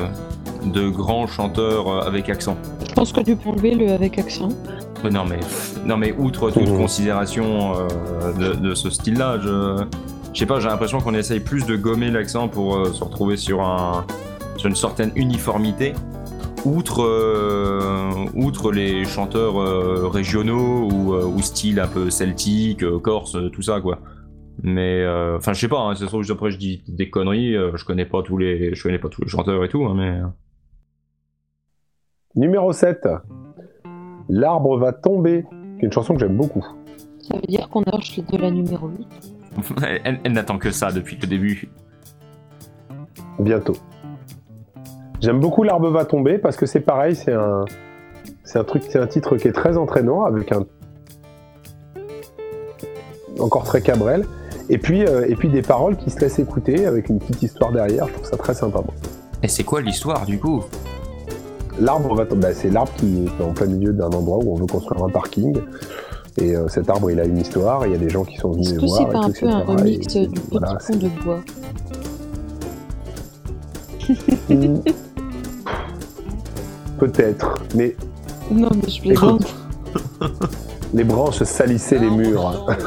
de 0.66 0.90
grands 0.90 1.28
chanteurs 1.28 1.88
euh, 1.88 2.02
avec 2.08 2.28
accent. 2.30 2.58
Je 2.88 2.94
pense 2.96 3.12
que 3.14 3.22
tu 3.22 3.36
peux 3.36 3.50
enlever 3.50 3.76
le 3.76 3.92
avec 3.92 4.18
accent. 4.18 4.50
Mais 5.04 5.12
non, 5.12 5.26
mais, 5.26 5.40
non, 5.86 5.96
mais 5.96 6.12
outre 6.18 6.50
toute 6.50 6.68
Mhm. 6.68 6.78
considération 6.78 7.74
euh, 7.76 8.34
de, 8.34 8.56
de 8.56 8.74
ce 8.74 8.90
style-là, 8.90 9.38
je, 9.40 9.76
je 10.34 10.40
sais 10.40 10.46
pas, 10.46 10.60
j'ai 10.60 10.68
l'impression 10.70 11.00
qu'on 11.00 11.14
essaye 11.14 11.40
plus 11.40 11.66
de 11.66 11.76
gommer 11.76 12.12
l'accent 12.12 12.48
pour 12.48 12.76
euh, 12.78 12.86
se 12.94 13.04
retrouver 13.04 13.36
sur, 13.38 13.62
un, 13.62 14.06
sur 14.58 14.70
une 14.70 14.76
certaine 14.76 15.12
uniformité. 15.16 15.94
Outre, 16.66 17.04
euh, 17.04 18.12
outre 18.36 18.72
les 18.72 19.06
chanteurs 19.06 19.60
euh, 19.62 20.08
régionaux 20.08 20.90
ou, 20.92 21.14
euh, 21.14 21.24
ou 21.26 21.42
style 21.42 21.80
un 21.80 21.88
peu 21.88 22.10
celtique, 22.10 22.84
euh, 22.84 23.00
corse, 23.00 23.38
tout 23.54 23.62
ça 23.62 23.80
quoi. 23.80 24.00
Mais 24.62 25.02
euh, 25.02 25.38
enfin, 25.38 25.54
je 25.54 25.62
sais 25.62 25.70
pas. 25.70 25.80
Hein, 25.80 25.96
c'est 25.96 26.08
sûr 26.08 26.20
que 26.22 26.32
après 26.34 26.52
je 26.52 26.58
dis 26.58 26.84
des 26.90 27.10
conneries. 27.10 27.56
euh, 27.56 27.72
je 27.78 27.86
connais 27.86 28.06
pas 28.06 28.22
tous 28.24 28.38
les, 28.38 28.76
je 28.76 28.84
connais 28.84 29.00
pas 29.00 29.08
tous 29.08 29.22
les 29.22 29.30
chanteurs 29.30 29.64
et 29.64 29.70
tout. 29.70 29.86
hein, 29.86 29.94
mais 29.96 30.20
Numéro 32.36 32.72
7. 32.74 33.08
L'arbre 34.28 34.78
va 34.78 34.92
tomber. 34.94 35.46
qui 35.80 35.84
est 35.84 35.86
une 35.86 35.94
chanson 35.94 36.14
que 36.14 36.20
j'aime 36.20 36.36
beaucoup. 36.38 36.66
Ça 37.22 37.36
veut 37.36 37.48
dire 37.48 37.70
qu'on 37.70 37.84
arche 37.84 38.20
de 38.20 38.38
la 38.38 38.52
numéro 38.52 38.90
8. 38.90 39.08
Elle, 40.04 40.32
n'attend 40.32 40.58
que 40.58 40.72
ça 40.72 40.92
depuis 40.92 41.18
le 41.22 41.28
début. 41.28 41.70
Bientôt. 43.40 43.76
J'aime 45.22 45.40
beaucoup 45.40 45.64
L'arbre 45.64 45.90
va 45.90 46.06
tomber 46.06 46.38
parce 46.38 46.56
que 46.56 46.66
c'est 46.66 46.80
pareil, 46.80 47.16
c'est 47.16 47.34
un, 47.34 47.66
c'est 48.44 48.60
un 48.60 48.64
truc, 48.64 48.84
c'est 48.90 49.00
un 49.00 49.08
titre 49.08 49.38
qui 49.38 49.48
est 49.48 49.54
très 49.54 49.78
entraînant 49.78 50.24
avec 50.24 50.52
un 50.52 50.66
encore 53.40 53.64
très 53.64 53.82
Cabrel. 53.82 54.26
Et 54.70 54.78
puis, 54.78 55.06
euh, 55.06 55.26
et 55.28 55.36
puis 55.36 55.50
des 55.50 55.62
paroles 55.62 55.98
qui 55.98 56.10
se 56.10 56.20
laissent 56.20 56.40
écouter 56.40 56.86
avec 56.86 57.10
une 57.10 57.20
petite 57.20 57.42
histoire 57.42 57.72
derrière. 57.72 58.08
Je 58.08 58.14
trouve 58.14 58.26
ça 58.26 58.38
très 58.38 58.54
sympa. 58.54 58.80
moi. 58.80 58.94
Et 59.42 59.48
c'est 59.48 59.64
quoi 59.64 59.82
l'histoire 59.82 60.26
du 60.26 60.38
coup? 60.40 60.64
L'arbre 61.80 62.14
va 62.14 62.26
tomber. 62.26 62.42
Bah, 62.48 62.54
c'est 62.54 62.70
l'arbre 62.70 62.92
qui 62.98 63.26
est 63.26 63.44
en 63.44 63.54
plein 63.54 63.68
milieu 63.68 63.94
d'un 63.94 64.10
endroit 64.10 64.38
où 64.44 64.54
on 64.54 64.56
veut 64.56 64.68
construire 64.68 65.04
un 65.04 65.10
parking. 65.10 65.58
Et 66.42 66.56
euh, 66.56 66.68
cet 66.70 66.90
arbre, 66.90 67.12
il 67.12 67.20
a 67.20 67.26
une 67.26 67.38
histoire. 67.38 67.86
Il 67.86 67.92
y 67.92 67.96
a 67.96 67.98
des 67.98 68.10
gens 68.10 68.24
qui 68.24 68.38
sont 68.38 68.52
venus 68.52 68.70
Est-ce 68.72 68.80
que 68.80 68.86
voir. 68.86 68.98
c'est 68.98 69.04
et 69.04 69.08
pas 69.12 69.20
un 69.20 69.30
tout, 69.32 69.40
peu 69.42 69.48
un 69.50 69.60
remix 69.60 70.16
Et- 70.16 70.28
du 70.28 70.40
voilà, 70.52 70.76
petit 70.76 70.92
pont 70.94 70.98
de 71.00 71.10
bois 71.24 71.40
Hmm. 74.50 74.80
Peut-être, 77.00 77.56
mais 77.76 77.96
Non, 78.52 78.70
mais 78.76 78.90
je 78.90 79.02
plaisante. 79.02 79.54
les 80.94 81.04
branches 81.04 81.44
salissaient 81.44 82.00
les 82.00 82.10
murs. 82.10 82.66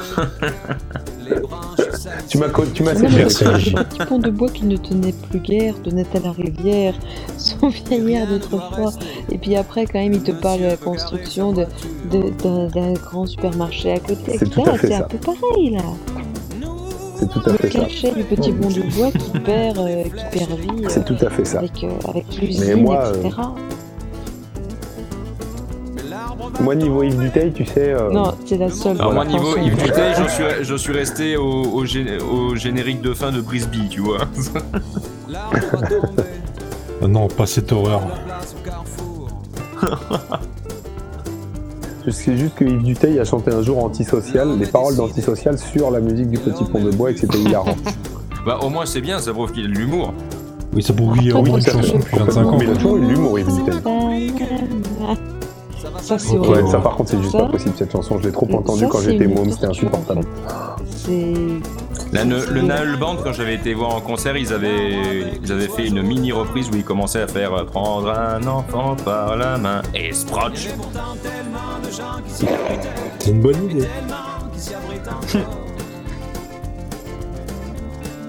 Tu 2.28 2.38
m'as 2.38 2.48
tu 2.74 2.82
m'as 2.82 2.92
le 2.94 3.84
petit 3.84 3.98
pont 4.08 4.18
de 4.18 4.30
bois 4.30 4.48
qui 4.48 4.64
ne 4.64 4.76
tenait 4.76 5.12
plus 5.30 5.40
guère, 5.40 5.74
tenait 5.82 6.06
à 6.14 6.20
la 6.20 6.32
rivière, 6.32 6.94
son 7.38 7.68
vieillard 7.68 8.26
d'autrefois. 8.26 8.92
Et 9.30 9.38
puis 9.38 9.56
après, 9.56 9.86
quand 9.86 9.98
même, 10.00 10.12
il 10.14 10.22
te 10.22 10.32
parle 10.32 10.60
de 10.60 10.66
la 10.66 10.76
construction 10.76 11.52
de, 11.52 11.64
de- 12.10 12.30
d'un, 12.42 12.66
d'un 12.68 12.92
grand 12.94 13.26
supermarché 13.26 13.92
à 13.92 13.98
côté. 13.98 14.38
C'est 14.38 14.46
etc. 14.46 14.50
tout 14.54 14.70
à 14.70 14.72
fait 14.74 14.86
C'est 14.88 14.92
ça. 14.94 14.98
un 14.98 15.02
peu 15.02 15.18
pareil, 15.18 15.70
là. 15.70 15.82
C'est 17.18 17.28
tout 17.30 17.40
à 17.46 17.52
Le 17.52 17.58
fait 17.58 17.70
ça. 17.70 17.78
cachet 17.80 18.12
du 18.14 18.24
petit 18.24 18.50
pont 18.52 18.68
de 18.68 18.82
bois 18.96 19.12
qui 19.12 19.38
perd, 19.40 19.78
euh, 19.78 20.02
qui 20.04 20.38
perd 20.38 20.50
vie 20.58 20.84
euh, 20.84 20.88
C'est 20.88 21.04
tout 21.04 21.16
à 21.24 21.30
fait 21.30 21.44
ça. 21.44 21.58
avec, 21.58 21.84
euh, 21.84 21.90
avec 22.08 22.24
l'usine, 22.40 22.82
moi, 22.82 23.04
euh, 23.04 23.14
etc. 23.22 23.30
Moi, 26.60 26.74
niveau 26.74 27.02
Yves 27.02 27.18
Duteil, 27.18 27.52
tu 27.52 27.64
sais. 27.64 27.92
euh, 27.92 28.10
Non, 28.10 28.34
c'est 28.46 28.56
la 28.58 28.68
seule. 28.70 28.96
Alors 29.00 29.12
moi 29.14 29.24
niveau 29.24 29.56
Yves 29.56 29.76
Duteil, 29.76 30.14
je 30.18 30.28
suis, 30.30 30.44
je 30.62 30.74
suis 30.74 30.92
resté 30.92 31.36
au, 31.36 31.44
au, 31.64 31.84
gé- 31.84 32.20
au 32.22 32.54
générique 32.56 33.00
de 33.02 33.12
fin 33.14 33.30
de 33.32 33.40
Brisby, 33.40 33.88
tu 33.88 34.00
vois. 34.00 34.18
Ah 37.02 37.06
non, 37.08 37.28
pas 37.28 37.46
cette 37.46 37.72
horreur. 37.72 38.02
C'est 42.10 42.36
juste 42.36 42.54
que 42.56 42.64
Yves 42.64 42.82
Duteil 42.82 43.18
a 43.20 43.24
chanté 43.24 43.52
un 43.52 43.62
jour 43.62 43.82
Antisocial, 43.84 44.58
les 44.58 44.66
paroles 44.66 44.96
d'Antisocial 44.96 45.56
sur 45.58 45.90
la 45.90 46.00
musique 46.00 46.30
du 46.30 46.38
Petit 46.38 46.64
Pont 46.64 46.82
de 46.82 46.90
Bois 46.90 47.10
et 47.10 47.14
que 47.14 47.20
c'était 47.20 47.38
hilarant. 47.38 47.76
bah 48.44 48.58
au 48.62 48.68
moins 48.70 48.86
c'est 48.86 49.00
bien, 49.00 49.18
ça 49.20 49.32
prouve 49.32 49.52
qu'il 49.52 49.64
a 49.64 49.68
de 49.68 49.72
l'humour. 49.74 50.12
Oui, 50.74 50.82
ça 50.82 50.92
prouve 50.94 51.16
qu'il 51.18 51.28
Après, 51.30 51.42
oui, 51.42 51.48
moi, 51.50 51.58
une 51.58 51.64
ça 51.64 51.72
chanson 51.72 51.98
depuis 51.98 52.16
25 52.18 52.44
ans. 52.46 52.56
Mais 52.58 52.64
il 52.64 52.70
a 52.70 52.74
toujours 52.74 52.96
eu 52.96 53.00
de 53.02 53.06
l'humour, 53.06 53.38
Yves 53.38 53.48
Duteil. 53.56 53.80
Ça, 56.00 56.18
c'est. 56.18 56.36
Ouais, 56.38 56.66
ça 56.70 56.78
par 56.78 56.96
contre, 56.96 57.10
c'est 57.10 57.18
juste 57.20 57.32
Ça, 57.32 57.38
pas 57.38 57.48
possible 57.48 57.74
cette 57.76 57.92
chanson. 57.92 58.18
Je 58.18 58.24
l'ai 58.26 58.32
trop 58.32 58.48
entendue 58.52 58.86
quand 58.88 59.00
j'étais 59.00 59.26
môme, 59.26 59.50
c'était 59.50 59.66
insupportable. 59.66 60.20
en 60.20 60.22
fait. 60.22 60.84
C'est. 60.96 61.34
La, 62.12 62.24
ne- 62.24 62.44
le 62.44 62.60
Naël 62.62 62.96
Band, 62.98 63.16
quand 63.24 63.32
j'avais 63.32 63.54
été 63.54 63.72
voir 63.74 63.94
en 63.94 64.00
concert, 64.00 64.36
ils 64.36 64.52
avaient, 64.52 65.32
ils 65.42 65.50
avaient 65.52 65.68
fait 65.68 65.86
une 65.88 66.02
mini 66.02 66.30
reprise 66.32 66.68
où 66.70 66.76
ils 66.76 66.84
commençaient 66.84 67.22
à 67.22 67.26
faire 67.26 67.54
euh, 67.54 67.64
Prendre 67.64 68.10
un 68.10 68.46
enfant 68.46 68.96
par 69.02 69.36
la 69.36 69.56
main 69.56 69.80
et 69.94 70.12
Sprotch. 70.12 70.68
C'est 72.28 73.30
une 73.30 73.40
bonne 73.40 73.64
idée. 73.70 73.86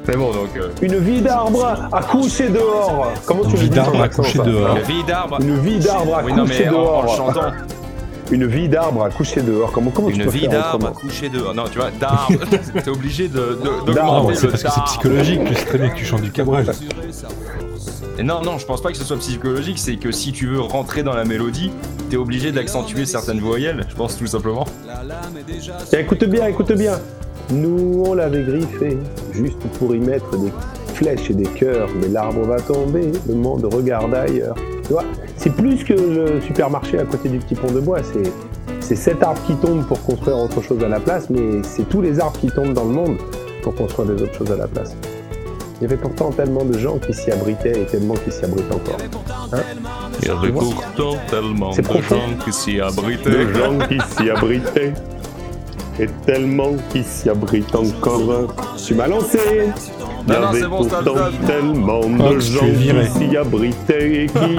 Mais 0.07 0.15
bon 0.15 0.31
donc. 0.33 0.49
euh, 0.57 0.69
Une 0.81 0.97
vie 0.97 1.21
d'arbre 1.21 1.87
à 1.91 2.01
coucher 2.03 2.49
dehors 2.49 3.11
Comment 3.25 3.43
tu 3.43 3.51
Une 3.51 3.53
le 3.55 3.59
vie 3.61 3.69
dis 3.69 3.75
d'arbre 3.75 3.91
ton 3.93 4.01
à 4.01 4.05
accent, 4.05 4.23
coucher 4.23 4.37
ça 4.39 4.43
dehors. 4.43 4.75
Une 4.77 4.83
vie 4.83 5.03
d'arbre. 5.05 5.37
Une 5.41 5.57
vie 5.59 5.79
d'arbre 5.79 6.15
à 6.17 6.23
Oui 6.23 6.33
non 6.33 6.45
coucher 6.45 6.63
mais 6.65 6.69
en, 6.69 6.73
en 6.73 6.81
dehors 6.83 7.15
chantant. 7.17 7.51
Une 8.31 8.45
vie 8.47 8.67
d'arbre 8.69 9.03
à 9.03 9.09
coucher 9.09 9.41
dehors. 9.41 9.71
Comment, 9.71 9.91
comment 9.91 10.09
tu 10.09 10.15
Une 10.15 10.23
peux 10.25 10.29
vie 10.29 10.39
faire 10.41 10.49
d'arbre 10.51 10.87
à 10.87 10.89
autrement 10.91 11.07
coucher 11.09 11.29
dehors. 11.29 11.53
Non 11.53 11.63
tu 11.71 11.77
vois, 11.79 11.91
d'arbre. 11.91 12.27
T'es 12.83 12.89
obligé 12.89 13.27
de, 13.27 13.37
de, 13.85 13.93
D'arbre, 13.93 14.27
d'augmenter 14.27 14.35
c'est 14.35 14.47
parce 14.47 14.63
que 14.63 14.69
c'est 14.69 14.75
d'arbre. 14.75 14.83
psychologique, 14.85 15.39
tu 15.45 15.55
sais 15.55 15.65
très 15.65 15.77
bien 15.77 15.89
que 15.89 15.95
tu 15.95 16.05
chantes 16.05 16.21
du 16.21 16.31
Cabrel. 16.31 16.65
Et 18.19 18.23
non, 18.23 18.41
non, 18.43 18.57
je 18.59 18.65
pense 18.65 18.81
pas 18.81 18.91
que 18.91 18.97
ce 18.97 19.03
soit 19.03 19.17
psychologique, 19.17 19.79
c'est 19.79 19.95
que 19.95 20.11
si 20.11 20.31
tu 20.31 20.47
veux 20.47 20.59
rentrer 20.61 21.01
dans 21.03 21.13
la 21.15 21.23
mélodie, 21.25 21.71
t'es 22.09 22.17
obligé 22.17 22.51
d'accentuer 22.51 23.05
certaines 23.05 23.39
voyelles, 23.39 23.85
je 23.89 23.95
pense 23.95 24.17
tout 24.17 24.27
simplement. 24.27 24.65
Tiens, 25.89 25.99
écoute 25.99 26.23
bien, 26.25 26.45
écoute 26.47 26.71
bien. 26.73 26.99
Nous, 27.51 28.03
on 28.07 28.13
l'avait 28.13 28.43
griffé, 28.43 28.97
juste 29.31 29.59
pour 29.77 29.93
y 29.95 29.99
mettre 29.99 30.37
des 30.37 30.51
flèches 30.93 31.29
et 31.29 31.33
des 31.33 31.43
cœurs, 31.43 31.89
mais 32.01 32.07
l'arbre 32.07 32.41
va 32.45 32.59
tomber, 32.59 33.11
le 33.27 33.35
monde 33.35 33.65
regarde 33.71 34.13
ailleurs. 34.13 34.55
Tu 34.85 34.93
vois, 34.93 35.03
c'est 35.37 35.51
plus 35.53 35.83
que 35.83 35.93
le 35.93 36.41
supermarché 36.41 36.99
à 36.99 37.03
côté 37.03 37.29
du 37.29 37.39
petit 37.39 37.55
pont 37.55 37.71
de 37.71 37.79
bois, 37.79 37.99
c'est, 38.03 38.31
c'est 38.79 38.95
cet 38.95 39.23
arbre 39.23 39.39
qui 39.45 39.55
tombe 39.55 39.85
pour 39.85 40.01
construire 40.03 40.37
autre 40.37 40.61
chose 40.61 40.83
à 40.83 40.87
la 40.89 40.99
place, 40.99 41.29
mais 41.29 41.61
c'est 41.63 41.87
tous 41.89 42.01
les 42.01 42.19
arbres 42.19 42.37
qui 42.39 42.47
tombent 42.47 42.73
dans 42.73 42.85
le 42.85 42.91
monde 42.93 43.17
pour 43.61 43.75
construire 43.75 44.09
des 44.09 44.23
autres 44.23 44.33
choses 44.35 44.51
à 44.51 44.57
la 44.57 44.67
place. 44.67 44.95
Il 45.79 45.83
y 45.83 45.85
avait 45.87 45.97
pourtant 46.01 46.31
tellement 46.31 46.63
de 46.63 46.77
gens 46.77 46.97
qui 46.97 47.13
s'y 47.13 47.31
abritaient 47.31 47.81
et 47.81 47.85
tellement 47.85 48.13
qui 48.13 48.31
s'y 48.31 48.45
abritent 48.45 48.71
encore. 48.71 48.97
Il 50.21 50.27
y 50.27 50.31
avait 50.31 50.51
pourtant 50.51 51.15
tellement 51.29 51.71
de 51.75 51.81
profond. 51.81 52.15
gens 52.15 52.45
qui 52.45 52.53
s'y 52.53 52.75
De 52.75 52.81
abritaient. 52.83 53.53
gens 53.53 53.79
qui 53.87 53.97
s'y 54.15 54.29
abritaient 54.29 54.93
et 55.99 56.07
tellement 56.25 56.71
qui 56.91 57.03
s'y 57.03 57.29
abritent 57.29 57.75
encore. 57.75 58.53
Tu 58.83 58.95
m'as 58.95 59.07
lancé 59.07 59.39
Il 59.47 60.29
y 60.29 60.33
Non, 60.33 60.39
non, 60.41 60.47
avait 60.47 60.59
c'est 60.61 60.67
bon, 60.67 60.77
pourtant 60.85 61.13
tellement 61.45 62.01
Ah, 62.19 62.29
de 62.33 62.39
gens 62.39 62.59
qui 62.65 63.29
s'y 63.29 63.37
abritaient 63.37 64.23
et 64.23 64.27
qui... 64.27 64.57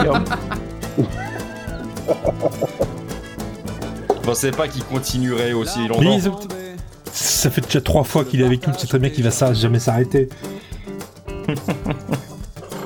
Je 4.09 4.21
pensais 4.23 4.51
pas 4.53 4.69
qu'il 4.69 4.85
continuerait 4.85 5.53
aussi 5.53 5.87
longtemps. 5.89 6.03
Mais 6.03 6.21
ça- 7.13 7.51
fait 7.51 7.61
déjà 7.63 7.81
trois 7.81 8.05
fois 8.05 8.25
qu'il 8.25 8.41
est 8.41 8.45
avec 8.45 8.67
nous, 8.67 8.75
sais 8.79 8.87
très 8.87 8.99
bien 8.99 9.11
qu'il 9.11 9.25
va 9.25 9.31
ça 9.31 9.53
jamais 9.55 9.79
s'arrêter. 9.79 10.29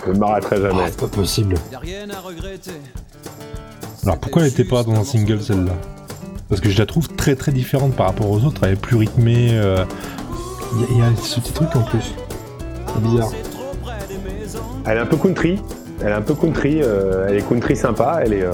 Je 0.06 0.12
ne 0.12 0.18
m'arrêterai 0.18 0.56
Ah, 0.58 0.60
jamais. 0.70 0.82
c'est 0.90 1.00
pas 1.00 1.06
possible. 1.08 1.54
Alors 4.04 4.18
pourquoi 4.18 4.42
elle 4.42 4.48
était 4.48 4.64
pas 4.64 4.82
dans 4.82 4.94
un 4.98 5.04
single 5.04 5.42
celle-là? 5.42 5.72
Parce 6.48 6.60
que 6.60 6.70
je 6.70 6.78
la 6.78 6.86
trouve 6.86 7.08
très 7.08 7.34
très 7.36 7.52
différente 7.52 7.94
par 7.94 8.06
rapport 8.06 8.30
aux 8.30 8.44
autres, 8.44 8.62
elle 8.64 8.72
est 8.72 8.76
plus 8.80 8.96
rythmée. 8.96 9.50
euh, 9.52 9.84
Il 10.74 10.80
y, 10.80 10.84
a- 10.84 10.86
il 10.90 10.98
y 10.98 11.02
a 11.02 11.16
ce 11.22 11.40
petit 11.40 11.52
truc 11.52 11.74
en 11.76 11.82
plus. 11.82 12.14
C'est 12.86 13.02
bizarre. 13.02 13.30
Elle 14.86 14.96
est 14.98 15.00
un 15.00 15.06
peu 15.06 15.16
country. 15.16 15.60
Elle 16.00 16.08
est 16.08 16.12
un 16.12 16.22
peu 16.22 16.34
country. 16.34 16.80
euh, 16.82 17.26
elle 17.28 17.36
est 17.36 17.48
country 17.48 17.76
sympa. 17.76 18.20
Elle 18.24 18.32
est... 18.34 18.42
euh, 18.42 18.52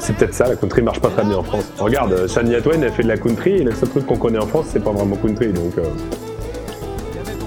C'est 0.00 0.14
peut-être 0.16 0.34
ça, 0.34 0.48
la 0.48 0.56
country 0.56 0.82
marche 0.82 1.00
pas 1.00 1.10
très 1.10 1.24
bien 1.24 1.36
en 1.36 1.42
France. 1.42 1.64
Regarde, 1.78 2.12
euh, 2.12 2.28
Shania 2.28 2.60
Twain, 2.62 2.80
elle 2.82 2.92
fait 2.92 3.02
de 3.02 3.08
la 3.08 3.18
country 3.18 3.50
et 3.52 3.62
le 3.64 3.72
seul 3.74 3.88
truc 3.88 4.06
qu'on 4.06 4.16
connaît 4.16 4.38
en 4.38 4.46
France, 4.46 4.66
c'est 4.72 4.82
pas 4.82 4.92
vraiment 4.92 5.16
country, 5.16 5.52
donc... 5.52 5.76
euh, 5.78 5.84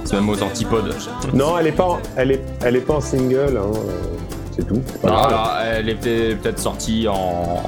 C'est 0.04 0.16
même 0.16 0.30
aux 0.30 0.44
antipodes. 0.44 0.94
Non, 1.34 1.58
elle 1.58 1.68
est 1.68 1.72
pas, 1.72 1.86
en, 1.86 2.00
elle 2.18 2.32
est, 2.34 2.42
elle 2.64 2.76
est 2.76 2.82
pas 2.82 2.96
en 2.96 3.02
single. 3.02 3.58
Hein, 3.58 3.72
euh, 3.74 4.18
c'est 4.56 4.68
tout. 4.68 4.82
pas 5.02 5.10
Non, 5.10 5.18
alors, 5.18 5.54
elle 5.76 5.90
était 5.90 6.36
peut-être 6.36 6.60
sortie 6.60 7.08
en, 7.08 7.62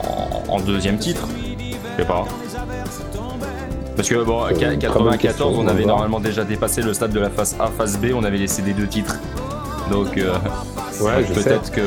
en 0.48 0.60
deuxième 0.60 0.98
titre. 0.98 1.28
Je 1.98 2.02
sais 2.02 2.08
pas. 2.08 2.26
Parce 3.96 4.10
que 4.10 4.24
bon, 4.24 4.44
Euh, 4.46 4.50
qu'à- 4.50 4.56
très 4.56 5.00
bonne 5.00 5.18
94, 5.18 5.18
question, 5.20 5.48
on 5.50 5.60
on 5.60 5.64
va 5.64 5.72
avait 5.72 5.86
normalement 5.86 6.20
déjà 6.20 6.44
dépassé 6.44 6.82
le 6.82 6.94
stade 6.94 7.12
de 7.12 7.20
la 7.20 7.30
phase 7.30 7.56
A, 7.60 7.68
phase 7.68 7.98
B, 7.98 8.08
on 8.16 8.24
avait 8.24 8.38
laissé 8.38 8.62
des 8.64 8.74
deux 8.74 8.88
titres. 8.88 9.18
Donc 9.92 10.18
euh, 10.18 10.34
Ouais, 11.02 11.24
peut-être 11.24 11.72
que 11.72 11.82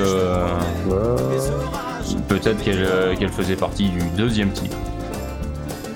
peut-être 2.29 2.63
qu'elle 2.63 2.85
euh, 2.85 3.15
qu'elle 3.17 3.31
faisait 3.31 3.57
partie 3.57 3.89
du 3.89 3.99
deuxième 4.17 4.51
titre. 4.51 4.77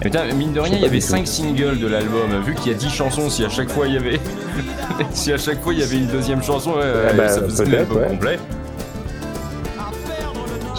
Et 0.00 0.04
putain, 0.04 0.24
mine 0.32 0.52
de 0.52 0.60
rien, 0.60 0.74
il 0.76 0.82
y 0.82 0.86
avait 0.86 0.98
du 0.98 1.04
tout. 1.04 1.10
5 1.10 1.26
singles 1.28 1.78
de 1.78 1.86
l'album. 1.86 2.40
Vu 2.44 2.54
qu'il 2.54 2.72
y 2.72 2.74
a 2.74 2.78
10 2.78 2.88
chansons, 2.90 3.28
si 3.28 3.44
à 3.44 3.48
chaque 3.50 3.70
fois 3.70 3.86
il 3.86 3.94
y 3.94 3.96
avait 3.98 4.18
si 5.12 5.32
à 5.32 5.36
chaque 5.38 5.60
fois 5.62 5.72
il 5.74 5.80
y 5.80 5.82
avait 5.82 5.96
une 5.96 6.06
deuxième 6.06 6.42
chanson, 6.42 6.70
ouais, 6.72 6.84
Eh 7.12 7.16
ben, 7.16 7.28
ça 7.28 7.42
faisait 7.42 7.64
peut-être, 7.64 7.76
l'album 7.78 7.98
ouais. 7.98 8.08
complet. 8.08 8.38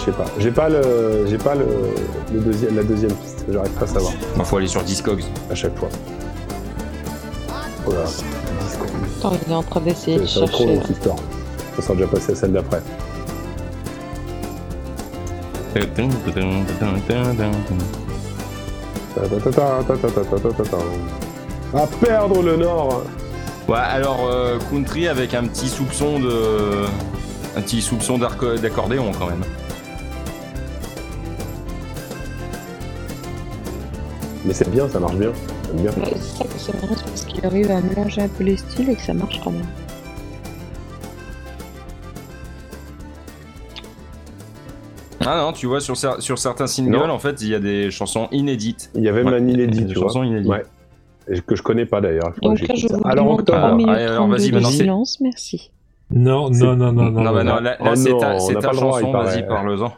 Je 0.01 0.05
sais 0.05 0.17
pas. 0.17 0.25
J'ai 0.39 0.51
pas 0.51 0.67
le, 0.67 1.27
j'ai 1.27 1.37
pas 1.37 1.53
le, 1.53 1.67
la 2.73 2.83
deuxième 2.83 3.13
piste. 3.13 3.45
J'arrive 3.47 3.71
pas 3.73 3.85
à 3.85 3.87
savoir. 3.87 4.13
Il 4.35 4.43
faut 4.43 4.57
aller 4.57 4.67
sur 4.67 4.81
Discogs. 4.81 5.23
À 5.51 5.55
chaque 5.55 5.77
fois. 5.77 5.89
Voilà. 7.85 8.05
Attends, 9.19 9.33
il 9.45 9.51
est 9.51 9.55
en 9.55 9.61
train 9.61 9.81
d'essayer 9.81 10.17
de 10.17 10.25
chercher. 10.25 10.51
Trop 10.51 10.65
long, 10.65 10.81
sera 11.81 11.93
déjà 11.93 12.07
passé 12.07 12.31
à 12.31 12.35
celle 12.35 12.53
d'après. 12.53 12.81
À 21.73 21.87
perdre 21.87 22.41
le 22.41 22.57
nord. 22.57 23.03
Ouais, 23.67 23.77
alors 23.77 24.27
euh, 24.29 24.57
country 24.71 25.07
avec 25.07 25.33
un 25.33 25.45
petit 25.45 25.69
soupçon 25.69 26.19
de 26.19 26.85
un 27.55 27.61
petit 27.61 27.81
soupçon 27.81 28.17
d'accordéon 28.17 29.11
quand 29.17 29.27
même. 29.27 29.43
Mais 34.51 34.55
c'est 34.55 34.69
bien, 34.69 34.85
ça 34.89 34.99
marche 34.99 35.15
bien. 35.15 35.31
J'aime 35.67 35.77
bien. 35.81 35.91
Ouais, 36.03 36.11
C'est 36.19 36.37
ça 36.39 36.43
que 36.43 36.49
c'est 36.59 36.73
marrant, 36.81 36.93
c'est 36.97 37.05
parce 37.05 37.23
qu'il 37.23 37.45
arrive 37.45 37.71
à 37.71 37.79
mélanger 37.79 38.23
un 38.23 38.27
peu 38.27 38.43
les 38.43 38.57
styles 38.57 38.89
et 38.89 38.95
que 38.97 39.01
ça 39.01 39.13
marche 39.13 39.39
quand 39.41 39.51
même. 39.51 39.63
Ah 45.25 45.37
non, 45.37 45.51
tu 45.53 45.67
vois, 45.67 45.79
sur, 45.79 45.93
cer- 45.93 46.19
sur 46.19 46.39
certains 46.39 46.65
singles, 46.67 46.91
Non. 46.97 47.09
en 47.09 47.19
fait, 47.19 47.41
il 47.41 47.49
y 47.49 47.55
a 47.55 47.59
des 47.59 47.91
chansons 47.91 48.27
inédites. 48.31 48.89
Il 48.95 49.03
y 49.03 49.09
avait 49.09 49.23
Ouais, 49.23 49.31
même 49.31 49.43
un 49.43 49.47
inédit, 49.47 49.85
des 49.85 49.93
tu 49.93 49.99
vois. 49.99 50.07
chansons 50.07 50.23
inédites. 50.23 50.49
Ouais. 50.49 50.63
Et 51.29 51.39
que 51.41 51.55
je 51.55 51.61
connais 51.61 51.85
pas 51.85 52.01
d'ailleurs. 52.01 52.33
Donc 52.41 52.59
là, 52.67 52.73
je 52.75 52.87
vous. 52.87 53.01
Alors 53.05 53.29
octobre. 53.29 53.57
3 53.59 53.75
minutes 53.75 53.95
Alors, 53.95 54.15
32 54.17 54.35
vas-y, 54.37 54.51
maintenant, 54.51 54.69
c'est- 54.69 54.77
silence, 54.77 55.19
merci. 55.21 55.71
Non, 56.09 56.51
C'est- 56.51 56.65
non, 56.65 56.75
non, 56.75 56.91
non, 56.91 57.03
non. 57.11 57.21
Non, 57.21 57.31
bah 57.33 57.43
non, 57.43 57.55
non. 57.55 57.61
là, 57.61 57.61
là, 57.61 57.77
Oh 57.79 57.95
c'est 57.95 58.09
non, 58.11 58.17
ta, 58.17 58.39
c'est 58.39 58.53
droit, 58.55 58.73
chanson, 58.73 59.11
vas-y, 59.11 59.47
parle-en. 59.47 59.93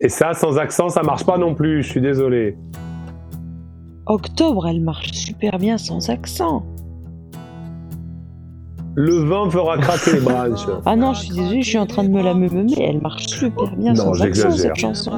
Et 0.00 0.08
ça, 0.08 0.34
sans 0.34 0.58
accent, 0.58 0.88
ça 0.88 1.02
marche 1.02 1.24
pas 1.24 1.38
non 1.38 1.54
plus. 1.54 1.82
Je 1.82 1.88
suis 1.88 2.00
désolé. 2.00 2.56
Octobre, 4.10 4.66
elle 4.66 4.80
marche 4.80 5.12
super 5.12 5.56
bien 5.58 5.78
sans 5.78 6.10
accent. 6.10 6.64
Le 8.96 9.18
vent 9.18 9.48
fera 9.48 9.78
craquer 9.78 10.14
les 10.14 10.20
branches. 10.20 10.66
Ah 10.84 10.96
non, 10.96 11.14
je 11.14 11.26
suis 11.26 11.34
désolée, 11.36 11.62
je 11.62 11.68
suis 11.68 11.78
en 11.78 11.86
train 11.86 12.02
de 12.02 12.08
me 12.08 12.20
la 12.20 12.34
meubmer, 12.34 12.74
elle 12.80 13.00
marche 13.00 13.26
super 13.26 13.76
bien 13.76 13.92
Non, 13.92 14.12
sans 14.12 14.22
accent 14.22 14.50
cette 14.50 14.74
chanson. 14.74 15.12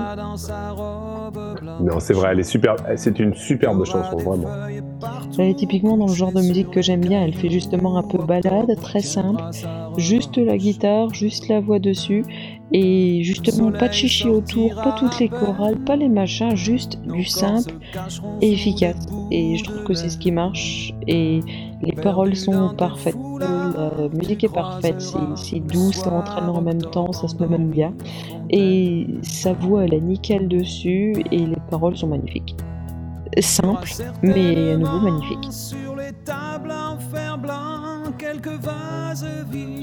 Non, 1.80 2.00
c'est 2.00 2.12
vrai, 2.12 2.32
elle 2.32 2.40
est 2.40 2.42
super. 2.42 2.76
C'est 2.96 3.18
une 3.18 3.32
superbe 3.32 3.82
chanson, 3.86 4.18
vraiment. 4.18 4.48
Elle 5.38 5.48
est 5.48 5.54
typiquement 5.54 5.96
dans 5.96 6.06
le 6.06 6.12
genre 6.14 6.32
de 6.32 6.40
musique 6.40 6.70
que 6.70 6.82
j'aime 6.82 7.00
bien, 7.00 7.22
elle 7.22 7.34
fait 7.34 7.48
justement 7.50 7.96
un 7.96 8.02
peu 8.02 8.18
balade, 8.18 8.78
très 8.80 9.00
simple, 9.00 9.42
juste 9.96 10.36
la 10.38 10.56
guitare, 10.58 11.12
juste 11.14 11.48
la 11.48 11.60
voix 11.60 11.78
dessus, 11.78 12.24
et 12.72 13.22
justement 13.22 13.72
pas 13.72 13.88
de 13.88 13.92
chichi 13.92 14.28
autour, 14.28 14.74
pas 14.82 14.92
toutes 14.92 15.18
les 15.18 15.28
chorales, 15.28 15.78
pas 15.78 15.96
les 15.96 16.08
machins, 16.08 16.54
juste 16.54 17.00
du 17.02 17.24
simple 17.24 17.74
et 18.40 18.52
efficace. 18.52 19.06
Et 19.30 19.56
je 19.56 19.64
trouve 19.64 19.82
que 19.84 19.94
c'est 19.94 20.10
ce 20.10 20.18
qui 20.18 20.30
marche, 20.32 20.92
et 21.06 21.40
les 21.82 21.92
paroles 21.92 22.36
sont 22.36 22.70
parfaites, 22.76 23.16
la 23.40 24.08
musique 24.12 24.44
est 24.44 24.52
parfaite, 24.52 25.00
c'est- 25.00 25.60
doux, 25.60 25.92
c'est 25.92 26.08
entraînant 26.08 26.56
en 26.56 26.62
même 26.62 26.82
temps, 26.82 27.12
ça 27.12 27.26
se 27.28 27.36
met 27.36 27.46
même 27.48 27.70
bien, 27.70 27.94
et 28.50 29.06
sa 29.22 29.52
voix 29.54 29.84
elle 29.84 29.94
est 29.94 30.00
nickel 30.00 30.48
dessus, 30.48 31.14
et 31.30 31.38
les 31.38 31.56
paroles 31.70 31.96
sont 31.96 32.08
magnifiques. 32.08 32.54
Simple, 33.40 33.88
mais 34.22 34.72
à 34.72 34.76
nouveau 34.76 35.00
magnifique. 35.00 35.48
C'est 35.50 35.76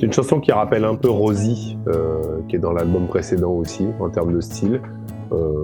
une 0.06 0.14
chanson 0.14 0.40
qui 0.40 0.52
rappelle 0.52 0.86
un 0.86 0.96
peu 0.96 1.10
Rosie, 1.10 1.78
euh, 1.88 2.42
qui 2.48 2.56
est 2.56 2.60
dans 2.60 2.74
l'album 2.74 3.08
précédent 3.08 3.52
aussi, 3.52 3.88
en 4.00 4.10
termes 4.10 4.34
de 4.34 4.42
style. 4.42 4.82
Euh, 5.32 5.64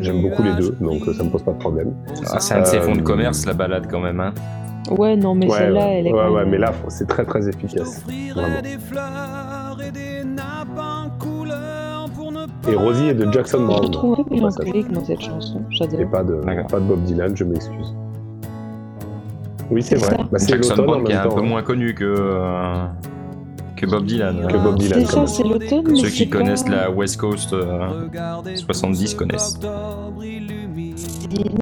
J'aime 0.00 0.22
beaucoup 0.22 0.42
les 0.42 0.54
deux, 0.54 0.74
donc 0.80 1.06
euh, 1.06 1.12
ça 1.12 1.22
me 1.22 1.28
pose 1.30 1.42
pas 1.42 1.52
de 1.52 1.58
problème. 1.58 1.94
Ah, 2.30 2.40
c'est 2.40 2.54
un 2.54 2.60
de 2.60 2.66
ses 2.66 2.80
fonds 2.80 2.96
de 2.96 3.02
commerce, 3.02 3.44
la 3.46 3.52
balade, 3.52 3.86
quand 3.90 4.00
même. 4.00 4.20
Hein. 4.20 4.32
Ouais, 4.90 5.16
non, 5.16 5.34
mais 5.34 5.46
ouais, 5.46 5.58
celle-là, 5.58 5.80
ouais, 5.80 5.98
elle 5.98 6.06
est 6.06 6.12
ouais, 6.12 6.28
ouais, 6.28 6.46
mais 6.46 6.58
là, 6.58 6.72
c'est 6.88 7.08
très 7.08 7.24
très 7.24 7.48
efficace. 7.48 8.04
Vraiment. 8.34 8.56
Et 12.68 12.74
Rosie 12.74 13.06
est 13.08 13.14
de 13.14 13.30
Jackson 13.32 13.58
Je 13.60 13.64
Brown. 13.66 13.82
le 13.84 13.90
trouve 13.90 14.20
un 14.20 14.24
peu 14.24 14.34
mélancolique 14.34 14.90
dans 14.90 15.04
cette 15.04 15.20
chanson, 15.20 15.60
Et 15.70 15.74
j'adore. 15.76 16.10
pas 16.10 16.24
de, 16.24 16.34
pas 16.68 16.80
de 16.80 16.84
Bob 16.84 17.02
Dylan, 17.04 17.36
je 17.36 17.44
m'excuse. 17.44 17.94
Oui, 19.70 19.82
c'est 19.82 19.96
vrai. 19.96 20.16
Bah, 20.30 20.38
c'est 20.38 20.48
Jackson 20.48 20.82
Brown 20.84 21.04
qui 21.04 21.12
est 21.12 21.16
un 21.16 21.28
peu 21.28 21.40
hein. 21.40 21.42
moins 21.42 21.62
connu 21.62 21.94
que, 21.94 22.04
euh, 22.04 22.84
que 23.76 23.86
Bob 23.86 24.04
Dylan. 24.06 24.46
Que 24.48 24.56
Bob 24.56 24.78
Dylan, 24.78 25.00
C'est 25.06 25.12
ça, 25.12 25.26
c'est 25.26 25.42
l'automne, 25.44 25.94
Ceux 25.96 26.08
qui 26.08 26.18
c'est 26.18 26.28
connaissent 26.28 26.62
pas... 26.64 26.70
la 26.70 26.90
West 26.90 27.18
Coast 27.20 27.52
euh, 27.52 28.06
70 28.54 29.14
connaissent. 29.14 29.58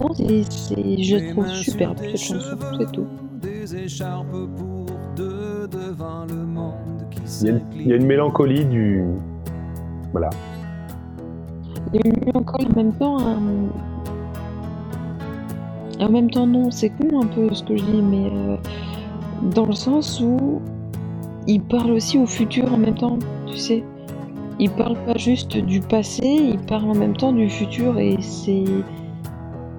Non, 0.00 0.12
c'est- 0.14 0.44
c'est- 0.50 1.02
je 1.02 1.32
trouve 1.32 1.48
superbe 1.48 1.96
cette 2.00 2.16
chanson, 2.16 2.57
c'est 2.78 2.92
tout. 2.92 3.07
Il 7.42 7.46
y, 7.46 7.50
a 7.50 7.55
il 7.74 7.86
y 7.88 7.92
a 7.92 7.96
une 7.96 8.07
mélancolie 8.07 8.64
du. 8.64 9.02
Voilà. 10.12 10.30
Il 11.93 12.01
y 12.05 12.09
a 12.09 12.12
eu 12.12 12.30
encore 12.35 12.61
en 12.61 12.74
même 12.76 12.93
temps 12.93 13.18
un... 13.18 13.68
En 16.01 16.11
même 16.11 16.30
temps, 16.30 16.47
non, 16.47 16.70
c'est 16.70 16.91
con 16.91 17.22
un 17.22 17.26
peu 17.26 17.55
ce 17.55 17.62
que 17.62 17.76
je 17.76 17.85
dis, 17.85 18.03
mais 18.03 18.28
euh, 18.32 18.57
dans 19.55 19.66
le 19.66 19.74
sens 19.74 20.20
où 20.20 20.61
il 21.47 21.62
parle 21.62 21.93
aussi 21.93 22.18
au 22.18 22.26
futur 22.26 22.72
en 22.72 22.78
même 22.78 22.97
temps, 22.97 23.18
tu 23.47 23.57
sais. 23.57 23.85
Il 24.59 24.70
parle 24.70 24.97
pas 25.05 25.16
juste 25.16 25.57
du 25.57 25.80
passé, 25.80 26.24
il 26.24 26.59
parle 26.59 26.91
en 26.91 26.95
même 26.95 27.16
temps 27.16 27.32
du 27.32 27.49
futur 27.49 27.99
et 27.99 28.16
c'est. 28.20 28.64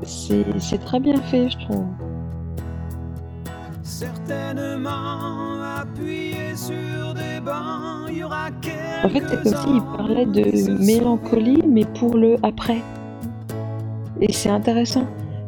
C'est 0.03 0.45
c'est 0.59 0.77
très 0.77 0.99
bien 0.99 1.15
fait, 1.17 1.49
je 1.49 1.57
trouve. 1.65 1.85
Certainement 3.81 5.61
appuyé 5.77 6.24
En 9.03 9.09
fait, 9.09 9.23
c'est 9.29 9.43
comme 9.43 9.55
s'il 9.61 9.81
parlait 9.97 10.25
de 10.25 10.83
mélancolie, 10.85 11.61
mais 11.67 11.85
pour 11.99 12.15
le 12.15 12.37
après. 12.43 12.81
Et 14.21 14.31
c'est 14.31 14.49
intéressant, 14.49 15.05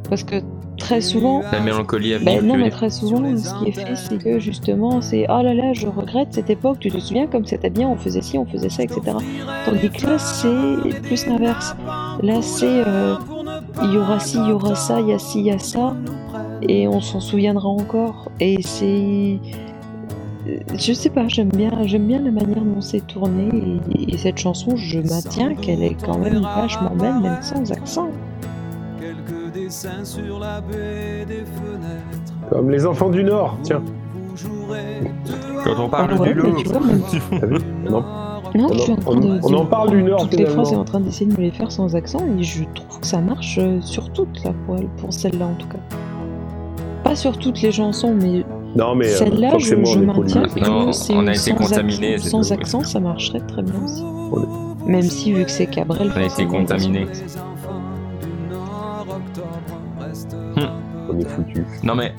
parce 0.10 0.24
que 0.24 0.36
très 0.78 1.02
souvent, 1.02 1.42
La 1.52 1.60
mélancolie 1.60 2.14
à 2.14 2.20
Ben 2.20 2.46
non, 2.46 2.58
mais 2.58 2.70
très 2.70 2.90
souvent, 2.90 3.24
ce 3.36 3.54
qui 3.60 3.70
est 3.70 3.72
fait, 3.72 3.96
c'est 3.96 4.18
que 4.18 4.40
justement, 4.40 5.02
c'est 5.02 5.26
oh 5.30 5.42
là 5.42 5.54
là, 5.54 5.74
je 5.74 5.88
regrette 5.88 6.34
cette 6.34 6.50
époque, 6.50 6.80
tu 6.80 6.92
te 6.92 7.00
souviens 7.00 7.28
comme 7.28 7.46
c'était 7.46 7.70
bien, 7.70 7.88
on 7.88 7.96
faisait 7.96 8.22
ci, 8.22 8.38
on 8.38 8.46
faisait 8.46 8.70
ça, 8.70 8.84
etc. 8.84 9.02
Tandis 9.66 9.90
que 9.90 10.06
là, 10.06 10.20
c'est 10.20 11.02
plus 11.02 11.26
l'inverse. 11.26 11.76
Là, 12.22 12.42
c'est 12.42 12.84
euh, 12.86 13.16
il 13.84 13.94
y 13.94 13.98
aura 13.98 14.20
ci, 14.20 14.38
il 14.38 14.50
y 14.50 14.52
aura 14.52 14.76
ça, 14.76 15.00
il 15.00 15.08
y 15.08 15.14
a 15.14 15.20
ci, 15.20 15.40
il 15.40 15.46
y 15.46 15.52
a 15.52 15.60
ça, 15.60 15.96
et 16.62 16.88
on 16.88 17.02
s'en 17.02 17.20
souviendra 17.20 17.68
encore. 17.68 18.30
Et 18.40 18.62
c'est. 18.62 19.40
Je 20.76 20.94
sais 20.94 21.10
pas, 21.10 21.28
j'aime 21.28 21.50
bien, 21.50 21.72
j'aime 21.86 22.08
bien 22.08 22.22
la 22.22 22.32
manière 22.32 22.64
dont 22.64 22.82
c'est 22.82 23.06
tourné, 23.06 23.50
et, 23.92 24.14
et 24.14 24.18
cette 24.18 24.38
chanson, 24.38 24.76
je 24.76 25.00
maintiens 25.00 25.56
qu'elle 25.56 25.84
est 25.84 25.96
quand 26.04 26.18
même 26.18 26.42
vachement 26.42 26.96
belle, 26.96 27.20
même 27.22 27.42
sans 27.42 27.72
accent. 27.72 28.10
Quelques 29.00 29.54
dessins 29.54 30.04
sur 30.04 30.40
la 30.40 30.62
baie 30.62 31.26
des 31.28 31.44
fenêtres. 31.46 32.34
Comme 32.50 32.70
les 32.70 32.86
enfants 32.86 33.10
du 33.10 33.24
Nord, 33.24 33.58
tiens. 33.64 33.82
Quand 35.64 35.84
on 35.84 35.90
parle 35.90 36.12
Ah 36.14 36.22
ouais, 36.22 36.34
du 36.34 36.42
en, 37.90 38.02
Non, 38.56 38.68
On 38.70 38.74
je 38.74 38.80
suis 38.80 38.92
en 38.92 38.96
train 38.98 39.16
de. 39.20 39.40
on 39.44 39.54
en 39.54 39.66
parle 39.66 39.90
du 39.92 40.04
Nord, 40.04 40.22
Toutes 40.22 40.40
les 40.40 40.46
phrases 40.46 40.72
est 40.72 40.76
en 40.76 40.84
train 40.86 41.00
d'essayer 41.00 41.26
de 41.32 41.38
me 41.38 41.44
les 41.44 41.52
faire 41.52 41.72
sans 41.72 41.96
accent 41.96 42.20
et 42.38 42.44
je 42.44 42.64
trouve 42.76 43.00
que 43.00 43.08
ça 43.08 43.20
marche 43.20 43.58
euh, 43.62 43.82
sur 43.82 44.12
toutes 44.14 44.44
là 44.44 44.54
pour, 44.66 44.76
pour 44.98 45.14
celle-là 45.14 45.48
en 45.48 45.54
tout 45.56 45.68
cas. 45.68 45.80
Pas 47.04 47.16
sur 47.16 47.38
toutes 47.38 47.62
les 47.62 47.72
chansons, 47.72 48.14
mais 48.14 48.46
Non, 48.78 48.94
mais 48.96 49.08
euh, 49.08 49.16
celle-là, 49.18 49.58
je, 49.58 49.66
je 49.84 50.00
maintiens 50.00 50.44
que 50.48 50.60
Non, 50.60 50.92
c'est 50.92 51.14
on 51.16 51.26
a 51.26 51.32
été 51.32 51.40
sans 51.40 51.56
contaminé, 51.56 52.18
sans 52.20 52.52
accent, 52.52 52.84
ça 52.84 53.00
marcherait 53.00 53.40
très 53.42 53.64
bien 53.64 53.74
aussi. 53.84 54.04
Même 54.86 55.02
si 55.02 55.34
vu 55.34 55.44
que 55.46 55.52
c'est 55.52 55.66
Cabrel, 55.66 56.12
On 56.16 56.20
a 56.20 56.24
été 56.26 56.46
contaminé. 56.46 57.06
Hmm. 60.56 61.10
On 61.10 61.20
est 61.20 61.26
foutu. 61.28 61.66
Non 61.84 61.96
mais 61.96 62.14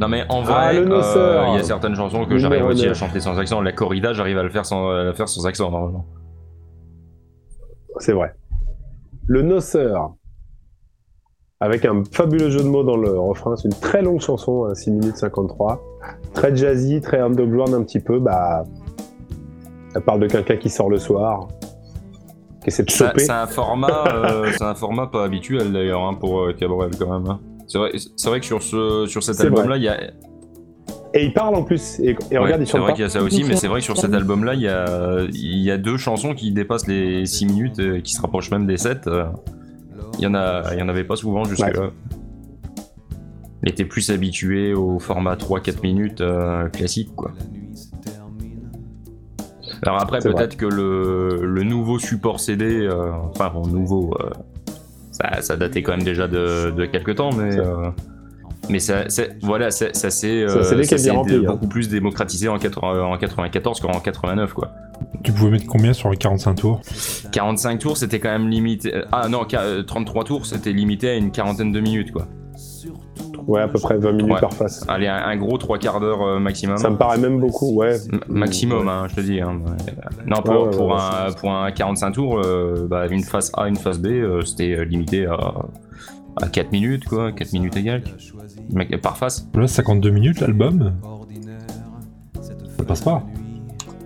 Non 0.00 0.08
mais 0.08 0.24
en 0.28 0.42
Ah, 0.46 0.72
vrai, 0.72 0.80
le 0.80 0.92
euh, 0.92 1.44
il 1.48 1.56
y 1.56 1.58
a 1.58 1.62
certaines 1.62 1.94
chansons 1.96 2.24
que 2.26 2.38
j'arrive 2.38 2.64
aussi 2.64 2.86
à 2.86 2.94
chanter 2.94 3.20
sans 3.20 3.38
accent. 3.38 3.60
La 3.60 3.72
corrida, 3.72 4.12
j'arrive 4.12 4.38
à 4.38 4.42
le 4.42 4.50
faire 4.50 4.64
sans, 4.64 4.90
à 4.90 5.02
la 5.04 5.12
faire 5.12 5.28
sans 5.28 5.46
accent 5.46 5.70
normalement. 5.70 6.06
C'est 7.98 8.12
vrai. 8.12 8.34
Le 9.26 9.42
noceur. 9.42 10.14
Avec 11.62 11.84
un 11.84 12.02
fabuleux 12.10 12.50
jeu 12.50 12.58
de 12.60 12.68
mots 12.68 12.82
dans 12.82 12.96
le 12.96 13.16
refrain. 13.18 13.54
C'est 13.56 13.68
une 13.68 13.74
très 13.74 14.02
longue 14.02 14.20
chanson, 14.20 14.64
hein, 14.64 14.74
6 14.74 14.90
minutes 14.90 15.16
53. 15.16 15.80
Très 16.34 16.56
jazzy, 16.56 17.00
très 17.00 17.20
underground 17.20 17.72
un 17.72 17.82
petit 17.84 18.00
peu. 18.00 18.18
Bah, 18.18 18.64
elle 19.94 20.02
parle 20.02 20.20
de 20.20 20.26
quelqu'un 20.26 20.56
qui 20.56 20.68
sort 20.70 20.90
le 20.90 20.98
soir, 20.98 21.46
qui 22.62 22.68
essaie 22.68 22.82
de 22.82 22.90
Ça- 22.90 23.08
choper. 23.10 23.20
C'est 23.20 23.30
un 23.30 23.46
format, 23.46 24.04
euh, 24.08 24.50
un 24.60 24.74
format 24.74 25.06
pas 25.06 25.24
habituel 25.24 25.72
d'ailleurs 25.72 26.02
hein, 26.02 26.14
pour 26.14 26.40
euh, 26.40 26.52
Cabrel 26.52 26.90
quand 26.98 27.20
même. 27.20 27.30
hein. 27.30 27.40
C'est 27.68 27.78
vrai, 27.78 27.92
vrai 28.26 28.40
que 28.40 28.46
sur 28.46 28.60
ce, 28.62 29.06
sur 29.06 29.22
cet 29.22 29.40
album-là, 29.40 29.76
il 29.76 29.84
y 29.84 29.88
a, 29.88 29.96
Et 31.14 31.24
il 31.24 31.32
parle 31.32 31.54
en 31.54 31.62
plus. 31.62 32.00
Et, 32.00 32.16
et 32.30 32.38
Ouais, 32.38 32.44
regarde, 32.44 32.62
il 32.62 32.66
c'est 32.66 32.78
vrai 32.78 32.92
qu'il 32.92 33.02
y 33.02 33.06
a 33.06 33.08
ça 33.08 33.22
aussi, 33.22 33.44
mais 33.44 33.54
c'est 33.56 33.68
vrai 33.68 33.78
que 33.78 33.84
sur 33.84 33.96
cet 33.96 34.12
album-là, 34.12 34.54
il 34.54 34.62
y 34.62 34.68
a, 34.68 35.20
y 35.30 35.70
a 35.70 35.78
deux 35.78 35.96
chansons 35.96 36.34
qui 36.34 36.50
dépassent 36.52 36.88
les 36.88 37.24
6 37.24 37.46
minutes, 37.46 37.78
euh, 37.78 38.00
qui 38.00 38.14
se 38.14 38.20
rapprochent 38.20 38.50
même 38.50 38.66
des 38.66 38.76
7. 38.78 39.06
euh. 39.06 39.26
Il 40.18 40.24
y 40.24 40.26
en 40.26 40.34
a, 40.34 40.72
il 40.72 40.78
y 40.78 40.82
en 40.82 40.88
avait 40.88 41.04
pas 41.04 41.16
souvent 41.16 41.44
jusque-là. 41.44 41.90
Il 43.64 43.70
était 43.70 43.84
plus 43.84 44.10
habitué 44.10 44.74
au 44.74 44.98
format 44.98 45.36
3-4 45.36 45.82
minutes 45.82 46.20
euh, 46.20 46.68
classique, 46.68 47.14
quoi. 47.14 47.32
Alors 49.84 50.00
après, 50.00 50.20
peut-être 50.20 50.56
que 50.56 50.66
le, 50.66 51.44
le 51.44 51.62
nouveau 51.64 51.98
support 51.98 52.38
CD, 52.40 52.64
euh, 52.64 53.10
enfin 53.30 53.50
bon, 53.52 53.66
nouveau, 53.66 54.14
euh, 54.20 54.30
ça, 55.10 55.42
ça 55.42 55.56
datait 55.56 55.82
quand 55.82 55.92
même 55.92 56.04
déjà 56.04 56.28
de, 56.28 56.70
de 56.70 56.86
quelques 56.86 57.16
temps, 57.16 57.30
mais 57.32 57.56
mais 58.68 58.78
ça, 58.78 59.04
voilà, 59.42 59.70
ça, 59.72 59.92
ça 59.92 60.10
s'est 60.10 60.44
hein. 60.46 61.42
beaucoup 61.46 61.66
plus 61.66 61.88
démocratisé 61.88 62.48
en, 62.48 62.58
80 62.58 63.02
en 63.02 63.18
94 63.18 63.80
qu'en 63.80 63.98
89, 63.98 64.52
quoi. 64.52 64.70
Tu 65.22 65.32
pouvais 65.32 65.50
mettre 65.50 65.66
combien 65.66 65.92
sur 65.92 66.10
les 66.10 66.16
45 66.16 66.54
tours 66.54 66.80
45 67.32 67.78
tours, 67.78 67.96
c'était 67.96 68.18
quand 68.18 68.30
même 68.30 68.48
limité. 68.48 68.92
Ah 69.12 69.28
non, 69.28 69.44
qua- 69.44 69.60
euh, 69.60 69.82
33 69.82 70.24
tours, 70.24 70.46
c'était 70.46 70.72
limité 70.72 71.10
à 71.10 71.14
une 71.16 71.30
quarantaine 71.30 71.70
de 71.72 71.80
minutes, 71.80 72.12
quoi. 72.12 72.26
Ouais, 73.48 73.60
à 73.60 73.66
peu 73.68 73.78
près 73.80 73.98
20 73.98 74.12
minutes 74.12 74.34
Ouais. 74.34 74.40
par 74.40 74.52
face. 74.54 74.84
Allez, 74.88 75.08
un, 75.08 75.16
un 75.16 75.36
gros 75.36 75.58
trois 75.58 75.76
quarts 75.78 75.98
d'heure 76.00 76.22
euh, 76.22 76.38
maximum. 76.38 76.76
Ça 76.76 76.90
me 76.90 76.96
paraît 76.96 77.18
même 77.18 77.40
beaucoup, 77.40 77.74
ouais. 77.74 77.96
M- 78.12 78.20
maximum, 78.28 78.88
hein, 78.88 79.06
je 79.10 79.16
te 79.16 79.20
dis. 79.20 79.40
hein. 79.40 79.60
Non, 80.26 80.42
pour, 80.42 80.66
Ouais, 80.66 80.70
pour, 80.76 80.86
ouais, 80.88 80.94
un, 81.28 81.32
pour 81.32 81.52
un 81.52 81.70
45 81.72 82.12
tours, 82.12 82.40
euh, 82.44 82.86
bah, 82.88 83.06
une 83.08 83.24
phase 83.24 83.50
A, 83.56 83.68
une 83.68 83.76
phase 83.76 83.98
B, 83.98 84.06
euh, 84.06 84.42
c'était 84.42 84.76
euh, 84.78 84.84
limité 84.84 85.26
à, 85.26 85.38
à 86.40 86.48
4 86.48 86.70
minutes, 86.70 87.04
quoi, 87.06 87.32
4 87.32 87.52
minutes 87.52 87.76
égales. 87.76 88.04
Par 89.02 89.16
face. 89.16 89.48
Là, 89.54 89.66
52 89.66 90.10
minutes 90.10 90.40
l'album, 90.40 90.92
ça 92.40 92.84
passe 92.86 93.00
pas. 93.00 93.24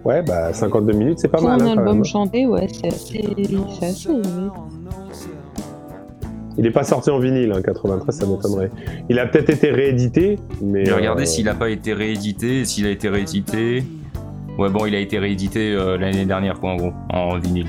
Ouais, 0.07 0.23
bah 0.23 0.53
52 0.53 0.93
minutes, 0.93 1.19
c'est 1.19 1.27
pas 1.27 1.39
Pour 1.39 1.49
mal. 1.49 1.61
un 1.61 1.67
hein, 1.67 1.79
album 1.79 2.05
chanté, 2.05 2.47
ouais, 2.47 2.69
c'est 2.73 2.87
assez. 2.87 3.25
C'est 3.81 3.87
assez 3.87 4.09
élevé. 4.09 4.51
Il 6.57 6.65
est 6.65 6.71
pas 6.71 6.85
sorti 6.85 7.11
en 7.11 7.19
vinyle, 7.19 7.51
hein, 7.51 7.61
93, 7.61 8.15
ça 8.17 8.25
m'étonnerait. 8.25 8.71
Il 9.09 9.19
a 9.19 9.27
peut-être 9.27 9.51
été 9.51 9.73
réédité, 9.73 10.39
mais. 10.63 10.85
J'ai 10.85 10.93
regardé 10.93 11.25
euh, 11.25 11.27
s'il 11.27 11.49
a 11.49 11.55
pas 11.55 11.71
été 11.71 11.93
réédité, 11.93 12.65
s'il 12.65 12.87
a 12.87 12.91
été 12.91 13.09
réédité. 13.09 13.83
Ouais, 14.57 14.71
bon, 14.71 14.87
il 14.87 14.95
a 14.95 15.01
été 15.01 15.19
réédité 15.19 15.73
euh, 15.75 15.99
l'année 15.99 16.25
dernière, 16.25 16.61
quoi, 16.61 16.71
en 16.71 16.77
gros, 16.77 16.93
en 17.11 17.39
vinyle. 17.41 17.67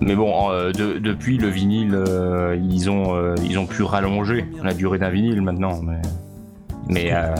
Mais 0.00 0.16
bon, 0.16 0.50
euh, 0.50 0.72
de- 0.72 0.98
depuis 0.98 1.38
le 1.38 1.46
vinyle, 1.46 1.94
euh, 1.94 2.56
ils 2.60 2.90
ont 2.90 3.14
euh, 3.14 3.36
ils 3.48 3.56
ont 3.56 3.66
pu 3.66 3.84
rallonger 3.84 4.46
la 4.64 4.74
durée 4.74 4.98
d'un 4.98 5.10
vinyle 5.10 5.42
maintenant, 5.42 5.80
mais 5.80 6.02
mais 6.88 7.12
euh, 7.12 7.34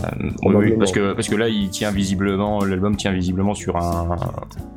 oui, 0.45 0.75
parce 0.79 0.93
que 0.93 1.13
parce 1.15 1.29
que 1.29 1.37
là, 1.37 1.49
il 1.49 1.71
tient 1.71 1.91
visiblement 1.91 2.65
l'album 2.65 2.97
tient 2.97 3.13
visiblement 3.13 3.55
sur 3.55 3.77
un 3.77 4.17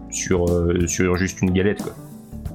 sur 0.10 0.46
euh, 0.50 0.88
sur 0.88 1.16
juste 1.18 1.42
une 1.42 1.52
galette 1.52 1.82
quoi. 1.84 1.94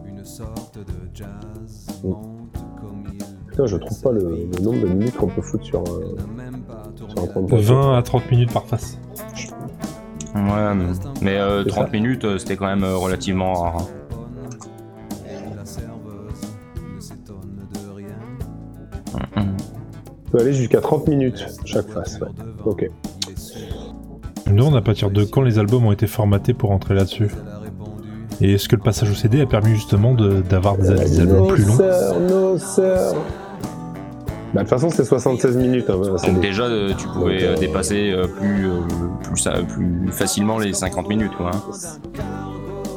Une 0.09 0.25
sorte 0.25 0.79
de 0.79 0.93
jazz 1.15 1.87
Mm. 2.05 2.09
monte 2.09 2.53
comme 2.81 3.05
il 3.13 3.19
Putain, 3.51 3.67
je 3.67 3.77
trouve 3.77 4.01
pas 4.03 4.13
le, 4.13 4.21
le 4.57 4.63
nombre 4.63 4.81
de 4.83 4.87
minutes 4.89 5.17
qu'on 5.17 5.29
peut 5.29 5.41
foutre 5.43 5.65
sur, 5.65 5.81
euh, 5.81 6.15
sur 6.97 7.23
un 7.23 7.27
33 7.27 7.59
20 7.59 7.97
à 7.99 8.03
30 8.03 8.31
minutes 8.31 8.53
par 8.53 8.67
face. 8.67 8.99
Ouais, 10.35 10.75
mais 11.23 11.37
euh, 11.39 11.63
C'est 11.65 11.71
30 11.71 11.87
ça. 11.87 11.91
minutes, 11.93 12.25
euh, 12.27 12.37
c'était 12.39 12.57
quand 12.57 12.67
même 12.67 12.85
euh, 12.85 12.97
relativement 12.97 13.55
rare. 13.55 13.87
Peut 20.37 20.43
aller 20.43 20.53
jusqu'à 20.53 20.81
30 20.81 21.09
minutes 21.09 21.47
chaque 21.65 21.89
face. 21.89 22.19
ouais. 22.21 22.29
Ok. 22.65 22.91
Je 24.47 24.53
me 24.53 24.59
demande 24.59 24.77
à 24.77 24.81
partir 24.83 25.11
de 25.11 25.25
quand 25.25 25.43
les 25.43 25.59
albums 25.59 25.87
ont 25.87 25.93
été 25.93 26.07
formatés 26.07 26.53
pour 26.55 26.71
entrer 26.71 26.95
là-dessus. 26.95 27.31
Et 28.41 28.53
est-ce 28.55 28.69
que 28.69 28.77
le 28.77 28.83
passage 28.83 29.11
au 29.11 29.15
CD 29.15 29.41
a 29.41 29.47
permis 29.47 29.75
justement 29.75 30.13
de- 30.15 30.43
d'avoir 30.43 30.77
des, 30.77 30.95
des 30.95 31.21
albums 31.21 31.49
plus 31.49 31.65
longs 31.65 31.77
sœurs, 31.77 32.21
nos 32.21 32.59
sœurs. 32.59 33.15
Bah, 34.53 34.63
de 34.63 34.69
toute 34.69 34.69
façon, 34.69 34.91
c'est 34.91 35.05
76 35.05 35.57
minutes. 35.57 35.89
Hein, 35.91 36.01
c'est 36.19 36.31
Donc 36.31 36.41
déjà, 36.41 36.65
euh, 36.65 36.93
tu 36.97 37.07
pouvais 37.09 37.35
Donc, 37.39 37.43
euh, 37.43 37.53
euh, 37.55 37.57
dépasser 37.57 38.11
euh, 38.13 38.27
plus, 38.27 38.69
euh, 38.69 38.81
plus, 39.23 39.39
ça- 39.39 39.55
plus 39.67 40.09
facilement 40.13 40.59
les 40.59 40.73
50 40.75 41.09
minutes, 41.09 41.33
quoi. 41.37 41.51
hein. 41.55 41.63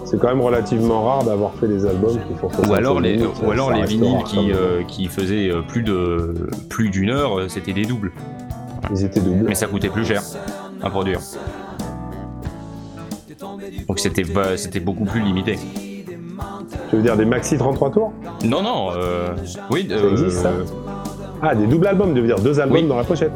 C'est 0.10 0.18
quand 0.20 0.30
même 0.30 0.42
relativement 0.42 1.04
rare 1.04 1.24
d'avoir 1.24 1.54
fait 1.56 1.68
des 1.68 1.86
albums 1.86 2.18
qui 2.28 2.34
font 2.34 2.50
76 2.50 2.68
Ou 2.70 2.74
alors 2.74 3.00
les, 3.00 3.18
minutes, 3.18 3.30
ou 3.46 3.52
alors 3.52 3.72
les 3.72 3.84
vinyles 3.86 4.24
qui, 4.24 4.52
euh, 4.52 4.82
qui 4.88 5.06
faisaient 5.06 5.50
euh, 5.52 5.62
plus 5.62 5.84
de 5.84 6.48
plus 6.68 6.90
d'une 6.90 7.12
heure, 7.12 7.38
euh, 7.40 7.48
c'était 7.48 7.74
des 7.74 7.86
doubles. 7.86 8.12
Ils 8.92 9.06
étaient 9.06 9.20
doubles. 9.20 9.46
Mais 9.48 9.54
ça 9.54 9.68
coûtait 9.68 9.90
plus 9.90 10.06
cher 10.06 10.24
à 10.82 10.90
produire. 10.90 11.20
Donc 13.88 14.00
c'était 14.00 14.24
c'était 14.58 14.80
beaucoup 14.80 15.06
plus 15.06 15.22
limité. 15.22 15.60
Tu 16.90 16.96
veux 16.96 17.02
dire 17.04 17.16
des 17.16 17.26
maxi 17.26 17.58
33 17.58 17.92
tours? 17.92 18.12
Non, 18.46 18.64
non, 18.64 18.90
euh, 18.96 19.28
oui, 19.70 19.88
Ça 19.90 20.08
existe, 20.08 20.38
ça? 20.42 20.52
Ah, 21.42 21.54
des 21.54 21.68
doubles 21.68 21.86
albums, 21.86 22.14
tu 22.16 22.22
veux 22.22 22.28
dire 22.28 22.40
deux 22.40 22.60
albums 22.60 22.78
Oui. 22.78 22.88
dans 22.88 22.98
la 22.98 23.04
pochette? 23.04 23.32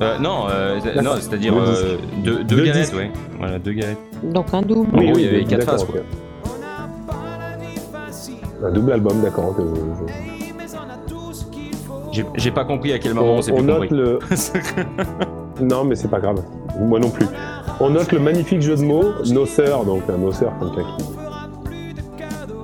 Euh, 0.00 0.18
non, 0.18 0.46
euh, 0.48 0.78
c'est- 0.82 1.02
non, 1.02 1.12
c'est-à-dire 1.20 1.54
Deux 1.54 1.98
deux, 2.24 2.44
deux 2.44 2.56
Deux 2.56 2.64
galettes, 2.64 2.76
disques. 2.82 2.96
ouais. 2.96 3.10
Voilà, 3.38 3.58
deux 3.58 3.72
galettes. 3.72 3.98
Donc 4.32 4.46
un 4.52 4.62
double. 4.62 4.90
Oui, 4.96 5.12
oui, 5.14 5.22
il 5.22 5.24
y 5.24 5.28
avait 5.28 5.44
quatre 5.44 5.64
faces, 5.64 5.84
quoi. 5.84 6.00
Un 8.64 8.70
double 8.72 8.92
album, 8.92 9.20
d'accord. 9.20 9.54
J'ai 12.36 12.50
pas 12.50 12.64
compris 12.64 12.92
à 12.92 12.98
quel 12.98 13.14
moment 13.14 13.34
on, 13.34 13.38
On, 13.38 13.42
s'est 13.42 13.52
on 13.52 13.56
plus 13.56 13.64
note 13.66 13.88
compris. 13.88 13.96
le. 13.96 14.18
non, 15.60 15.84
mais 15.84 15.94
c'est 15.96 16.08
pas 16.08 16.20
grave. 16.20 16.42
Moi 16.80 16.98
non 17.00 17.10
plus. 17.10 17.26
On 17.80 17.90
note 17.90 18.12
le 18.12 18.20
magnifique 18.20 18.62
jeu 18.62 18.76
de 18.76 18.82
mots, 18.82 19.04
nos 19.26 19.46
sœurs, 19.46 19.84
donc 19.84 20.02
un 20.08 20.16
nos 20.16 20.32
sœurs, 20.32 20.52
quelqu'un 20.60 20.88
qui. 20.96 21.04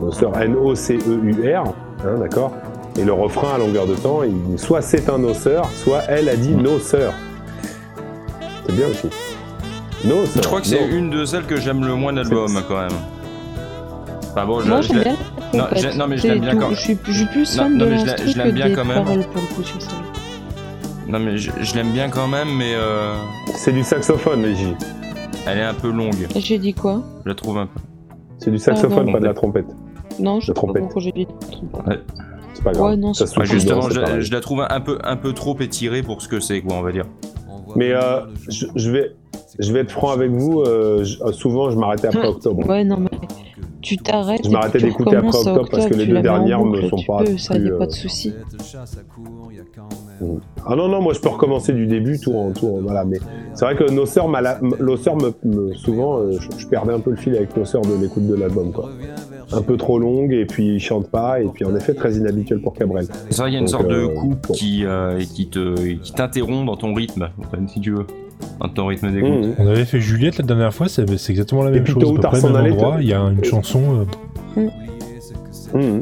Nos 0.01 0.13
sœurs, 0.13 0.39
N-O-C-E-U-R, 0.41 1.65
hein, 1.65 2.19
d'accord 2.21 2.53
Et 2.97 3.05
le 3.05 3.13
refrain 3.13 3.55
à 3.57 3.59
longueur 3.59 3.87
de 3.87 3.95
temps, 3.95 4.23
il 4.23 4.33
dit 4.45 4.57
soit 4.59 4.81
c'est 4.83 5.11
un 5.11 5.19
nos 5.19 5.35
sœurs, 5.35 5.69
soit 5.71 6.03
elle 6.09 6.29
a 6.29 6.37
dit 6.37 6.55
nos 6.55 6.79
sœurs. 6.79 7.13
C'est 8.67 8.75
bien 8.75 8.87
aussi. 8.89 9.09
Sœurs. 10.09 10.27
Je 10.37 10.41
crois 10.41 10.61
que 10.61 10.67
c'est 10.67 10.89
une 10.89 11.11
de 11.11 11.25
celles 11.25 11.45
que 11.45 11.57
j'aime 11.57 11.85
le 11.85 11.95
moins 11.95 12.13
d'album 12.13 12.63
quand 12.69 12.79
même. 12.81 12.91
Enfin 14.33 14.47
bon, 14.47 14.61
je, 14.61 14.69
Moi 14.69 14.81
je 14.81 14.89
j'aime 14.89 14.97
l'ai- 14.99 15.03
bien. 15.05 15.17
la 15.53 15.95
Non, 15.97 16.07
mais 16.07 16.17
je 16.17 16.27
l'aime 16.29 16.41
bien 16.41 16.53
tout. 16.53 16.59
quand- 16.61 16.71
Je 16.71 16.81
suis, 16.81 16.99
je 17.05 17.13
suis 17.13 17.27
plus 17.27 17.57
Non, 17.57 17.63
fan 17.65 17.73
non, 17.77 17.85
de 17.85 17.91
mais 17.91 17.99
je 17.99 18.07
l'a- 18.39 18.45
l'aime 18.45 18.55
bien 18.55 18.71
quand 18.75 18.85
même. 18.85 19.03
paroles 19.05 19.25
pour 19.25 19.41
le 19.43 19.55
coup 19.55 19.63
sur 19.65 19.81
celle-là. 19.83 19.97
Non 21.09 21.19
mais 21.19 21.37
je, 21.39 21.51
je 21.61 21.75
l'aime 21.75 21.91
bien 21.91 22.09
quand 22.09 22.29
même, 22.29 22.49
mais 22.57 22.73
euh, 22.77 23.15
C'est 23.57 23.73
du 23.73 23.83
saxophone, 23.83 24.43
les 24.43 24.55
J. 24.55 24.75
elle 25.47 25.59
est 25.59 25.65
un 25.65 25.75
peu 25.75 25.91
longue. 25.91 26.29
J'ai 26.37 26.59
dit 26.59 26.73
quoi? 26.73 27.03
Je 27.25 27.29
la 27.31 27.35
trouve 27.35 27.59
un 27.59 27.67
peu. 27.67 27.81
C'est 28.39 28.53
du 28.53 28.59
saxophone, 28.59 29.11
pas 29.11 29.19
de 29.19 29.25
la 29.27 29.35
trompette. 29.35 29.67
Non, 30.21 30.39
je 30.39 30.49
pas 30.53 30.55
trompette. 30.55 30.83
pourquoi 30.85 31.03
j'ai 31.03 31.13
dit. 31.13 31.27
C'est 32.55 32.63
pas 32.63 32.73
grave. 32.73 32.91
Ouais, 32.91 32.97
non, 32.97 33.13
Ça 33.13 33.27
c'est 33.27 33.35
se 33.35 33.41
Ouais, 33.41 33.47
trouve 33.47 33.59
justement, 33.59 33.89
dedans, 33.89 34.05
c'est 34.07 34.21
je, 34.23 34.33
la 34.33 34.41
trouve 34.41 34.65
un 34.69 34.81
peu, 34.81 34.99
un 35.03 35.17
peu 35.17 35.33
trop 35.33 35.59
étirée 35.61 36.03
pour 36.03 36.23
ce 36.23 36.29
que 36.29 36.39
c'est, 36.41 36.61
quoi, 36.63 36.77
on 36.77 36.83
va 36.83 36.93
dire. 36.93 37.05
Mais 37.77 37.91
euh, 37.93 38.21
je, 38.49 38.67
je 38.77 38.91
vais, 38.91 39.13
je 39.61 39.73
vais 39.73 39.81
être 39.81 39.91
franc 39.91 40.11
avec 40.11 40.31
vous. 40.31 40.61
euh, 40.63 41.05
je- 41.05 41.23
euh, 41.23 41.33
souvent, 41.33 41.71
je 41.71 41.77
m'arrêtais 41.79 42.09
après 42.09 42.27
octobre. 42.29 42.69
Ouais, 42.69 42.85
non, 42.85 42.97
mais 42.99 43.09
tu 43.83 43.97
t'arrêtes. 43.97 44.45
Je 44.45 44.51
m'arrêtais 44.51 44.79
d'écouter 44.79 45.17
après 45.17 45.37
octobre 45.37 45.69
parce 45.71 45.87
que 45.87 45.95
les 45.95 46.07
deux 46.07 46.21
dernières 46.21 46.65
ne 46.65 46.89
sont 46.89 46.97
tu 46.97 47.07
pas 47.07 47.25
peux, 47.25 47.39
Ça 47.39 47.57
y 47.57 47.61
plus, 47.61 47.75
a 47.75 47.77
pas 47.79 47.85
euh, 47.85 47.87
de 47.87 47.93
souci. 47.93 48.33
Ah 50.67 50.77
non, 50.77 50.89
non, 50.89 51.01
moi 51.01 51.15
je 51.15 51.21
peux 51.21 51.29
recommencer 51.29 51.73
du 51.73 51.87
début, 51.87 52.19
tout 52.21 52.35
en 52.35 52.53
tout. 52.53 52.67
en- 52.67 52.81
Voilà, 52.83 53.05
mais 53.05 53.19
c'est 53.55 53.65
vrai 53.65 53.77
que 53.77 53.91
nos 53.91 54.07
sœurs, 54.07 54.29
nos 54.29 54.37
me, 55.17 55.33
me- 55.45 55.75
souvent, 55.75 56.19
euh, 56.19 56.33
je, 56.33 56.59
je 56.59 56.67
perdais 56.67 56.93
un 56.93 57.01
peu 57.01 57.11
le 57.11 57.17
fil 57.17 57.35
avec 57.37 57.57
nos 57.57 57.65
sœurs 57.65 57.83
de 57.83 57.95
l'écoute 58.01 58.27
de 58.27 58.35
l'album, 58.35 58.73
quoi. 58.73 58.91
Un 59.53 59.63
peu 59.63 59.77
trop 59.77 59.99
longue, 59.99 60.33
et 60.33 60.45
puis 60.47 60.75
ils 60.77 60.81
chantent 60.81 61.11
pas, 61.11 61.41
et 61.41 61.47
puis 61.49 61.65
en 61.65 61.75
effet 61.75 61.95
très 61.95 62.15
inhabituel 62.15 62.61
pour 62.61 62.73
Cabrel. 62.75 63.07
C'est 63.31 63.39
vrai, 63.41 63.51
il 63.51 63.55
y 63.55 63.57
a 63.57 63.59
une 63.61 63.65
Donc, 63.65 63.71
sorte 63.71 63.89
de 63.89 63.95
euh, 63.95 64.09
coupe 64.09 64.47
bon. 64.49 64.55
qui, 64.55 64.85
euh, 64.85 65.19
qui 65.21 65.49
te, 65.49 65.75
qui 65.97 66.13
t'interrompt 66.13 66.67
dans 66.67 66.77
ton 66.77 66.95
rythme, 66.95 67.31
si 67.67 67.81
tu 67.81 67.93
veux, 67.93 68.07
dans 68.61 68.69
ton 68.69 68.87
rythme 68.87 69.11
d'écoute. 69.13 69.31
Mmh. 69.31 69.55
On 69.59 69.67
avait 69.67 69.85
fait 69.85 70.01
Juliette 70.01 70.39
la 70.39 70.45
dernière 70.45 70.73
fois, 70.75 70.89
c'est 70.89 71.07
c'est 71.19 71.33
exactement 71.33 71.63
la 71.63 71.71
même 71.71 71.87
chose. 71.87 72.03
À 72.03 72.07
peu 72.15 72.21
près 72.29 72.41
même 72.43 72.73
endroit, 72.73 72.97
il 73.01 73.09
y 73.09 73.15
a 73.15 73.21
une 73.21 73.45
chanson. 73.45 74.05
euh, 74.57 74.67
Mmh. 75.73 76.01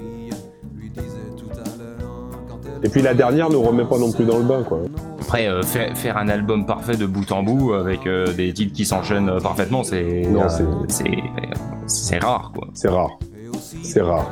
Et 2.82 2.89
puis 2.89 3.03
la 3.03 3.12
dernière 3.14 3.51
nous 3.51 3.61
remet 3.61 3.84
pas 3.84 3.99
non 3.99 4.12
plus 4.12 4.24
dans 4.24 4.39
le 4.39 4.45
bain, 4.45 4.62
quoi. 4.62 4.78
Après, 5.20 5.47
euh, 5.49 5.62
faire, 5.62 5.97
faire 5.97 6.16
un 6.16 6.28
album 6.28 6.64
parfait 6.64 6.97
de 6.97 7.05
bout 7.07 7.30
en 7.32 7.43
bout 7.43 7.72
avec 7.74 8.07
euh, 8.07 8.32
des 8.32 8.53
titres 8.53 8.72
qui 8.72 8.86
s'enchaînent 8.86 9.30
parfaitement, 9.43 9.82
c'est 9.82 10.22
Non, 10.22 10.43
euh, 10.45 10.49
c'est- 10.49 10.64
c'est 10.89 11.18
c'est 11.86 12.18
rare 12.18 12.53
quoi. 12.55 12.68
C'est 12.72 12.89
rare. 12.89 13.18
C'est 13.82 14.01
rare. 14.01 14.26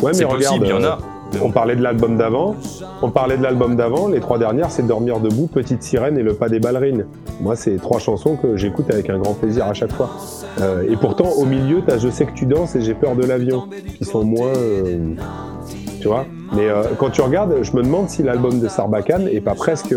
Ouais, 0.00 0.08
mais 0.08 0.14
C'est 0.14 0.24
regarde, 0.24 0.58
possible, 0.58 0.66
il 0.66 0.70
y 0.70 0.72
en 0.72 0.84
a. 0.84 0.98
on 1.40 1.50
parlait 1.50 1.76
de 1.76 1.82
l'album 1.82 2.16
d'avant. 2.16 2.56
On 3.00 3.10
parlait 3.10 3.36
de 3.36 3.42
l'album 3.42 3.76
d'avant. 3.76 4.08
Les 4.08 4.20
trois 4.20 4.38
dernières, 4.38 4.70
c'est 4.70 4.86
Dormir 4.86 5.20
debout, 5.20 5.46
Petite 5.46 5.82
sirène 5.82 6.18
et 6.18 6.22
Le 6.22 6.34
pas 6.34 6.48
des 6.48 6.60
ballerines. 6.60 7.06
Moi, 7.40 7.56
c'est 7.56 7.76
trois 7.76 7.98
chansons 7.98 8.36
que 8.36 8.56
j'écoute 8.56 8.90
avec 8.90 9.08
un 9.10 9.18
grand 9.18 9.34
plaisir 9.34 9.66
à 9.66 9.74
chaque 9.74 9.92
fois. 9.92 10.10
Euh, 10.60 10.82
et 10.88 10.96
pourtant, 10.96 11.28
au 11.38 11.44
milieu, 11.44 11.82
t'as 11.86 11.98
Je 11.98 12.08
sais 12.08 12.26
que 12.26 12.32
tu 12.32 12.46
danses 12.46 12.76
et 12.76 12.80
J'ai 12.80 12.94
peur 12.94 13.14
de 13.16 13.24
l'avion, 13.24 13.64
qui 13.98 14.04
sont 14.04 14.24
moins. 14.24 14.52
euh, 14.54 15.14
tu 16.00 16.08
vois 16.08 16.26
Mais 16.54 16.68
euh, 16.68 16.82
quand 16.98 17.10
tu 17.10 17.20
regardes, 17.22 17.62
je 17.62 17.72
me 17.76 17.82
demande 17.82 18.08
si 18.08 18.22
l'album 18.22 18.58
de 18.60 18.68
Sarbacane 18.68 19.28
est 19.28 19.40
pas 19.40 19.54
presque. 19.54 19.94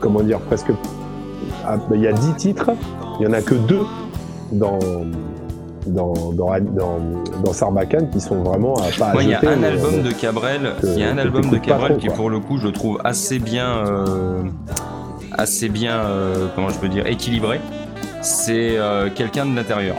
Comment 0.00 0.20
dire 0.20 0.38
Presque. 0.40 0.70
ah, 1.66 1.76
ben, 1.90 1.96
Il 1.96 2.02
y 2.02 2.06
a 2.06 2.12
dix 2.12 2.34
titres, 2.34 2.70
il 3.20 3.24
y 3.24 3.28
en 3.28 3.32
a 3.32 3.42
que 3.42 3.54
deux 3.54 3.82
dans. 4.52 4.78
Dans, 5.88 6.12
dans, 6.32 6.50
dans, 6.60 6.98
dans 7.44 7.52
Sarbacane 7.52 8.10
qui 8.10 8.20
sont 8.20 8.42
vraiment 8.42 8.74
à 8.74 8.88
pas 8.98 9.06
à 9.06 9.12
Moi, 9.14 9.22
il 9.22 9.30
y 9.30 9.34
a 9.34 9.40
un 9.40 9.62
album 9.62 9.94
euh, 9.94 10.02
de 10.02 10.10
Cabrel, 10.12 10.72
il 10.82 10.98
y 10.98 11.02
a 11.02 11.10
un 11.10 11.18
album 11.18 11.50
de 11.50 11.56
Cabrel 11.56 11.96
qui 11.96 12.08
pour 12.08 12.30
le 12.30 12.40
coup 12.40 12.58
je 12.58 12.68
trouve 12.68 13.00
assez 13.04 13.38
bien, 13.38 13.86
euh, 13.86 14.42
assez 15.36 15.68
bien, 15.68 15.96
euh, 15.96 16.46
comment 16.54 16.68
je 16.68 16.78
peux 16.78 16.88
dire, 16.88 17.06
équilibré. 17.06 17.60
C'est 18.20 18.76
euh, 18.76 19.08
quelqu'un 19.14 19.46
de 19.46 19.54
l'intérieur 19.56 19.96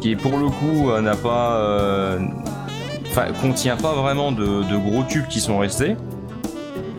qui 0.00 0.14
pour 0.16 0.38
le 0.38 0.46
coup 0.46 0.90
n'a 1.00 1.14
pas, 1.16 2.18
enfin 3.10 3.26
contient 3.40 3.76
pas 3.76 3.94
vraiment 3.94 4.32
de, 4.32 4.44
de 4.44 4.76
gros 4.76 5.02
tubes 5.08 5.26
qui 5.28 5.40
sont 5.40 5.58
restés, 5.58 5.96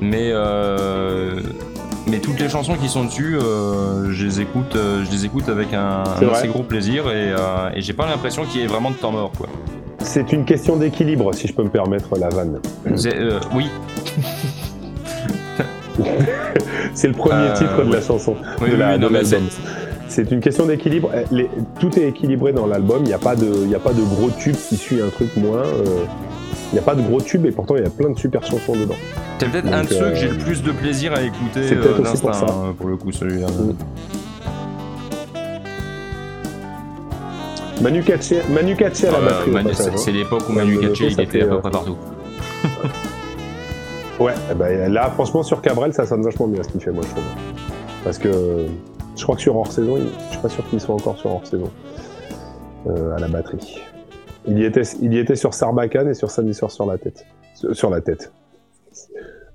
mais 0.02 0.32
euh, 0.32 1.40
mais 2.08 2.20
toutes 2.20 2.40
les 2.40 2.50
chansons 2.50 2.76
qui 2.76 2.90
sont 2.90 3.06
dessus, 3.06 3.38
euh, 3.38 4.12
je 4.12 4.26
les 4.26 4.42
écoute, 4.42 4.76
euh, 4.76 5.04
je 5.06 5.12
les 5.12 5.26
écoute 5.26 5.48
avec 5.50 5.74
un, 5.74 6.04
assez 6.32 6.48
gros 6.48 6.64
plaisir 6.64 7.08
et, 7.10 7.32
euh, 7.32 7.70
et 7.76 7.82
j'ai 7.82 7.94
pas 7.94 8.06
l'impression 8.08 8.44
qu'il 8.46 8.62
y 8.62 8.64
ait 8.64 8.68
vraiment 8.68 8.92
de 8.92 8.96
temps 8.96 9.12
mort 9.12 9.32
quoi. 9.38 9.48
C'est 10.00 10.34
une 10.34 10.44
question 10.44 10.76
d'équilibre, 10.76 11.34
si 11.34 11.48
je 11.48 11.54
peux 11.54 11.64
me 11.64 11.70
permettre 11.70 12.18
la 12.20 12.28
vanne. 12.30 12.60
Oui, 13.56 13.68
C'est 16.94 17.08
le 17.08 17.14
premier 17.14 17.54
titre 17.54 17.84
de 17.86 17.94
la 17.94 18.02
chanson, 18.02 18.36
Oui, 18.62 18.72
de 18.72 18.76
la- 18.76 18.94
oui, 18.96 19.00
non, 19.00 19.10
de. 19.10 19.14
C'est 20.10 20.30
une 20.32 20.42
question 20.42 20.66
d'équilibre. 20.68 21.10
Tout 21.80 21.98
est 22.00 22.08
équilibré 22.10 22.52
dans 22.54 22.68
l'album. 22.68 23.00
Il 23.02 23.08
n'y 23.08 23.14
a, 23.14 23.18
pas 23.18 23.36
de- 23.36 23.62
il 23.64 23.70
y 23.70 23.76
a 23.76 23.80
pas 23.80 23.94
de 23.94 24.02
gros 24.04 24.30
tube 24.38 24.56
qui 24.56 24.76
suit 24.78 25.02
un 25.02 25.10
truc 25.10 25.36
moins. 25.38 25.58
euh, 25.64 26.04
Il 26.74 26.78
n'y 26.78 26.80
a 26.80 26.82
pas 26.82 26.96
de 26.96 27.04
gros 27.04 27.22
tube 27.22 27.46
et 27.46 27.52
pourtant 27.52 27.76
il 27.76 27.84
y 27.84 27.86
a 27.86 27.90
plein 27.92 28.10
de 28.10 28.18
super 28.18 28.44
chansons 28.44 28.74
dedans. 28.76 28.96
C'est 29.38 29.48
peut-être 29.48 29.72
un 29.72 29.84
de 29.84 29.88
ceux 29.90 30.02
euh, 30.06 30.10
que 30.10 30.16
j'ai 30.16 30.30
le 30.30 30.38
plus 30.38 30.64
de 30.64 30.72
plaisir 30.72 31.14
à 31.14 31.22
écouter 31.22 31.68
c'est 31.68 31.76
peut-être 31.76 32.00
euh, 32.00 32.12
aussi 32.12 32.22
pour 32.22 32.34
ça. 32.34 32.46
hein, 32.50 32.74
pour 32.76 32.88
le 32.90 32.98
coup 32.98 33.12
celui-là. 33.12 33.46
Mm. 33.48 33.74
Manu 37.82 38.02
Katché, 38.04 38.42
Manu 38.50 38.76
Katché 38.76 39.08
à 39.08 39.12
la 39.12 39.18
Euh, 39.20 39.26
batterie. 39.26 39.52
Manu- 39.52 39.70
c'est 39.98 40.12
l'époque 40.12 40.44
où 40.50 40.54
Manu 40.54 40.80
Katché 40.80 41.08
il 41.12 41.22
était 41.22 41.42
à 41.44 41.46
peu 41.46 41.54
euh, 41.54 41.58
près 41.60 41.72
partout. 41.72 41.96
Ouais, 44.20 44.34
ben, 44.56 44.92
là, 44.94 45.10
franchement, 45.10 45.44
sur 45.44 45.62
Cabrel, 45.62 45.94
ça 45.94 46.06
sonne 46.06 46.22
vachement 46.24 46.48
bien 46.48 46.64
ce 46.64 46.70
qu'il 46.70 46.80
fait, 46.82 46.92
moi, 46.92 47.04
je 47.06 47.10
trouve. 47.12 47.24
Parce 48.04 48.18
que 48.18 48.66
je 49.18 49.24
crois 49.24 49.36
que 49.36 49.42
sur 49.42 49.56
hors 49.58 49.72
saison, 49.72 49.98
je 49.98 50.32
suis 50.32 50.42
pas 50.42 50.50
sûr 50.50 50.68
qu'il 50.70 50.80
soit 50.80 50.96
encore 50.96 51.18
sur 51.18 51.32
hors 51.32 51.46
saison 51.46 51.70
euh, 52.88 53.16
à 53.16 53.20
la 53.20 53.28
batterie. 53.28 53.82
Il 54.48 54.60
y 54.60 54.66
était, 54.66 54.82
il 55.02 55.14
y 55.14 55.20
était 55.20 55.36
sur 55.36 55.54
Sarbacane 55.54 56.10
et 56.10 56.14
sur 56.14 56.30
Samedi 56.30 56.54
soir 56.54 56.70
sur 56.72 56.86
la 56.86 56.98
tête. 56.98 57.26
Sur 57.72 57.90
la 57.90 58.02
tête. 58.02 58.32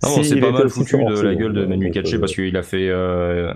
Non, 0.02 0.08
Si, 0.10 0.16
bon, 0.18 0.22
c'est 0.22 0.34
il 0.36 0.40
pas 0.40 0.50
mal 0.52 0.68
foutu 0.68 0.96
de 1.04 1.20
la 1.20 1.34
gueule 1.34 1.52
de 1.52 1.66
Manu 1.66 1.90
Katché 1.90 2.16
euh, 2.16 2.20
parce 2.20 2.32
qu'il 2.34 2.56
a 2.56 2.62
fait, 2.62 2.88
euh, 2.88 3.52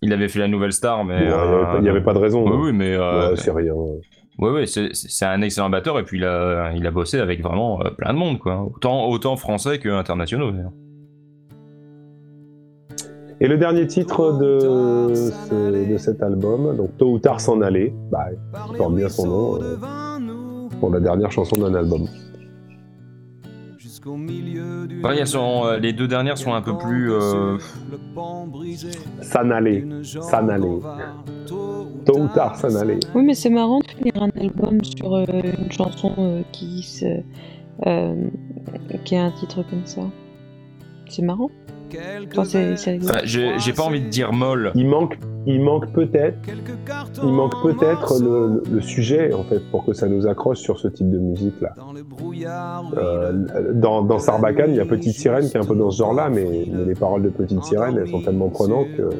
il 0.00 0.12
avait 0.12 0.28
fait 0.28 0.38
la 0.40 0.48
nouvelle 0.48 0.72
star, 0.72 1.04
mais 1.04 1.18
il 1.22 1.28
y 1.28 1.32
avait 1.32 1.34
euh, 1.54 1.62
pas- 1.64 1.74
il 1.76 1.82
n'y 1.82 1.88
avait 1.88 2.00
pas 2.02 2.14
de 2.14 2.18
raison. 2.18 2.44
Oui, 2.44 2.50
hein. 2.54 2.60
oui, 2.64 2.72
mais 2.72 2.94
euh, 2.94 3.30
Ouais, 3.30 3.36
c'est 3.36 3.50
rien. 3.50 3.74
ouais, 3.74 4.50
ouais, 4.50 4.64
c'est 4.66 5.24
un 5.26 5.42
excellent 5.42 5.68
batteur 5.70 5.98
et 5.98 6.02
puis 6.04 6.18
il 6.18 6.24
a, 6.24 6.72
il 6.74 6.86
a 6.86 6.90
bossé 6.90 7.18
avec 7.18 7.42
vraiment 7.42 7.78
plein 7.98 8.12
de 8.14 8.18
monde 8.18 8.38
quoi, 8.38 8.62
autant 8.74 9.06
autant 9.08 9.36
français 9.36 9.78
que 9.78 9.88
internationaux. 9.90 10.50
d'ailleurs. 10.50 10.72
Et 13.40 13.48
le 13.48 13.58
dernier 13.58 13.86
titre 13.88 14.38
de, 14.38 15.14
ce- 15.14 15.90
de 15.92 15.96
cet 15.98 16.22
album, 16.22 16.76
donc 16.76 16.96
Tôt 16.96 17.10
ou 17.12 17.18
tard 17.18 17.40
s'en 17.40 17.60
aller, 17.60 17.92
bah, 18.10 18.26
qui 18.70 18.76
porte 18.76 18.94
bien 18.94 19.08
son 19.08 19.26
nom, 19.26 19.62
euh, 19.62 19.76
pour 20.82 20.90
la 20.90 20.98
dernière 20.98 21.30
chanson 21.30 21.54
d'un 21.60 21.72
album. 21.76 22.08
Ouais, 25.04 25.16
elles 25.16 25.26
sont, 25.28 25.62
euh, 25.64 25.78
les 25.78 25.92
deux 25.92 26.08
dernières 26.08 26.36
sont 26.36 26.52
un 26.54 26.60
peu 26.60 26.76
plus. 26.76 27.12
euh, 27.12 27.56
S'en 29.20 29.48
aller, 29.52 29.86
s'en 30.02 30.48
aller. 30.48 30.78
Tôt 31.46 32.18
ou 32.18 32.26
tard 32.34 32.56
s'en 32.56 32.74
aller. 32.74 32.98
Oui, 33.14 33.22
mais 33.24 33.34
c'est 33.34 33.48
marrant 33.48 33.78
de 33.78 33.86
finir 33.86 34.20
un 34.20 34.30
album 34.40 34.82
sur 34.82 35.14
euh, 35.14 35.24
une 35.56 35.70
chanson 35.70 36.12
euh, 36.18 36.42
qui, 36.50 36.82
se, 36.82 37.20
euh, 37.86 38.28
qui 39.04 39.14
a 39.14 39.26
un 39.26 39.30
titre 39.30 39.62
comme 39.70 39.86
ça. 39.86 40.02
C'est 41.08 41.22
marrant. 41.22 41.50
Enfin, 42.32 42.44
c'est- 42.44 42.76
c'est 42.76 42.90
rigolo. 42.92 43.10
enfin, 43.10 43.20
j'ai 43.24 43.58
j'ai 43.58 43.72
pas 43.72 43.82
envie 43.82 44.00
de 44.00 44.08
dire 44.08 44.32
molle. 44.32 44.72
Il 44.74 44.86
manque, 44.88 45.18
il 45.46 45.60
manque 45.60 45.92
peut-être, 45.92 46.38
il 47.22 47.28
manque 47.32 47.54
peut-être 47.62 48.20
le, 48.22 48.62
le 48.70 48.80
sujet 48.80 49.32
en 49.32 49.42
fait 49.44 49.60
pour 49.70 49.84
que 49.84 49.92
ça 49.92 50.06
nous 50.08 50.26
accroche 50.26 50.58
sur 50.58 50.78
ce 50.78 50.88
type 50.88 51.10
de 51.10 51.18
musique 51.18 51.60
là. 51.60 51.74
Euh, 52.96 53.32
dans, 53.74 54.02
dans 54.02 54.18
Sarbacane, 54.18 54.70
il 54.70 54.76
y 54.76 54.80
a 54.80 54.84
Petite 54.84 55.14
Sirène 55.16 55.48
qui 55.48 55.56
est 55.56 55.60
un 55.60 55.64
peu 55.64 55.74
dans 55.76 55.90
ce 55.90 55.98
genre-là, 55.98 56.28
mais, 56.30 56.66
mais 56.72 56.84
les 56.84 56.94
paroles 56.94 57.22
de 57.22 57.28
Petite 57.30 57.62
Sirène, 57.64 57.96
elles 57.98 58.08
sont 58.08 58.22
tellement 58.22 58.48
prenantes 58.48 58.86
que 58.96 59.10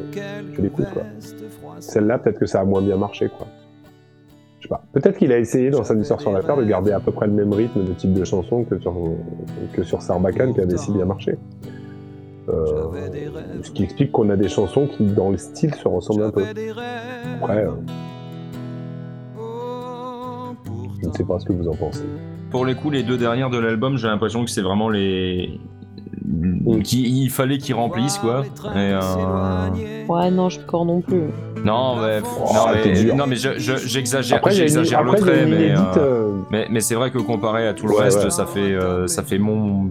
tu 0.55 0.63
l'écoutes 0.63 0.91
quoi. 0.93 1.03
Celle-là, 1.81 2.19
peut-être 2.19 2.39
que 2.39 2.47
ça 2.47 2.61
a 2.61 2.65
moins 2.65 2.83
bien 2.83 2.97
marché 2.97 3.29
quoi. 3.29 3.47
Je 4.61 4.69
sais 4.69 4.69
pas. 4.69 4.85
Peut-être 4.93 5.19
qu'il 5.19 5.33
a 5.33 5.39
essayé 5.39 5.71
dans 5.71 5.83
Samedi 5.83 6.05
soir 6.05 6.21
sur 6.21 6.31
la 6.31 6.41
Terre 6.43 6.57
de 6.57 6.63
garder 6.65 6.93
à 6.93 7.01
peu 7.01 7.11
près 7.11 7.27
le 7.27 7.33
même 7.33 7.53
rythme 7.53 7.85
de 7.85 7.93
type 7.95 8.13
de 8.13 8.23
chanson 8.23 8.63
que 8.65 8.79
sur, 8.79 8.95
que 9.73 9.83
sur 9.83 10.01
Sarbacane 10.03 10.55
qui 10.55 10.61
avait 10.61 10.77
si 10.77 10.93
bien 10.93 11.05
marché. 11.05 11.37
Euh, 12.49 12.89
ce 13.63 13.71
qui 13.71 13.85
explique 13.85 14.11
qu'on 14.11 14.29
a 14.31 14.37
des 14.37 14.49
chansons 14.49 14.87
qui, 14.89 15.05
dans 15.05 15.31
le 15.31 15.39
style, 15.39 15.75
se 15.75 15.87
ressemblent 15.87 16.25
un 16.25 16.31
peu. 16.31 16.45
Après, 17.41 17.65
euh, 17.65 17.71
je 21.03 21.09
ne 21.09 21.13
sais 21.13 21.25
pas 21.25 21.39
ce 21.39 21.47
que 21.47 21.53
vous 21.53 21.69
en 21.69 21.75
pensez. 21.75 22.05
Pour 22.51 22.67
les 22.67 22.75
coups, 22.75 22.95
les 22.95 23.03
deux 23.03 23.17
dernières 23.17 23.51
de 23.51 23.59
l'album, 23.59 23.97
j'ai 23.97 24.09
l'impression 24.09 24.45
que 24.45 24.51
c'est 24.51 24.63
vraiment 24.63 24.89
les. 24.89 25.61
Qui, 26.85 27.23
il 27.25 27.31
fallait 27.31 27.59
qu'ils 27.59 27.75
remplissent 27.75 28.19
quoi. 28.19 28.45
Et, 28.75 28.93
euh, 28.93 30.07
Ouais, 30.09 30.31
non, 30.31 30.49
je 30.49 30.61
crois 30.61 30.85
non 30.85 31.01
plus. 31.01 31.25
Non, 31.65 31.97
mais, 31.97 32.21
Oh, 32.25 32.53
non, 32.55 32.65
mais, 32.75 33.15
non, 33.15 33.27
mais 33.27 33.37
je- 33.37 33.59
je- 33.59 33.77
j'exagère, 33.77 34.41
une, 34.45 34.53
j'exagère 34.53 35.03
le 35.03 35.13
trait, 35.15 35.47
mais, 35.47 35.71
euh, 35.73 35.77
euh, 35.97 36.31
mais, 36.51 36.67
mais 36.71 36.81
c'est 36.81 36.95
vrai 36.95 37.11
que 37.11 37.19
comparé 37.19 37.69
à 37.69 37.75
tout 37.75 37.87
le 37.87 37.95
Ouais, 37.95 38.05
reste, 38.05 38.25
ouais. 38.25 38.31
ça 38.31 38.47
fait, 38.47 38.61
euh, 38.61 39.07
ça 39.07 39.23
fait 39.23 39.39
mon, 39.39 39.89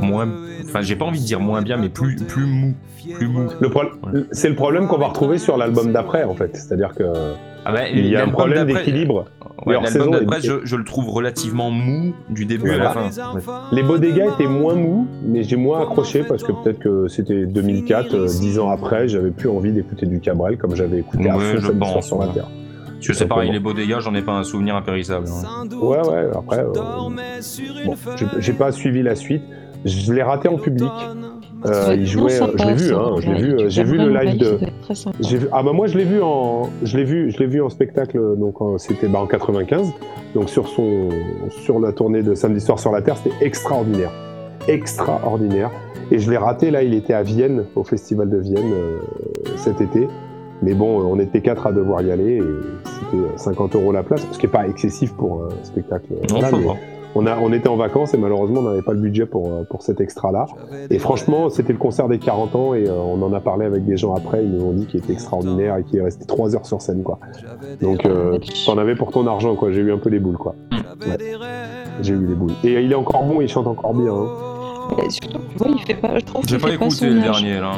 moins, 0.00 0.28
enfin, 0.64 0.80
j'ai 0.82 0.96
pas 0.96 1.04
envie 1.06 1.20
de 1.20 1.24
dire 1.24 1.40
moins 1.40 1.62
bien, 1.62 1.76
mais 1.76 1.88
plus, 1.88 2.16
plus 2.16 2.46
mou, 2.46 2.74
plus 3.14 3.28
mou. 3.28 3.48
le 3.60 3.70
pro- 3.70 3.82
C'est 4.32 4.48
le 4.48 4.54
problème 4.54 4.86
qu'on 4.86 4.98
va 4.98 5.06
retrouver 5.08 5.38
sur 5.38 5.56
l'album 5.56 5.92
d'après, 5.92 6.24
en 6.24 6.34
fait. 6.34 6.56
C'est-à-dire 6.56 6.94
que 6.94 7.04
Ah 7.64 7.72
bah, 7.72 7.88
il 7.88 8.06
y 8.06 8.16
a 8.16 8.24
un 8.24 8.28
problème 8.28 8.66
d'équilibre. 8.66 9.26
Ouais, 9.66 9.74
Et 9.74 9.76
hors 9.76 9.82
l'album 9.82 10.10
d'après, 10.12 10.40
je, 10.40 10.52
je 10.64 10.76
le 10.76 10.84
trouve 10.84 11.10
relativement 11.10 11.70
mou 11.70 12.14
du 12.30 12.44
début 12.46 12.70
à 12.70 12.76
Voilà. 12.76 12.94
la 13.04 13.10
fin. 13.10 13.34
Ouais. 13.34 13.40
Les 13.72 13.82
Bodega 13.82 14.26
étaient 14.26 14.46
moins 14.46 14.74
mous, 14.76 15.08
mais 15.24 15.42
j'ai 15.42 15.56
moins 15.56 15.82
accroché 15.82 16.22
parce 16.22 16.44
que 16.44 16.52
peut-être 16.52 16.78
que 16.78 17.08
c'était 17.08 17.44
2004, 17.44 18.14
euh, 18.14 18.26
dix 18.26 18.58
ans 18.60 18.70
après, 18.70 19.08
j'avais 19.08 19.30
plus 19.32 19.48
envie 19.48 19.72
d'écouter 19.72 20.06
du 20.06 20.20
Cabrel 20.20 20.56
comme 20.58 20.76
j'avais 20.76 20.98
écouté 20.98 21.28
à 21.28 21.36
Ouais, 21.36 21.56
fond 21.56 21.60
je 21.66 21.72
pense, 21.72 22.06
sur 22.06 22.18
la 22.20 22.28
ouais. 22.28 22.34
Terre. 22.34 22.48
Parce 22.94 23.06
que 23.08 23.12
c'est 23.12 23.26
pareil, 23.26 23.50
les 23.52 23.60
beaux 23.60 23.74
dégâts, 23.74 23.98
j'en 24.00 24.14
ai 24.14 24.22
pas 24.22 24.32
un 24.32 24.44
souvenir 24.44 24.74
impérissable. 24.76 25.26
hein. 25.28 25.66
Ouais, 25.80 25.98
ouais, 26.08 26.26
après, 26.34 26.60
euh, 26.60 26.72
bon, 26.74 27.96
j'ai 28.38 28.52
pas 28.52 28.72
suivi 28.72 29.02
la 29.02 29.14
suite. 29.16 29.42
Je 29.84 30.12
l'ai 30.12 30.22
raté 30.22 30.48
en 30.48 30.56
public. 30.56 30.88
Euh, 31.66 31.96
il 31.98 32.06
jouait, 32.06 32.30
je 32.56 32.64
l'ai 32.66 32.74
vu, 32.74 32.94
hein, 32.94 33.12
je 33.20 33.30
l'ai 33.30 33.40
vu, 33.42 33.52
euh, 33.52 33.68
j'ai 33.68 33.82
vu 33.84 33.98
le 33.98 34.04
live 34.10 34.38
de. 34.38 34.58
Vu- 35.38 35.48
ah 35.52 35.62
bah 35.62 35.72
moi 35.72 35.86
je 35.88 35.98
l'ai 35.98 36.04
vu 36.04 36.22
en, 36.22 36.68
je 36.84 36.96
l'ai 36.96 37.04
vu, 37.04 37.30
je 37.32 37.38
l'ai 37.38 37.46
vu 37.46 37.60
en 37.60 37.68
spectacle 37.68 38.18
donc 38.36 38.60
en- 38.60 38.78
c'était 38.78 39.08
bah, 39.08 39.18
en 39.20 39.26
95, 39.26 39.90
donc 40.36 40.48
sur 40.50 40.68
son, 40.68 41.08
sur 41.50 41.80
la 41.80 41.92
tournée 41.92 42.22
de 42.22 42.34
Samedi 42.34 42.60
soir 42.60 42.78
sur 42.78 42.92
la 42.92 43.02
Terre, 43.02 43.16
c'était 43.16 43.34
extraordinaire, 43.44 44.12
extraordinaire. 44.68 45.70
Et 46.10 46.18
je 46.18 46.30
l'ai 46.30 46.36
raté 46.38 46.70
là, 46.70 46.82
il 46.82 46.94
était 46.94 47.12
à 47.14 47.22
Vienne 47.22 47.64
au 47.74 47.84
festival 47.84 48.30
de 48.30 48.38
Vienne 48.38 48.72
euh, 48.72 48.98
cet 49.56 49.80
été. 49.80 50.08
Mais 50.62 50.74
bon, 50.74 51.02
on 51.02 51.18
était 51.20 51.40
quatre 51.40 51.66
à 51.66 51.72
devoir 51.72 52.02
y 52.02 52.10
aller 52.10 52.36
et 52.38 52.42
c'était 52.84 53.22
50 53.36 53.76
euros 53.76 53.92
la 53.92 54.02
place, 54.02 54.26
ce 54.32 54.38
qui 54.38 54.46
est 54.46 54.50
pas 54.50 54.66
excessif 54.66 55.12
pour 55.14 55.44
un 55.44 55.64
spectacle. 55.64 56.06
Non, 56.30 56.40
mais 56.58 56.64
va. 56.66 56.74
On, 57.18 57.26
a, 57.26 57.36
on 57.38 57.52
était 57.52 57.68
en 57.68 57.76
vacances 57.76 58.14
et 58.14 58.18
malheureusement 58.18 58.60
on 58.60 58.64
n'avait 58.70 58.82
pas 58.82 58.92
le 58.92 59.00
budget 59.00 59.26
pour, 59.26 59.46
euh, 59.48 59.62
pour 59.68 59.82
cet 59.82 60.00
extra-là. 60.00 60.46
Et 60.90 60.98
franchement, 60.98 61.50
c'était 61.50 61.72
le 61.72 61.78
concert 61.78 62.08
des 62.08 62.18
40 62.18 62.54
ans 62.54 62.74
et 62.74 62.88
euh, 62.88 62.92
on 62.94 63.20
en 63.22 63.32
a 63.32 63.40
parlé 63.40 63.66
avec 63.66 63.84
des 63.84 63.96
gens 63.96 64.14
après. 64.14 64.44
Ils 64.44 64.50
nous 64.52 64.64
ont 64.64 64.72
dit 64.72 64.86
qu'il 64.86 65.00
était 65.00 65.12
extraordinaire 65.12 65.76
et 65.76 65.84
qu'il 65.84 65.98
est 65.98 66.02
resté 66.02 66.24
3 66.26 66.54
heures 66.56 66.66
sur 66.66 66.80
scène, 66.82 67.02
quoi. 67.02 67.18
Donc, 67.82 68.04
euh, 68.06 68.38
t'en 68.66 68.78
avais 68.78 68.94
pour 68.94 69.10
ton 69.10 69.26
argent, 69.26 69.54
quoi. 69.56 69.72
J'ai 69.72 69.80
eu 69.80 69.92
un 69.92 69.98
peu 69.98 70.10
les 70.10 70.18
boules, 70.20 70.38
quoi. 70.38 70.54
Ouais. 70.72 71.16
J'ai 72.02 72.14
eu 72.14 72.26
les 72.26 72.34
boules. 72.34 72.52
Et 72.64 72.82
il 72.82 72.92
est 72.92 72.94
encore 72.94 73.24
bon, 73.24 73.40
il 73.40 73.48
chante 73.48 73.66
encore 73.66 73.94
bien. 73.94 74.12
hein. 74.12 74.28
Surtout, 75.10 75.40
il 75.68 75.78
fait 75.86 75.94
pas. 76.00 76.18
Je 76.18 76.24
trouve 76.24 76.42
J'ai 76.46 76.56
qu'il 76.56 76.58
pas 76.64 76.68
fait 76.70 76.78
pas 76.78 76.84
écouté 76.86 76.96
son 77.00 77.06
le 77.06 77.18
âge. 77.18 77.24
dernier 77.42 77.60
là. 77.60 77.72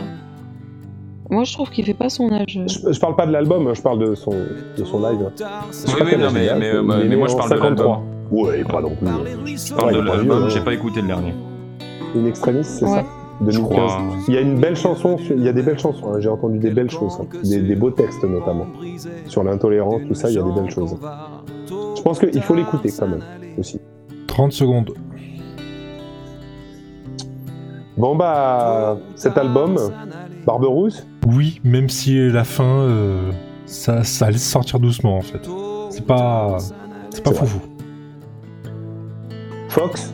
Moi, 1.31 1.45
je 1.45 1.53
trouve 1.53 1.71
qu'il 1.71 1.85
fait 1.85 1.95
pas 1.95 2.09
son 2.09 2.31
âge. 2.33 2.61
Je, 2.67 2.93
je 2.93 2.99
parle 3.01 3.15
pas 3.17 3.25
de 3.27 3.33
l'album, 3.33 3.67
hein, 3.69 3.73
je 3.75 3.83
parle 3.83 3.99
de 4.01 4.15
son, 4.17 4.33
de 4.33 4.85
son 4.85 4.99
live. 5.01 5.31
Sais 5.71 5.93
Oui, 5.95 6.11
pas 6.11 6.17
non, 6.17 6.29
mais, 6.33 7.17
moi 7.17 7.29
je 7.29 7.37
parle 7.37 7.51
de 7.51 7.55
53. 7.57 7.61
l'album. 7.69 7.99
Ouais, 8.31 8.63
pas 8.65 8.81
non 8.81 8.95
plus. 8.95 9.57
Je 9.57 9.75
parle 9.75 9.95
de 9.95 10.01
l'album, 10.01 10.49
j'ai 10.51 10.59
hein. 10.59 10.63
pas 10.65 10.75
écouté 10.75 11.01
le 11.01 11.09
dernier. 11.09 11.35
In 12.17 12.27
Extremis, 12.27 12.65
c'est 12.65 12.85
Ouais. 12.85 12.91
ça 12.91 13.05
2015. 13.41 13.65
crois. 13.71 14.03
Il 14.29 14.35
y 14.35 14.37
a 14.37 14.41
une 14.41 14.61
belle 14.61 14.77
chanson, 14.77 15.17
sur- 15.19 15.35
il 15.37 15.43
y 15.43 15.49
a 15.49 15.53
des 15.53 15.63
belles 15.63 15.79
chansons, 15.79 16.13
hein, 16.13 16.21
j'ai 16.21 16.29
entendu 16.29 16.59
des 16.59 16.71
belles 16.71 16.91
choses, 16.91 17.19
hein. 17.21 17.27
des, 17.43 17.61
des 17.63 17.75
beaux 17.77 17.91
textes 17.91 18.23
notamment. 18.25 18.67
Sur 19.27 19.43
l'intolérance, 19.45 20.03
tout 20.07 20.15
ça, 20.15 20.29
il 20.29 20.35
y 20.37 20.39
a 20.39 20.43
des 20.43 20.53
belles 20.53 20.71
choses. 20.71 20.97
Je 21.97 22.03
pense 22.03 22.19
qu'il 22.19 22.43
faut 22.43 22.55
l'écouter 22.55 22.91
quand 22.99 23.09
même, 23.09 23.23
aussi. 23.59 23.81
30 24.27 24.53
secondes. 24.53 24.93
Bon 27.97 28.17
bah, 28.17 28.99
cet 29.15 29.37
album, 29.37 29.77
Barberousse, 30.47 31.07
Oui, 31.27 31.61
même 31.65 31.89
si 31.89 32.31
la 32.31 32.45
fin, 32.45 32.65
euh, 32.65 33.31
ça, 33.67 34.05
ça 34.05 34.31
laisse 34.31 34.49
sortir 34.49 34.81
doucement 34.81 35.17
en 35.19 35.21
fait. 35.21 35.49
C'est 35.91 36.07
pas, 36.07 36.57
c'est 37.11 37.23
pas 37.23 37.33
foufou. 37.33 37.61
Fox, 39.71 40.13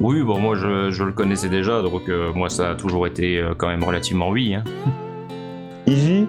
Oui, 0.00 0.22
bon, 0.22 0.40
moi 0.40 0.56
je, 0.56 0.90
je 0.90 1.04
le 1.04 1.12
connaissais 1.12 1.48
déjà, 1.48 1.82
donc 1.82 2.08
euh, 2.08 2.32
moi 2.32 2.48
ça 2.50 2.70
a 2.70 2.74
toujours 2.74 3.06
été 3.06 3.38
euh, 3.38 3.54
quand 3.56 3.68
même 3.68 3.84
relativement 3.84 4.28
oui. 4.30 4.54
Hein. 4.56 4.64
Easy, 5.86 6.26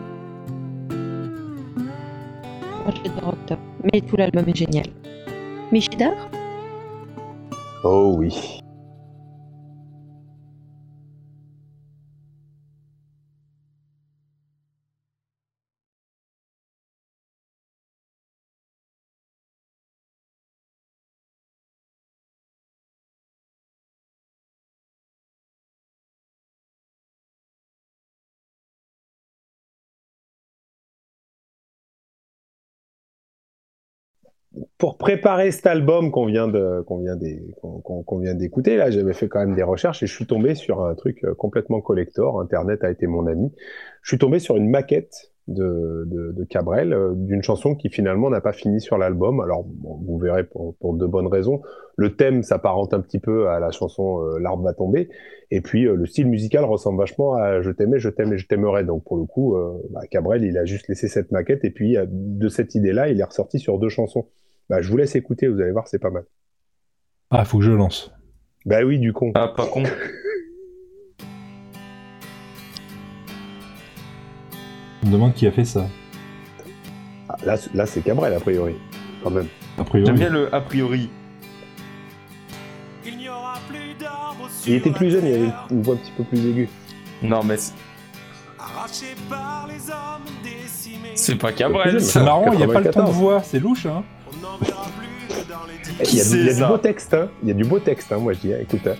Moi, 0.90 2.94
je 2.96 3.02
vais 3.02 3.10
dire 3.10 3.28
Octobre. 3.28 3.62
Mais 3.92 4.02
tout 4.02 4.16
l'album 4.18 4.44
est 4.48 4.56
génial. 4.56 4.86
Michidar? 5.72 6.14
Oh 7.84 8.14
oui. 8.18 8.60
Pour 34.84 34.98
préparer 34.98 35.52
cet 35.52 35.66
album 35.66 36.12
qu'on 36.12 36.26
vient 36.26 36.50
d'écouter 38.36 38.76
là, 38.76 38.92
j'avais 38.92 39.14
fait 39.14 39.30
quand 39.30 39.40
même 39.40 39.56
des 39.56 39.64
recherches 39.64 40.04
et 40.04 40.08
je 40.08 40.14
suis 40.14 40.26
tombé 40.26 40.56
sur 40.56 40.84
un 40.84 40.94
truc 40.94 41.24
euh, 41.24 41.34
complètement 41.34 41.80
collector. 41.80 42.42
Internet 42.42 42.84
a 42.84 42.92
été 42.92 43.08
mon 43.08 43.26
ami. 43.26 43.50
Je 44.02 44.10
suis 44.10 44.18
tombé 44.18 44.40
sur 44.40 44.58
une 44.58 44.70
maquette 44.70 45.32
de, 45.48 46.46
Cabrel 46.50 46.92
euh, 46.92 47.14
d'une 47.16 47.44
chanson 47.44 47.76
qui 47.76 47.88
finalement 47.88 48.30
n'a 48.30 48.42
pas 48.42 48.52
fini 48.52 48.82
sur 48.82 48.98
l'album. 48.98 49.40
Alors 49.40 49.64
vous 49.82 50.18
verrez 50.18 50.44
pour, 50.44 50.76
de 50.82 51.06
bonnes 51.06 51.28
raisons. 51.28 51.62
Le 51.96 52.18
thème 52.18 52.44
s'apparente 52.44 52.94
un 52.94 53.00
petit 53.00 53.20
peu 53.20 53.48
à 53.48 53.62
la 53.62 53.72
chanson 53.72 54.20
euh, 54.20 54.38
L'arbre 54.38 54.66
va 54.66 54.74
tomber 54.74 55.08
et 55.50 55.62
puis 55.62 55.84
le 55.84 56.06
style 56.06 56.28
musical 56.28 56.66
ressemble 56.66 56.98
vachement 56.98 57.36
à 57.36 57.62
Je 57.62 57.72
t'aimais, 57.72 58.00
je 58.00 58.10
t'aimais, 58.10 58.38
je 58.38 58.48
t'aimerais. 58.48 58.84
Donc 58.84 59.06
pour 59.06 59.16
le 59.16 59.24
coup, 59.24 59.56
bah, 59.92 60.02
Cabrel 60.12 60.44
il 60.44 60.58
a 60.58 60.66
juste 60.66 60.90
laissé 60.90 61.08
cette 61.08 61.32
maquette 61.32 61.64
et 61.64 61.70
puis 61.70 61.96
de 62.06 62.50
cette 62.50 62.76
idée-là, 62.76 63.08
il 63.08 63.22
est 63.22 63.24
ressorti 63.24 63.60
sur 63.60 63.80
deux 63.80 63.88
chansons. 63.88 64.28
Bah, 64.70 64.82
je 64.82 64.90
vous 64.90 64.98
laisse 64.98 65.16
écouter, 65.16 65.48
vous 65.48 65.60
allez 65.62 65.72
voir, 65.72 65.88
c'est 65.88 66.00
pas 66.00 66.10
mal. 66.10 66.26
Ah, 67.30 67.46
faut 67.46 67.58
que 67.60 67.64
je 67.64 67.72
lance. 67.72 68.12
Bah 68.66 68.84
oui, 68.84 68.98
du 69.00 69.12
con. 69.14 69.32
Ah, 69.36 69.50
pas 69.50 69.68
con. 69.68 69.84
On 75.04 75.08
me 75.08 75.12
demande 75.12 75.34
qui 75.34 75.46
a 75.48 75.52
fait 75.52 75.66
ça. 75.66 75.88
Ah, 77.28 77.36
là, 77.46 77.58
là 77.74 77.86
c'est 77.86 78.02
Cabrel, 78.02 78.34
a 78.34 78.40
priori, 78.40 78.76
quand 79.22 79.32
même. 79.32 79.48
A 79.78 79.84
priori. 79.84 80.06
J'aime 80.06 80.16
bien 80.18 80.30
le 80.30 80.54
a 80.56 80.62
priori. 80.62 81.10
Il 83.06 83.18
n'y 83.18 83.28
aura 83.28 83.56
plus 83.68 83.96
Il 84.66 84.74
était 84.76 84.92
plus 84.92 85.12
jeune, 85.12 85.26
il 85.26 85.34
avait 85.34 85.50
une 85.72 85.82
voix 85.82 85.96
un 85.96 85.98
petit 85.98 86.12
peu 86.16 86.24
plus 86.24 86.40
aiguë. 86.40 86.70
Non, 87.22 87.44
mais 87.44 87.58
c'est- 87.58 87.74
arrachés 88.58 89.16
par 89.30 89.68
les 89.68 89.90
hommes 89.90 90.24
décimés. 90.42 91.12
c'est 91.16 91.36
pas 91.36 91.52
Cabrel 91.52 92.00
C'est 92.02 92.24
marrant, 92.24 92.54
il 92.54 92.58
n'y 92.60 92.64
a 92.64 92.68
pas 92.68 92.80
le 92.80 92.86
ton 92.92 93.02
de 93.02 93.08
94. 93.08 93.16
voix, 93.18 93.44
c'est 93.44 93.60
louche, 93.60 93.86
hein. 93.86 94.04
Il 96.00 96.16
y 96.16 96.22
a, 96.22 96.24
il 96.24 96.46
y 96.46 96.50
a 96.50 96.54
du 96.54 96.64
beau 96.66 96.78
texte, 96.78 97.14
hein. 97.14 97.28
Il 97.44 97.50
y 97.50 97.52
a 97.52 97.56
du 97.56 97.64
beau 97.64 97.80
texte, 97.80 98.12
hein, 98.12 98.18
moi 98.18 98.34
je 98.34 98.40
dis. 98.40 98.54
hein, 98.54 98.58
Écoute, 98.62 98.88
hein. 98.88 98.96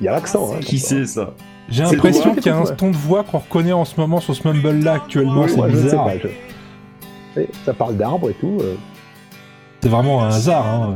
Il 0.00 0.04
y 0.04 0.08
a 0.08 0.12
l'accent, 0.12 0.52
hein. 0.54 0.58
Qui 0.60 0.78
c'est 0.78 1.06
ça 1.06 1.32
J'ai 1.68 1.84
l'impression 1.84 2.34
qu'il 2.34 2.46
y 2.46 2.48
a 2.50 2.56
un 2.58 2.64
ton 2.64 2.90
de 2.90 2.96
voix 2.96 3.24
qu'on 3.24 3.38
reconnaît 3.38 3.72
en 3.72 3.84
ce 3.84 3.98
moment 4.00 4.20
sur 4.20 4.34
ce 4.34 4.46
mumble-là 4.46 4.94
actuellement, 4.94 5.46
c'est 5.48 5.56
Moi, 5.56 5.68
je 5.70 5.76
sais 5.76 5.82
bizarre. 5.84 6.04
pas. 6.04 6.18
je- 6.18 6.28
Eh, 7.40 7.48
Ça 7.64 7.72
parle 7.72 7.96
d'arbres 7.96 8.30
et 8.30 8.34
tout. 8.34 8.58
euh, 8.60 8.74
C'est 9.82 9.88
vraiment 9.88 10.22
un 10.22 10.28
hasard, 10.28 10.66
hein. 10.66 10.94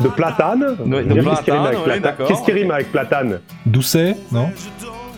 De 0.00 0.08
platane. 0.08 0.76
Ouais, 0.84 1.02
de 1.04 1.14
Qu'est-ce 1.14 1.42
qui 1.42 1.50
rime 1.50 1.62
platane, 1.62 1.66
avec 1.66 1.78
ouais, 1.78 1.84
platane 1.84 2.02
d'accord. 2.02 2.28
Qu'est-ce 2.28 2.42
qui 2.42 2.52
rime 2.52 2.70
avec 2.70 2.92
platane 2.92 3.40
Doucet, 3.66 4.16
non 4.32 4.50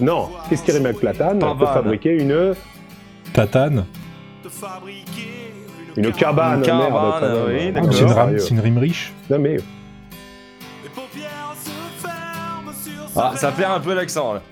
Non. 0.00 0.28
Qu'est-ce 0.48 0.62
qui 0.62 0.72
rime 0.72 0.86
avec 0.86 0.98
platane 1.00 1.42
On 1.42 1.56
peut 1.56 1.66
fabriquer 1.66 2.12
une, 2.12 2.54
Tatane. 3.32 3.84
Une 5.96 6.12
cabane. 6.12 6.54
Une 6.64 6.76
merde, 6.76 6.88
cabane, 6.88 7.20
quand 7.20 7.46
même. 7.46 7.56
oui, 7.66 7.72
d'accord. 7.72 7.92
c'est 7.94 8.00
une, 8.02 8.12
rame- 8.12 8.38
c'est 8.38 8.50
une 8.50 8.60
rime 8.60 8.78
riche. 8.78 9.12
Non 9.28 9.38
mais 9.38 9.56
Les 9.56 10.88
paupières 10.94 11.54
se 11.62 11.70
ferment 12.06 12.72
sur 12.72 13.08
son 13.12 13.20
Ah, 13.20 13.32
ça 13.36 13.50
perd 13.52 13.72
un 13.72 13.80
peu 13.80 13.94
l'accent 13.94 14.34
là. 14.34 14.42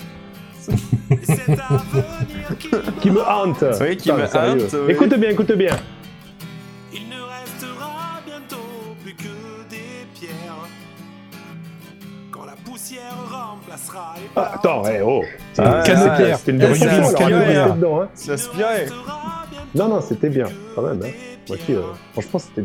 qui 2.60 2.68
qui 3.00 3.10
me 3.10 3.22
hante. 3.22 3.64
Oui, 3.80 3.96
qui 3.96 4.10
Putain, 4.10 4.22
me 4.22 4.26
sérieux. 4.26 4.64
hante, 4.66 4.74
oui. 4.86 4.92
Écoute 4.92 5.14
bien, 5.14 5.30
écoute 5.30 5.52
bien. 5.52 5.76
Il 6.92 7.08
ne 7.08 7.14
restera 7.22 8.20
bientôt 8.26 8.56
plus 9.02 9.14
que 9.14 9.68
des 9.70 10.06
pierres. 10.14 10.32
Quand 12.30 12.44
la 12.44 12.52
poussière 12.64 13.14
remplacera 13.30 14.14
les 14.16 14.28
Ah, 14.36 14.52
attends, 14.54 14.82
eh, 14.86 15.00
oh. 15.02 15.22
C'est 15.54 15.62
Ah, 15.62 15.82
c'est- 15.84 15.94
bière. 15.94 16.38
C'était 16.38 16.52
une 16.52 16.62
Eh, 16.62 16.74
c'est 16.74 16.84
chanson, 16.90 16.92
un 16.92 16.96
alors, 16.98 17.14
canne 17.14 17.30
de 17.30 17.34
on 17.34 17.38
va 17.38 17.44
bière. 17.46 17.62
rester 17.64 17.76
dedans, 17.78 18.00
hein. 18.02 18.08
Non, 19.74 19.88
non, 19.88 20.00
c'était 20.00 20.28
bien, 20.30 20.46
quand 20.74 20.82
même. 20.82 21.00
Hein. 21.04 21.08
Moi 21.48 21.56
aussi, 21.56 21.74
euh, 21.74 21.82
franchement, 22.12 22.38
c'était 22.38 22.62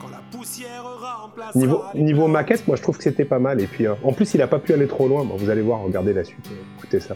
Quand 0.00 0.08
la 0.08 0.20
poussière 0.30 0.84
remplacera 0.84 1.58
niveau 1.58 1.82
niveau 1.94 2.26
maquette. 2.28 2.66
Moi, 2.66 2.76
je 2.76 2.82
trouve 2.82 2.96
que 2.96 3.02
c'était 3.04 3.24
pas 3.24 3.38
mal. 3.38 3.60
Et 3.60 3.66
puis, 3.66 3.86
euh, 3.86 3.94
en 4.02 4.12
plus, 4.12 4.32
il 4.34 4.42
a 4.42 4.46
pas 4.46 4.58
pu 4.58 4.72
aller 4.72 4.86
trop 4.88 5.08
loin. 5.08 5.24
Bon, 5.24 5.36
vous 5.36 5.50
allez 5.50 5.62
voir, 5.62 5.80
regardez 5.80 6.12
la 6.12 6.24
suite. 6.24 6.46
euh, 6.50 6.78
écoutez 6.78 7.00
ça. 7.00 7.14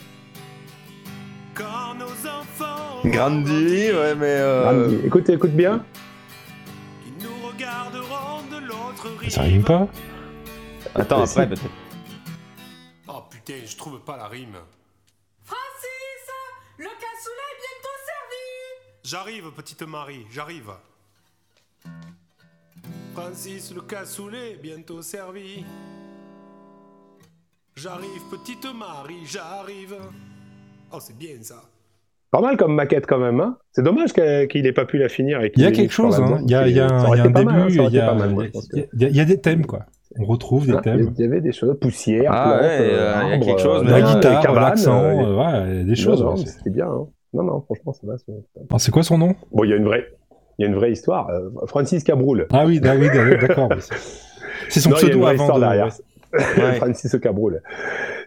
Grandi, 3.05 3.91
ouais, 3.91 4.15
mais. 4.15 4.27
euh, 4.27 4.65
Randy, 4.65 4.99
Écoute, 5.07 5.29
écoute 5.31 5.53
bien. 5.53 5.85
Ils 7.07 7.25
nous 7.25 7.47
regarderont 7.49 8.43
de 8.51 8.67
l'autre 8.67 9.09
rive. 9.19 9.31
Ça 9.31 9.43
rime 9.43 9.63
pas? 9.65 9.87
Attends, 10.95 11.23
après, 11.23 11.47
peut-être. 11.49 11.63
Oh 13.09 13.23
putain, 13.31 13.55
je 13.65 13.77
trouve 13.77 14.01
pas 14.01 14.17
la 14.17 14.27
rime. 14.27 14.57
J'arrive, 19.11 19.45
petite 19.57 19.83
Marie, 19.89 20.27
j'arrive. 20.31 20.71
Francis 23.15 23.73
le 23.75 23.81
cassoulet, 23.81 24.59
bientôt 24.63 25.01
servi. 25.01 25.65
J'arrive, 27.75 28.21
petite 28.31 28.67
Marie, 28.79 29.25
j'arrive. 29.25 29.97
Oh, 30.93 30.99
c'est 31.01 31.17
bien 31.17 31.37
ça. 31.41 31.63
Pas 32.31 32.43
mal 32.43 32.59
comme 32.59 32.75
maquette 32.75 33.07
quand 33.07 33.17
même. 33.19 33.41
Hein. 33.41 33.57
C'est 33.73 33.83
dommage 33.83 34.13
qu'il 34.13 34.67
ait 34.67 34.73
pas 34.75 34.85
pu 34.85 34.99
la 34.99 35.09
finir. 35.09 35.41
et 35.43 35.53
qu'il 35.53 35.63
Il 35.63 35.65
y 35.65 35.69
a 35.69 35.73
quelque 35.73 35.91
chose, 35.93 36.21
hein. 36.21 36.41
il 36.45 36.51
y 36.51 36.55
a, 36.55 36.69
il 36.69 36.77
y 36.77 36.81
a 36.81 36.87
un, 36.87 37.05
hein, 37.11 37.15
début, 37.31 37.65
il 37.71 37.91
y, 37.91 38.01
a, 38.01 38.13
mal, 38.13 38.31
moi, 38.31 38.45
il 38.75 38.79
y 39.01 39.05
a- 39.07 39.09
il 39.09 39.17
y 39.17 39.21
a 39.21 39.25
des 39.25 39.41
thèmes, 39.41 39.65
quoi. 39.65 39.87
On 40.19 40.27
retrouve 40.27 40.67
des 40.67 40.75
Ah, 40.77 40.83
thèmes. 40.83 41.15
il 41.17 41.23
y 41.23 41.25
avait 41.25 41.41
des 41.41 41.53
choses, 41.53 41.79
poussière, 41.81 42.31
Ah 42.31 42.45
plantes, 42.59 42.61
ouais, 42.61 42.79
euh, 42.81 43.23
il 43.25 43.31
y 43.31 43.33
a 43.33 43.39
quelque 43.39 43.63
chose, 43.63 43.83
euh, 43.87 43.91
La 43.91 44.03
guitare, 44.03 44.53
l'accent, 44.53 45.03
euh, 45.03 45.35
ouais, 45.37 45.71
il 45.73 45.79
y 45.79 45.81
a 45.81 45.85
des 45.85 45.95
choses. 45.97 46.45
C'était 46.45 46.71
bien. 46.71 46.89
Hein. 46.89 47.07
Non, 47.35 47.43
non, 47.43 47.61
franchement, 47.63 47.93
ça 47.93 48.01
va. 48.07 48.15
c'est- 48.19 48.91
quoi 48.91 49.03
son 49.03 49.19
nom? 49.19 49.35
Bon, 49.53 49.65
il 49.65 49.71
y 49.71 49.73
a 49.73 49.77
une 49.77 49.85
vraie, 49.85 50.05
il 50.59 50.63
y 50.63 50.65
a 50.65 50.69
une 50.69 50.75
vraie 50.77 50.93
histoire. 50.93 51.29
Euh, 51.31 51.51
Francis 51.67 52.03
Cabroul. 52.05 52.47
Ah 52.53 52.65
oui, 52.67 52.81
ah 52.85 52.95
oui, 52.99 53.09
d'accord. 53.41 53.69
c'est- 54.69 54.81
son 54.81 54.91
Non, 54.91 54.97
pseudo 54.97 55.25
avant 55.25 55.33
histoire 55.33 55.57
de... 55.59 55.65
derrière. 55.65 55.89
Francis 56.77 57.17
Cabroul. 57.21 57.63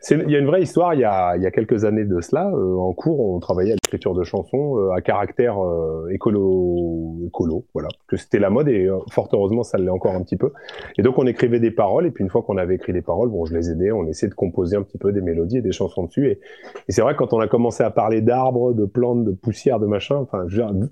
C'est- 0.02 0.16
Il 0.26 0.32
y 0.32 0.36
a 0.36 0.40
une 0.40 0.48
vraie 0.48 0.62
histoire. 0.64 0.94
Il 0.94 1.00
y 1.02 1.04
a, 1.04 1.36
il 1.38 1.44
y 1.44 1.46
a 1.46 1.52
quelques 1.52 1.86
années 1.86 2.06
de 2.06 2.20
cela, 2.22 2.50
euh, 2.54 2.76
en 2.78 2.94
cours, 2.94 3.20
on 3.20 3.40
travaillait 3.40 3.74
à 3.74 3.76
l'écriture 3.76 4.14
de 4.16 4.24
chansons 4.24 4.78
euh, 4.80 4.92
à 4.92 5.02
caractère 5.02 5.64
euh, 5.64 6.08
écolo, 6.10 7.20
écolo, 7.28 7.66
voilà. 7.74 7.90
Que 8.08 8.18
c'était 8.18 8.40
la 8.40 8.50
mode 8.50 8.68
et 8.70 8.86
euh, 8.86 8.98
fort 9.12 9.30
heureusement, 9.34 9.64
ça 9.64 9.78
l'est 9.78 9.90
encore 9.90 10.14
un 10.16 10.24
petit 10.24 10.38
peu. 10.38 10.52
Et 10.98 11.04
donc, 11.04 11.18
on 11.20 11.28
écrivait 11.28 11.60
des 11.60 11.72
paroles. 11.72 12.08
Et 12.08 12.12
puis, 12.12 12.24
une 12.24 12.30
fois 12.30 12.42
qu'on 12.42 12.58
avait 12.58 12.76
écrit 12.76 12.94
les 12.94 13.02
paroles, 13.04 13.30
bon, 13.30 13.46
je 13.46 13.54
les 13.54 13.70
aidais. 13.70 13.92
On 13.92 14.06
essayait 14.08 14.30
de 14.30 14.36
composer 14.36 14.76
un 14.78 14.82
petit 14.84 14.98
peu 14.98 15.12
des 15.12 15.22
mélodies 15.22 15.58
et 15.58 15.62
des 15.62 15.72
chansons 15.72 16.04
dessus. 16.06 16.28
Et, 16.28 16.40
et 16.88 16.92
c'est 16.92 17.02
vrai 17.02 17.16
quand 17.16 17.34
on 17.34 17.40
a 17.40 17.48
commencé 17.48 17.84
à 17.84 17.92
parler 17.92 18.22
d'arbres, 18.22 18.74
de 18.74 18.86
plantes, 18.86 19.26
de 19.26 19.32
poussière, 19.32 19.80
de 19.80 19.86
machin, 19.86 20.16
enfin, 20.16 20.46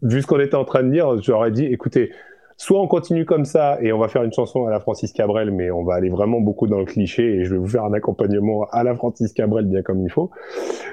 vu 0.03 0.21
ce 0.21 0.27
qu'on 0.27 0.39
était 0.39 0.55
en 0.55 0.65
train 0.65 0.83
de 0.83 0.91
dire, 0.91 1.21
j'aurais 1.21 1.51
dit, 1.51 1.65
écoutez. 1.65 2.11
Soit 2.59 2.81
on 2.81 2.87
continue 2.87 3.23
comme 3.23 3.45
ça 3.45 3.77
et 3.81 3.93
on 3.93 3.97
va 3.97 4.09
faire 4.09 4.21
une 4.21 4.33
chanson 4.33 4.67
à 4.67 4.69
la 4.69 4.81
Francis 4.81 5.13
Cabrel, 5.13 5.49
mais 5.49 5.71
on 5.71 5.85
va 5.85 5.95
aller 5.95 6.09
vraiment 6.09 6.41
beaucoup 6.41 6.67
dans 6.67 6.79
le 6.79 6.85
cliché 6.85 7.23
et 7.23 7.45
je 7.45 7.51
vais 7.51 7.57
vous 7.57 7.69
faire 7.69 7.85
un 7.85 7.93
accompagnement 7.93 8.67
à 8.71 8.83
la 8.83 8.93
Francis 8.95 9.31
Cabrel 9.31 9.65
bien 9.65 9.81
comme 9.81 10.03
il 10.03 10.11
faut. 10.11 10.29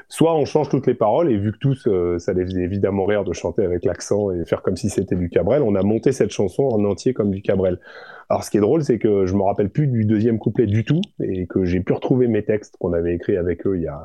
Soit 0.08 0.32
on 0.36 0.44
change 0.44 0.68
toutes 0.68 0.86
les 0.86 0.94
paroles 0.94 1.28
et 1.28 1.36
vu 1.36 1.50
que 1.50 1.58
tous, 1.58 1.88
euh, 1.88 2.20
ça 2.20 2.32
les 2.34 2.44
faisait 2.44 2.62
évidemment 2.62 3.04
rire 3.04 3.24
de 3.24 3.32
chanter 3.32 3.64
avec 3.64 3.84
l'accent 3.84 4.30
et 4.30 4.44
faire 4.44 4.62
comme 4.62 4.76
si 4.76 4.88
c'était 4.88 5.16
du 5.16 5.28
Cabrel, 5.28 5.62
on 5.62 5.74
a 5.74 5.82
monté 5.82 6.12
cette 6.12 6.30
chanson 6.30 6.62
en 6.62 6.84
entier 6.84 7.12
comme 7.12 7.32
du 7.32 7.42
Cabrel. 7.42 7.80
Alors 8.28 8.42
ce 8.42 8.50
qui 8.50 8.56
est 8.56 8.60
drôle, 8.60 8.82
c'est 8.82 8.98
que 8.98 9.24
je 9.26 9.34
me 9.34 9.42
rappelle 9.42 9.70
plus 9.70 9.86
du 9.86 10.04
deuxième 10.04 10.38
couplet 10.38 10.66
du 10.66 10.84
tout 10.84 11.00
et 11.20 11.46
que 11.46 11.64
j'ai 11.64 11.80
pu 11.80 11.92
retrouver 11.92 12.26
mes 12.26 12.44
textes 12.44 12.76
qu'on 12.76 12.92
avait 12.92 13.14
écrits 13.14 13.36
avec 13.36 13.64
eux 13.66 13.76
il 13.76 13.84
y 13.84 13.86
a, 13.86 14.02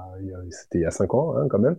c'était 0.51 0.77
il 0.77 0.81
y 0.81 0.85
a 0.85 0.91
cinq 0.91 1.15
ans 1.15 1.35
hein, 1.35 1.47
quand 1.49 1.57
même. 1.57 1.75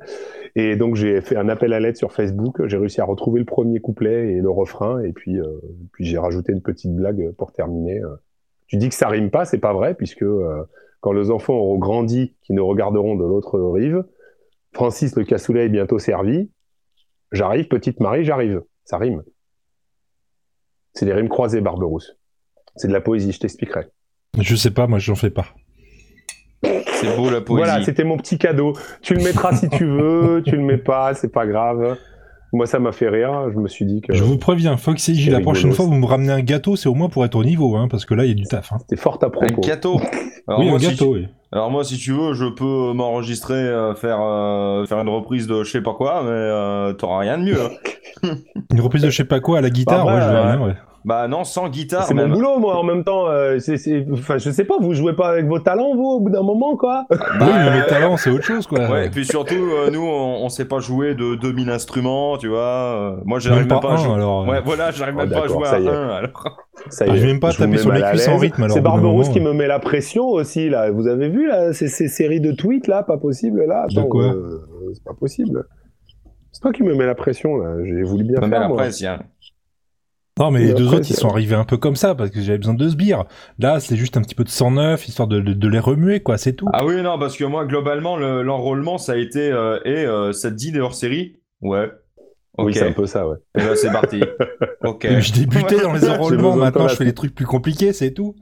Et 0.56 0.74
donc 0.74 0.96
j'ai 0.96 1.20
fait 1.20 1.36
un 1.36 1.48
appel 1.48 1.72
à 1.72 1.78
l'aide 1.78 1.96
sur 1.96 2.12
Facebook. 2.12 2.66
J'ai 2.66 2.76
réussi 2.76 3.00
à 3.00 3.04
retrouver 3.04 3.38
le 3.38 3.46
premier 3.46 3.78
couplet 3.78 4.32
et 4.32 4.40
le 4.40 4.50
refrain 4.50 5.00
et 5.00 5.12
puis 5.12 5.38
euh, 5.38 5.60
puis 5.92 6.04
j'ai 6.04 6.18
rajouté 6.18 6.52
une 6.52 6.62
petite 6.62 6.92
blague 6.94 7.30
pour 7.32 7.52
terminer. 7.52 8.00
euh. 8.00 8.16
Tu 8.66 8.76
dis 8.76 8.88
que 8.88 8.94
ça 8.96 9.08
rime 9.08 9.30
pas, 9.30 9.44
c'est 9.44 9.58
pas 9.58 9.72
vrai 9.72 9.94
puisque 9.94 10.22
euh, 10.22 10.64
quand 11.00 11.12
les 11.12 11.30
enfants 11.30 11.54
auront 11.54 11.78
grandi, 11.78 12.34
qui 12.42 12.54
nous 12.54 12.66
regarderont 12.66 13.14
de 13.14 13.24
l'autre 13.24 13.60
rive, 13.60 14.04
Francis 14.72 15.14
le 15.14 15.24
cassoulet 15.24 15.66
est 15.66 15.68
bientôt 15.68 16.00
servi. 16.00 16.50
J'arrive, 17.30 17.68
petite 17.68 18.00
Marie, 18.00 18.24
j'arrive. 18.24 18.62
Ça 18.84 18.98
rime. 18.98 19.22
C'est 20.92 21.06
des 21.06 21.12
rimes 21.12 21.28
croisées, 21.28 21.60
Barberousse. 21.60 22.16
C'est 22.76 22.88
de 22.88 22.92
la 22.92 23.00
poésie, 23.00 23.32
je 23.32 23.38
t'expliquerai. 23.40 23.86
Je 24.38 24.56
sais 24.56 24.70
pas, 24.70 24.86
moi 24.86 24.98
j'en 24.98 25.14
fais 25.14 25.30
pas. 25.30 25.46
C'est 26.62 27.16
beau 27.16 27.28
la 27.30 27.40
poésie. 27.40 27.64
Voilà, 27.66 27.84
c'était 27.84 28.04
mon 28.04 28.16
petit 28.16 28.38
cadeau. 28.38 28.72
Tu 29.02 29.14
le 29.14 29.22
mettras 29.22 29.54
si 29.54 29.68
tu 29.68 29.84
veux, 29.84 30.42
tu 30.46 30.52
le 30.56 30.62
mets 30.62 30.78
pas, 30.78 31.14
c'est 31.14 31.32
pas 31.32 31.46
grave. 31.46 31.96
Moi, 32.54 32.66
ça 32.66 32.78
m'a 32.78 32.92
fait 32.92 33.08
rire. 33.08 33.50
Je 33.52 33.58
me 33.58 33.66
suis 33.66 33.84
dit 33.86 34.00
que 34.02 34.12
Je 34.14 34.22
vous 34.22 34.36
préviens, 34.38 34.76
Fox 34.76 35.08
et 35.08 35.14
J, 35.14 35.30
la 35.30 35.40
prochaine 35.40 35.72
fois 35.72 35.86
vous 35.86 35.94
me 35.94 36.04
ramenez 36.06 36.32
un 36.32 36.42
gâteau, 36.42 36.76
c'est 36.76 36.88
au 36.88 36.94
moins 36.94 37.08
pour 37.08 37.24
être 37.24 37.34
au 37.34 37.44
niveau, 37.44 37.76
hein, 37.76 37.88
parce 37.90 38.04
que 38.04 38.14
là 38.14 38.24
il 38.24 38.28
y 38.28 38.32
a 38.32 38.34
du 38.34 38.44
taf. 38.44 38.72
Hein. 38.72 38.76
c'était 38.80 39.00
fort 39.00 39.18
à 39.22 39.26
un 39.26 39.30
propos. 39.30 39.60
gâteau. 39.62 40.00
Alors 40.46 40.60
oui, 40.60 40.66
moi, 40.68 40.76
un 40.76 40.78
si 40.78 40.88
gâteau, 40.90 41.14
tu- 41.14 41.20
oui. 41.20 41.28
Alors 41.50 41.70
moi, 41.70 41.82
si 41.84 41.96
tu 41.96 42.12
veux, 42.12 42.34
je 42.34 42.44
peux 42.46 42.92
m'enregistrer, 42.94 43.54
euh, 43.54 43.94
faire 43.94 44.18
euh, 44.20 44.84
faire 44.86 44.98
une 45.00 45.08
reprise 45.08 45.46
de 45.46 45.64
je 45.64 45.70
sais 45.70 45.80
pas 45.82 45.94
quoi, 45.94 46.22
mais 46.24 46.30
euh, 46.30 46.92
t'auras 46.92 47.20
rien 47.20 47.38
de 47.38 47.44
mieux. 47.44 47.58
hein. 47.60 48.34
Une 48.70 48.80
reprise 48.80 49.02
de 49.02 49.10
je 49.10 49.16
sais 49.16 49.24
pas 49.24 49.40
quoi 49.40 49.58
à 49.58 49.60
la 49.62 49.70
guitare, 49.70 50.04
Bah, 50.04 50.14
ouais, 50.14 50.20
je 50.20 50.26
ouais, 50.28 50.52
veux 50.56 50.60
ouais. 50.62 50.66
ouais. 50.68 50.74
Bah 51.04 51.26
non, 51.26 51.42
sans 51.42 51.68
guitare 51.68 52.04
C'est 52.04 52.14
mon 52.14 52.28
boulot, 52.28 52.58
moi, 52.60 52.76
en 52.78 52.84
même 52.84 53.02
temps. 53.02 53.28
euh, 53.28 53.58
c'est- 53.58 53.76
c'est- 53.76 54.06
Enfin, 54.12 54.38
je 54.38 54.50
sais 54.50 54.64
pas, 54.64 54.76
vous 54.80 54.94
jouez 54.94 55.14
pas 55.14 55.30
avec 55.30 55.46
vos 55.46 55.58
talents, 55.58 55.96
vous, 55.96 56.04
au 56.04 56.20
bout 56.20 56.30
d'un 56.30 56.42
moment, 56.44 56.76
quoi 56.76 57.06
oui, 57.10 57.16
mais 57.40 57.44
euh, 57.44 57.80
mes 57.80 57.86
talents, 57.86 58.16
c'est 58.16 58.30
autre 58.30 58.44
chose, 58.44 58.66
quoi. 58.68 58.88
Ouais, 58.88 59.06
et 59.06 59.10
puis 59.10 59.24
surtout, 59.24 59.54
euh, 59.54 59.90
nous, 59.90 60.02
on, 60.06 60.44
on 60.44 60.48
sait 60.48 60.64
pas 60.64 60.78
jouer 60.78 61.14
de 61.16 61.34
2000 61.34 61.70
instruments, 61.70 62.36
tu 62.38 62.46
vois. 62.48 62.60
euh, 62.60 63.16
moi, 63.24 63.40
j'arrive 63.40 63.60
Même 63.62 63.68
même 63.68 63.80
pas 63.80 63.88
pas, 63.88 63.94
à 63.94 63.96
jouer. 63.96 64.14
alors. 64.14 64.42
euh. 64.42 64.52
Ouais, 64.52 64.60
voilà, 64.64 64.90
j'arrive 64.92 65.14
Oh, 65.16 65.20
même 65.22 65.30
pas 65.30 65.38
à 65.38 65.40
d'accord, 65.42 65.56
jouer 65.58 65.66
ça 65.66 65.76
à 65.76 65.80
y 65.80 65.86
est. 65.86 65.90
un. 65.90 66.08
Alors. 66.10 66.58
Ça 66.88 67.04
Ah, 67.08 67.14
je 67.16 67.20
vais 67.20 67.26
même 67.26 67.40
pas 67.40 67.50
je 67.50 67.58
taper 67.58 67.76
sur 67.78 67.92
les 67.92 68.02
cuisses 68.02 68.28
en 68.28 68.36
rythme, 68.38 68.62
alors, 68.62 68.74
C'est 68.76 68.80
Barberousse 68.80 69.28
qui 69.28 69.40
me 69.40 69.52
met 69.52 69.66
la 69.66 69.78
pression 69.80 70.28
aussi, 70.28 70.68
là. 70.68 70.90
Vous 70.90 71.06
avez 71.08 71.28
vu, 71.28 71.46
là, 71.48 71.72
ces, 71.72 71.88
ces 71.88 72.08
séries 72.08 72.40
de 72.40 72.52
tweets, 72.52 72.86
là, 72.86 73.02
pas 73.02 73.18
possible, 73.18 73.64
là 73.66 73.86
De 73.88 73.98
Attends, 73.98 74.08
quoi 74.08 74.24
euh, 74.24 74.58
C'est 74.94 75.04
pas 75.04 75.14
possible. 75.14 75.64
C'est 76.52 76.60
toi 76.60 76.72
qui 76.72 76.82
me 76.82 76.94
mets 76.94 77.06
la 77.06 77.14
pression, 77.14 77.56
là. 77.56 77.74
J'ai 77.84 78.02
voulu 78.02 78.24
bien 78.24 78.38
faire, 78.40 78.68
moi. 78.68 78.78
après, 78.78 78.92
si, 78.92 79.06
hein. 79.06 79.18
Non, 80.42 80.50
mais 80.50 80.62
Et 80.62 80.66
les 80.66 80.74
deux 80.74 80.86
après, 80.86 80.96
autres, 80.96 81.06
ils 81.08 81.14
sont 81.14 81.28
arrivés 81.28 81.54
un 81.54 81.64
peu 81.64 81.76
comme 81.76 81.94
ça, 81.94 82.16
parce 82.16 82.30
que 82.30 82.40
j'avais 82.40 82.58
besoin 82.58 82.74
de 82.74 82.88
sbires. 82.88 83.26
Là, 83.60 83.78
c'est 83.78 83.94
juste 83.94 84.16
un 84.16 84.22
petit 84.22 84.34
peu 84.34 84.42
de 84.42 84.48
109, 84.48 85.06
histoire 85.06 85.28
de, 85.28 85.38
de, 85.38 85.52
de 85.52 85.68
les 85.68 85.78
remuer, 85.78 86.18
quoi, 86.18 86.36
c'est 86.36 86.54
tout. 86.54 86.66
Ah 86.72 86.84
oui, 86.84 87.00
non, 87.00 87.16
parce 87.16 87.36
que 87.36 87.44
moi, 87.44 87.64
globalement, 87.64 88.16
le- 88.16 88.42
l'enrôlement, 88.42 88.98
ça 88.98 89.12
a 89.12 89.16
été. 89.16 89.52
Euh, 89.52 89.78
et 89.84 90.04
euh, 90.04 90.32
ça 90.32 90.50
te 90.50 90.56
dit 90.56 90.72
des 90.72 90.80
hors-série 90.80 91.36
Ouais. 91.60 91.92
Oui, 92.58 92.74
c'est 92.74 92.88
un 92.88 92.92
peu 92.92 93.06
ça, 93.06 93.28
ouais. 93.28 93.36
Et 93.56 93.60
ben, 93.60 93.76
c'est 93.76 93.92
parti. 93.92 94.20
ok. 94.84 95.06
Je 95.20 95.32
débutais 95.32 95.80
dans 95.80 95.92
les 95.92 96.08
enrôlements, 96.08 96.56
maintenant 96.56 96.88
je 96.88 96.96
fais 96.96 97.04
des 97.04 97.14
trucs 97.14 97.34
plus 97.36 97.46
compliqués, 97.46 97.92
c'est 97.92 98.12
tout. 98.12 98.34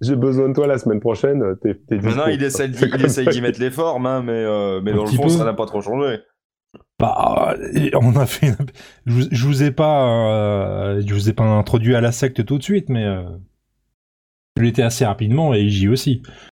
J'ai 0.00 0.16
besoin 0.16 0.48
de 0.48 0.54
toi 0.54 0.66
la 0.66 0.78
semaine 0.78 1.00
prochaine. 1.00 1.42
Dispo. 1.64 2.06
Maintenant, 2.06 2.26
il 2.26 2.42
essaye 2.42 2.68
d'y 3.30 3.40
mettre 3.40 3.60
les 3.60 3.70
formes, 3.70 4.06
hein, 4.06 4.22
mais, 4.26 4.32
euh, 4.32 4.80
mais 4.82 4.92
dans 4.92 5.04
le 5.04 5.10
fond, 5.10 5.22
peu. 5.22 5.28
ça 5.28 5.44
n'a 5.44 5.54
pas 5.54 5.64
trop 5.64 5.80
changé. 5.80 6.18
Bah, 6.98 7.54
et 7.74 7.90
on 7.94 8.16
a 8.16 8.26
fait. 8.26 8.48
une- 8.48 8.56
Je, 9.06 9.12
vous- 9.12 9.28
je 9.30 9.46
vous 9.46 9.62
ai 9.62 9.70
pas, 9.70 10.30
euh, 10.30 11.02
je 11.06 11.12
vous 11.14 11.28
ai 11.28 11.32
pas 11.32 11.44
introduit 11.44 11.94
à 11.94 12.00
la 12.00 12.12
secte 12.12 12.44
tout 12.44 12.58
de 12.58 12.62
suite, 12.62 12.88
mais 12.88 13.04
euh, 13.04 13.22
je 14.56 14.62
l'étais 14.62 14.82
assez 14.82 15.04
rapidement 15.04 15.52
et 15.54 15.68
j'y 15.68 15.88
aussi. 15.88 16.22